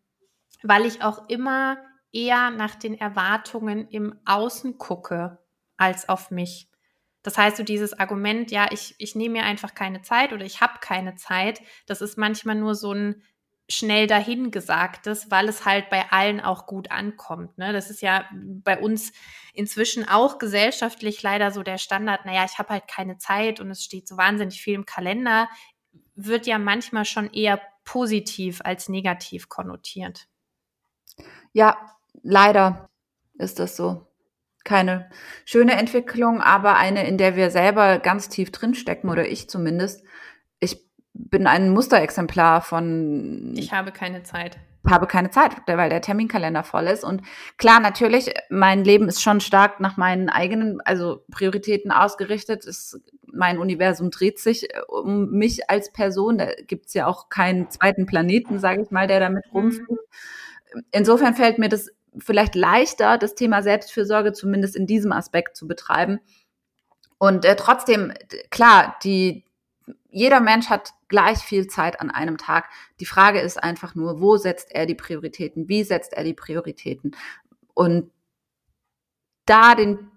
weil 0.64 0.86
ich 0.86 1.04
auch 1.04 1.30
immer 1.30 1.78
eher 2.12 2.50
nach 2.50 2.76
den 2.76 2.98
Erwartungen 2.98 3.88
im 3.90 4.18
Außen 4.26 4.78
gucke 4.78 5.38
als 5.78 6.08
auf 6.08 6.32
mich. 6.32 6.70
Das 7.22 7.38
heißt, 7.38 7.58
so 7.58 7.64
dieses 7.64 7.98
Argument, 7.98 8.52
ja, 8.52 8.68
ich, 8.72 8.96
ich 9.00 9.16
nehme 9.16 9.40
mir 9.40 9.46
einfach 9.46 9.74
keine 9.74 10.02
Zeit 10.02 10.32
oder 10.32 10.46
ich 10.46 10.62
habe 10.62 10.80
keine 10.80 11.16
Zeit, 11.16 11.60
das 11.88 12.02
ist 12.02 12.18
manchmal 12.18 12.56
nur 12.56 12.76
so 12.76 12.94
ein 12.94 13.24
schnell 13.68 14.08
dahingesagtes, 14.08 15.32
weil 15.32 15.50
es 15.50 15.66
halt 15.66 15.90
bei 15.90 16.12
allen 16.12 16.40
auch 16.40 16.68
gut 16.68 16.92
ankommt. 16.92 17.58
Ne? 17.58 17.74
Das 17.74 17.90
ist 17.90 18.02
ja 18.02 18.26
bei 18.32 18.80
uns 18.80 19.12
inzwischen 19.54 20.08
auch 20.08 20.38
gesellschaftlich 20.38 21.24
leider 21.24 21.52
so 21.52 21.64
der 21.64 21.78
Standard, 21.78 22.26
naja, 22.26 22.46
ich 22.46 22.60
habe 22.60 22.70
halt 22.70 22.88
keine 22.88 23.18
Zeit 23.18 23.60
und 23.60 23.72
es 23.72 23.84
steht 23.84 24.08
so 24.08 24.18
wahnsinnig 24.18 24.62
viel 24.62 24.76
im 24.76 24.86
Kalender, 24.86 25.48
wird 26.16 26.46
ja 26.46 26.60
manchmal 26.60 27.06
schon 27.06 27.32
eher 27.32 27.60
positiv 27.84 28.62
als 28.64 28.90
negativ 28.90 29.50
konnotiert. 29.50 30.28
Ja, 31.54 31.78
leider 32.24 32.90
ist 33.36 33.60
das 33.60 33.76
so. 33.76 34.08
Keine 34.64 35.10
schöne 35.46 35.74
Entwicklung, 35.74 36.42
aber 36.42 36.76
eine, 36.76 37.08
in 37.08 37.20
der 37.20 37.36
wir 37.36 37.52
selber 37.52 38.00
ganz 38.00 38.30
tief 38.30 38.52
drinstecken, 38.52 39.10
oder 39.10 39.28
ich 39.28 39.48
zumindest. 39.48 40.04
Bin 41.18 41.48
ein 41.48 41.70
Musterexemplar 41.70 42.62
von. 42.62 43.54
Ich 43.56 43.72
habe 43.72 43.92
keine 43.92 44.24
Zeit. 44.24 44.58
Habe 44.88 45.08
keine 45.08 45.32
Zeit, 45.32 45.54
weil 45.66 45.90
der 45.90 46.02
Terminkalender 46.02 46.64
voll 46.64 46.88
ist. 46.88 47.04
Und 47.04 47.22
klar, 47.58 47.80
natürlich, 47.80 48.34
mein 48.50 48.84
Leben 48.84 49.08
ist 49.08 49.24
schon 49.24 49.40
stark 49.40 49.80
nach 49.80 49.98
meinen 49.98 50.30
eigenen, 50.30 50.80
also 50.82 51.24
Prioritäten 51.32 51.92
ausgerichtet. 51.92 52.66
Es, 52.66 53.02
mein 53.32 53.58
Universum 53.58 54.12
dreht 54.12 54.40
sich 54.40 54.66
äh, 54.66 54.82
um 54.88 55.32
mich 55.32 55.70
als 55.70 55.92
Person. 55.92 56.38
Da 56.38 56.48
gibt's 56.68 56.94
ja 56.94 57.08
auch 57.08 57.30
keinen 57.30 57.72
zweiten 57.72 58.06
Planeten, 58.06 58.60
sage 58.60 58.82
ich 58.84 58.92
mal, 58.92 59.08
der 59.08 59.22
damit 59.22 59.46
mhm. 59.48 59.60
rumfliegt. 59.60 60.02
Insofern 60.92 61.34
fällt 61.34 61.58
mir 61.58 61.70
das 61.70 61.90
vielleicht 62.18 62.56
leichter, 62.56 63.18
das 63.18 63.36
Thema 63.36 63.64
Selbstfürsorge 63.64 64.34
zumindest 64.34 64.76
in 64.76 64.86
diesem 64.86 65.12
Aspekt 65.12 65.56
zu 65.56 65.68
betreiben. 65.68 66.20
Und 67.18 67.46
äh, 67.46 67.56
trotzdem, 67.56 68.14
klar, 68.52 68.98
die, 69.04 69.46
jeder 70.10 70.40
Mensch 70.40 70.70
hat 70.70 70.92
gleich 71.08 71.40
viel 71.40 71.68
Zeit 71.68 72.00
an 72.00 72.10
einem 72.10 72.38
Tag. 72.38 72.70
Die 73.00 73.06
Frage 73.06 73.40
ist 73.40 73.62
einfach 73.62 73.96
nur, 73.96 74.22
wo 74.22 74.38
setzt 74.38 74.72
er 74.72 74.86
die 74.86 74.96
Prioritäten? 74.96 75.68
Wie 75.68 75.84
setzt 75.84 76.14
er 76.14 76.24
die 76.24 76.34
Prioritäten? 76.34 77.16
Und 77.74 78.12
da 79.46 79.76
den, 79.76 80.12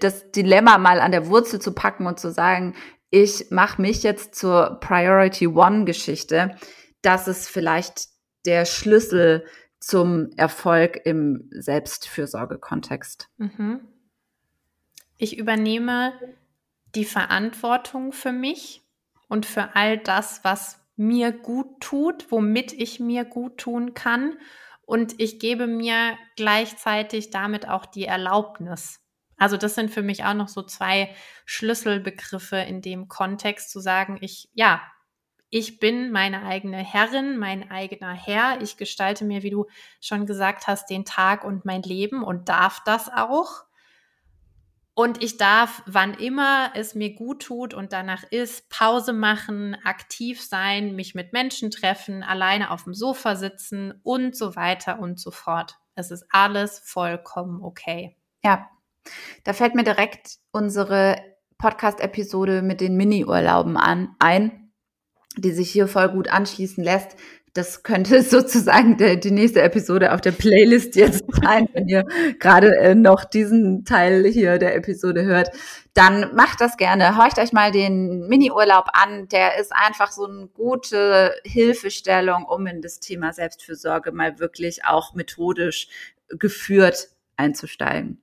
das 0.00 0.30
Dilemma 0.32 0.78
mal 0.78 1.00
an 1.00 1.12
der 1.12 1.26
Wurzel 1.26 1.60
zu 1.60 1.72
packen 1.72 2.06
und 2.06 2.18
zu 2.18 2.32
sagen, 2.32 2.74
ich 3.10 3.50
mache 3.50 3.80
mich 3.80 4.02
jetzt 4.02 4.34
zur 4.34 4.78
Priority 4.80 5.46
One 5.48 5.84
Geschichte, 5.84 6.56
das 7.02 7.28
ist 7.28 7.48
vielleicht 7.48 8.08
der 8.46 8.64
Schlüssel 8.64 9.44
zum 9.78 10.30
Erfolg 10.36 11.00
im 11.04 11.48
Selbstfürsorgekontext. 11.50 13.28
Mhm. 13.36 13.80
Ich 15.18 15.38
übernehme 15.38 16.12
die 16.94 17.04
Verantwortung 17.04 18.12
für 18.12 18.32
mich 18.32 18.85
und 19.28 19.46
für 19.46 19.74
all 19.74 19.98
das, 19.98 20.44
was 20.44 20.80
mir 20.96 21.32
gut 21.32 21.80
tut, 21.80 22.30
womit 22.30 22.72
ich 22.72 23.00
mir 23.00 23.24
gut 23.24 23.58
tun 23.58 23.94
kann 23.94 24.38
und 24.82 25.20
ich 25.20 25.38
gebe 25.38 25.66
mir 25.66 26.16
gleichzeitig 26.36 27.30
damit 27.30 27.68
auch 27.68 27.86
die 27.86 28.06
Erlaubnis. 28.06 29.00
Also 29.36 29.56
das 29.56 29.74
sind 29.74 29.90
für 29.90 30.02
mich 30.02 30.24
auch 30.24 30.34
noch 30.34 30.48
so 30.48 30.62
zwei 30.62 31.14
Schlüsselbegriffe 31.44 32.56
in 32.56 32.80
dem 32.80 33.08
Kontext 33.08 33.70
zu 33.70 33.80
sagen, 33.80 34.16
ich, 34.22 34.48
ja, 34.54 34.80
ich 35.50 35.78
bin 35.78 36.10
meine 36.10 36.44
eigene 36.44 36.78
Herrin, 36.78 37.38
mein 37.38 37.70
eigener 37.70 38.14
Herr. 38.14 38.60
Ich 38.62 38.76
gestalte 38.76 39.24
mir, 39.24 39.42
wie 39.42 39.50
du 39.50 39.66
schon 40.00 40.26
gesagt 40.26 40.66
hast, 40.66 40.88
den 40.90 41.04
Tag 41.04 41.44
und 41.44 41.64
mein 41.64 41.82
Leben 41.82 42.24
und 42.24 42.48
darf 42.48 42.82
das 42.84 43.08
auch. 43.12 43.64
Und 44.98 45.22
ich 45.22 45.36
darf, 45.36 45.82
wann 45.84 46.14
immer 46.14 46.70
es 46.74 46.94
mir 46.94 47.14
gut 47.14 47.42
tut 47.42 47.74
und 47.74 47.92
danach 47.92 48.24
ist, 48.30 48.70
Pause 48.70 49.12
machen, 49.12 49.76
aktiv 49.84 50.40
sein, 50.40 50.96
mich 50.96 51.14
mit 51.14 51.34
Menschen 51.34 51.70
treffen, 51.70 52.22
alleine 52.22 52.70
auf 52.70 52.84
dem 52.84 52.94
Sofa 52.94 53.36
sitzen 53.36 54.00
und 54.04 54.34
so 54.34 54.56
weiter 54.56 54.98
und 54.98 55.20
so 55.20 55.30
fort. 55.30 55.76
Es 55.96 56.10
ist 56.10 56.24
alles 56.30 56.78
vollkommen 56.82 57.62
okay. 57.62 58.16
Ja, 58.42 58.70
da 59.44 59.52
fällt 59.52 59.74
mir 59.74 59.84
direkt 59.84 60.38
unsere 60.50 61.18
Podcast-Episode 61.58 62.62
mit 62.62 62.80
den 62.80 62.96
Mini-Urlauben 62.96 63.76
an, 63.76 64.16
ein, 64.18 64.72
die 65.36 65.52
sich 65.52 65.70
hier 65.70 65.88
voll 65.88 66.08
gut 66.08 66.28
anschließen 66.28 66.82
lässt 66.82 67.18
das 67.56 67.82
könnte 67.82 68.22
sozusagen 68.22 68.96
der, 68.96 69.16
die 69.16 69.30
nächste 69.30 69.62
Episode 69.62 70.12
auf 70.12 70.20
der 70.20 70.32
Playlist 70.32 70.96
jetzt 70.96 71.24
sein, 71.42 71.68
wenn 71.72 71.88
ihr 71.88 72.04
gerade 72.38 72.76
äh, 72.76 72.94
noch 72.94 73.24
diesen 73.24 73.84
Teil 73.84 74.26
hier 74.26 74.58
der 74.58 74.76
Episode 74.76 75.24
hört. 75.24 75.50
Dann 75.94 76.34
macht 76.34 76.60
das 76.60 76.76
gerne. 76.76 77.16
Horcht 77.16 77.38
euch 77.38 77.52
mal 77.52 77.72
den 77.72 78.28
Mini-Urlaub 78.28 78.88
an. 78.92 79.28
Der 79.28 79.58
ist 79.58 79.72
einfach 79.74 80.12
so 80.12 80.26
eine 80.26 80.48
gute 80.48 81.34
Hilfestellung, 81.44 82.44
um 82.44 82.66
in 82.66 82.82
das 82.82 83.00
Thema 83.00 83.32
Selbstfürsorge 83.32 84.12
mal 84.12 84.38
wirklich 84.38 84.84
auch 84.84 85.14
methodisch 85.14 85.88
geführt 86.28 87.08
einzusteigen. 87.36 88.20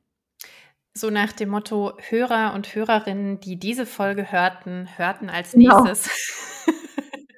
So 0.96 1.10
nach 1.10 1.32
dem 1.32 1.50
Motto, 1.50 1.94
Hörer 2.10 2.54
und 2.54 2.76
Hörerinnen, 2.76 3.40
die 3.40 3.58
diese 3.58 3.88
Folge 3.88 4.32
hörten, 4.32 4.88
hörten 4.96 5.30
als 5.30 5.54
genau. 5.54 5.84
nächstes. 5.84 6.66
Genau. 6.66 6.78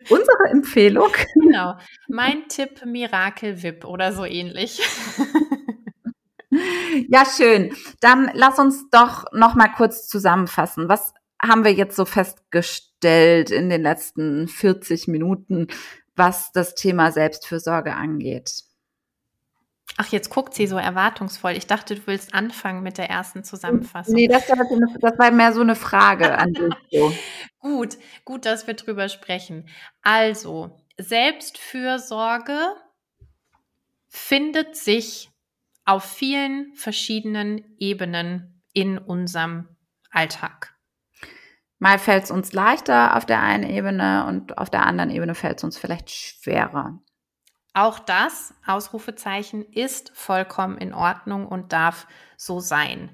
Unsere 0.10 0.50
Empfehlung. 0.52 1.12
Genau. 1.34 1.78
Mein 2.08 2.48
Tipp 2.48 2.86
Mirakel 2.86 3.62
VIP 3.62 3.86
oder 3.86 4.14
so 4.14 4.26
ähnlich. 4.26 4.82
Ja, 7.10 7.26
schön. 7.26 7.76
Dann 8.00 8.32
lass 8.34 8.60
uns 8.60 8.90
doch 8.90 9.26
noch 9.34 9.56
mal 9.56 9.68
kurz 9.68 10.08
zusammenfassen. 10.08 10.88
Was 10.88 11.14
haben 11.42 11.64
wir 11.64 11.74
jetzt 11.74 11.96
so 11.96 12.06
festgestellt 12.06 13.52
in 13.52 13.70
den 13.70 13.82
letzten 13.82 14.48
40 14.48 15.08
Minuten, 15.08 15.68
was 16.16 16.52
das 16.54 16.76
Thema 16.76 17.12
Selbstfürsorge 17.12 17.94
angeht? 17.94 18.65
Ach, 19.98 20.08
jetzt 20.12 20.30
guckt 20.30 20.54
sie 20.54 20.68
so 20.68 20.78
erwartungsvoll. 20.78 21.54
Ich 21.54 21.68
dachte, 21.68 21.96
du 21.96 22.02
willst 22.06 22.34
anfangen 22.34 22.84
mit 22.84 22.98
der 22.98 23.10
ersten 23.10 23.44
Zusammenfassung. 23.46 24.16
Nee, 24.16 24.28
das 24.28 24.50
war, 24.50 24.58
das 25.00 25.18
war 25.18 25.32
mehr 25.32 25.54
so 25.54 25.62
eine 25.62 25.76
Frage 25.76 26.38
an 26.38 26.54
dich. 26.54 26.74
So. 26.92 27.14
gut, 27.60 27.98
gut, 28.26 28.46
dass 28.46 28.68
wir 28.68 28.74
drüber 28.74 29.08
sprechen. 29.08 29.70
Also, 30.02 30.78
Selbstfürsorge 30.98 32.58
findet 34.10 34.76
sich 34.76 35.32
auf 35.86 36.04
vielen 36.04 36.74
verschiedenen 36.74 37.64
Ebenen 37.78 38.62
in 38.74 38.98
unserem 38.98 39.70
Alltag. 40.12 40.76
Mal 41.80 42.00
fällt 42.00 42.24
es 42.26 42.32
uns 42.32 42.54
leichter 42.54 43.16
auf 43.16 43.26
der 43.26 43.42
einen 43.42 43.70
Ebene 43.70 44.26
und 44.28 44.58
auf 44.58 44.70
der 44.70 44.86
anderen 44.86 45.10
Ebene 45.10 45.36
fällt 45.36 45.58
es 45.58 45.64
uns 45.64 45.78
vielleicht 45.78 46.10
schwerer. 46.10 47.00
Auch 47.76 48.00
das, 48.00 48.54
Ausrufezeichen, 48.66 49.62
ist 49.62 50.10
vollkommen 50.16 50.78
in 50.78 50.94
Ordnung 50.94 51.46
und 51.46 51.74
darf 51.74 52.08
so 52.38 52.62
sein. 52.62 53.10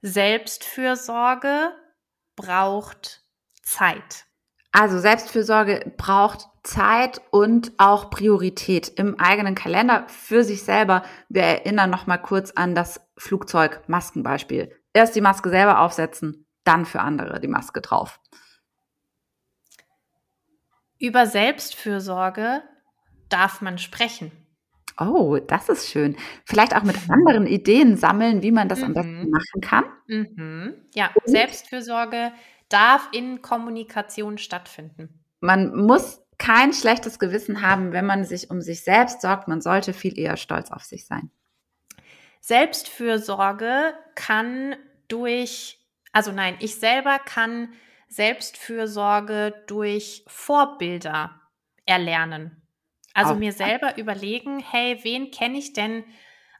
Selbstfürsorge 0.00 1.72
braucht 2.34 3.22
Zeit. 3.62 4.24
Also 4.72 4.98
Selbstfürsorge 4.98 5.92
braucht 5.98 6.48
Zeit 6.62 7.20
und 7.30 7.72
auch 7.76 8.08
Priorität 8.08 8.88
im 8.88 9.20
eigenen 9.20 9.54
Kalender 9.54 10.06
für 10.08 10.44
sich 10.44 10.62
selber. 10.62 11.02
Wir 11.28 11.42
erinnern 11.42 11.90
noch 11.90 12.06
mal 12.06 12.16
kurz 12.16 12.52
an 12.52 12.74
das 12.74 13.02
Flugzeug-Maskenbeispiel. 13.18 14.74
Erst 14.94 15.14
die 15.14 15.20
Maske 15.20 15.50
selber 15.50 15.80
aufsetzen, 15.80 16.46
dann 16.64 16.86
für 16.86 17.00
andere 17.00 17.38
die 17.38 17.48
Maske 17.48 17.82
drauf. 17.82 18.18
Über 20.98 21.26
Selbstfürsorge 21.26 22.62
darf 23.30 23.60
man 23.60 23.78
sprechen. 23.78 24.32
Oh, 24.98 25.38
das 25.38 25.68
ist 25.70 25.88
schön. 25.88 26.16
Vielleicht 26.44 26.76
auch 26.76 26.82
mit 26.82 26.96
anderen 27.08 27.46
Ideen 27.46 27.96
sammeln, 27.96 28.42
wie 28.42 28.52
man 28.52 28.68
das 28.68 28.80
mhm. 28.80 28.84
am 28.84 28.92
besten 28.94 29.22
mhm. 29.22 29.30
machen 29.30 29.60
kann. 29.62 29.84
Mhm. 30.06 30.74
Ja, 30.94 31.10
Und 31.14 31.30
Selbstfürsorge 31.30 32.32
darf 32.68 33.08
in 33.12 33.40
Kommunikation 33.40 34.36
stattfinden. 34.36 35.24
Man 35.40 35.74
muss 35.74 36.20
kein 36.38 36.72
schlechtes 36.72 37.18
Gewissen 37.18 37.62
haben, 37.62 37.92
wenn 37.92 38.06
man 38.06 38.24
sich 38.24 38.50
um 38.50 38.60
sich 38.60 38.84
selbst 38.84 39.22
sorgt. 39.22 39.48
Man 39.48 39.60
sollte 39.60 39.92
viel 39.92 40.18
eher 40.18 40.36
stolz 40.36 40.70
auf 40.70 40.84
sich 40.84 41.06
sein. 41.06 41.30
Selbstfürsorge 42.40 43.94
kann 44.14 44.76
durch, 45.08 45.78
also 46.12 46.32
nein, 46.32 46.56
ich 46.60 46.76
selber 46.76 47.18
kann 47.18 47.72
Selbstfürsorge 48.08 49.54
durch 49.66 50.24
Vorbilder 50.26 51.40
erlernen. 51.86 52.59
Also 53.14 53.34
mir 53.34 53.52
selber 53.52 53.98
überlegen, 53.98 54.60
hey, 54.60 54.98
wen 55.02 55.30
kenne 55.30 55.58
ich 55.58 55.72
denn 55.72 56.04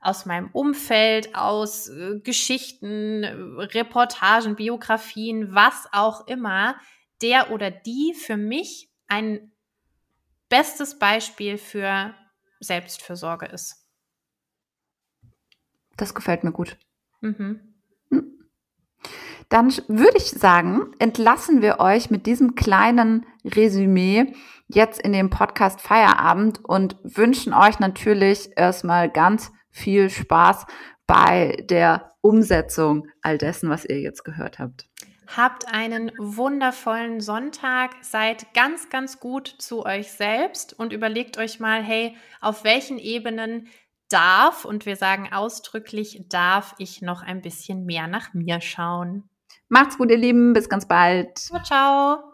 aus 0.00 0.26
meinem 0.26 0.50
Umfeld, 0.52 1.34
aus 1.34 1.88
äh, 1.88 2.20
Geschichten, 2.20 3.24
Reportagen, 3.24 4.56
Biografien, 4.56 5.54
was 5.54 5.86
auch 5.92 6.26
immer, 6.26 6.76
der 7.22 7.50
oder 7.50 7.70
die 7.70 8.14
für 8.14 8.36
mich 8.36 8.90
ein 9.08 9.52
bestes 10.48 10.98
Beispiel 10.98 11.58
für 11.58 12.14
Selbstfürsorge 12.60 13.46
ist. 13.46 13.86
Das 15.96 16.14
gefällt 16.14 16.44
mir 16.44 16.52
gut. 16.52 16.78
Mhm. 17.20 17.69
Dann 19.50 19.72
würde 19.88 20.16
ich 20.16 20.30
sagen, 20.30 20.92
entlassen 21.00 21.60
wir 21.60 21.80
euch 21.80 22.08
mit 22.08 22.26
diesem 22.26 22.54
kleinen 22.54 23.26
Resümee 23.44 24.32
jetzt 24.68 25.00
in 25.00 25.12
dem 25.12 25.28
Podcast 25.28 25.80
Feierabend 25.80 26.64
und 26.64 26.96
wünschen 27.02 27.52
euch 27.52 27.80
natürlich 27.80 28.50
erstmal 28.56 29.10
ganz 29.10 29.50
viel 29.70 30.08
Spaß 30.08 30.66
bei 31.06 31.64
der 31.68 32.12
Umsetzung 32.20 33.08
all 33.22 33.38
dessen, 33.38 33.70
was 33.70 33.84
ihr 33.84 34.00
jetzt 34.00 34.24
gehört 34.24 34.60
habt. 34.60 34.88
Habt 35.36 35.66
einen 35.72 36.12
wundervollen 36.18 37.20
Sonntag, 37.20 37.90
seid 38.02 38.52
ganz, 38.54 38.88
ganz 38.88 39.18
gut 39.18 39.48
zu 39.58 39.84
euch 39.84 40.12
selbst 40.12 40.78
und 40.78 40.92
überlegt 40.92 41.38
euch 41.38 41.58
mal, 41.58 41.82
hey, 41.82 42.16
auf 42.40 42.62
welchen 42.62 42.98
Ebenen 42.98 43.66
darf, 44.08 44.64
und 44.64 44.86
wir 44.86 44.96
sagen 44.96 45.32
ausdrücklich, 45.32 46.24
darf 46.28 46.74
ich 46.78 47.00
noch 47.02 47.22
ein 47.22 47.42
bisschen 47.42 47.84
mehr 47.84 48.06
nach 48.06 48.34
mir 48.34 48.60
schauen. 48.60 49.29
Macht's 49.70 49.96
gut, 49.96 50.10
ihr 50.10 50.18
Lieben, 50.18 50.52
bis 50.52 50.68
ganz 50.68 50.86
bald. 50.86 51.38
Ciao, 51.38 51.62
ciao. 51.62 52.29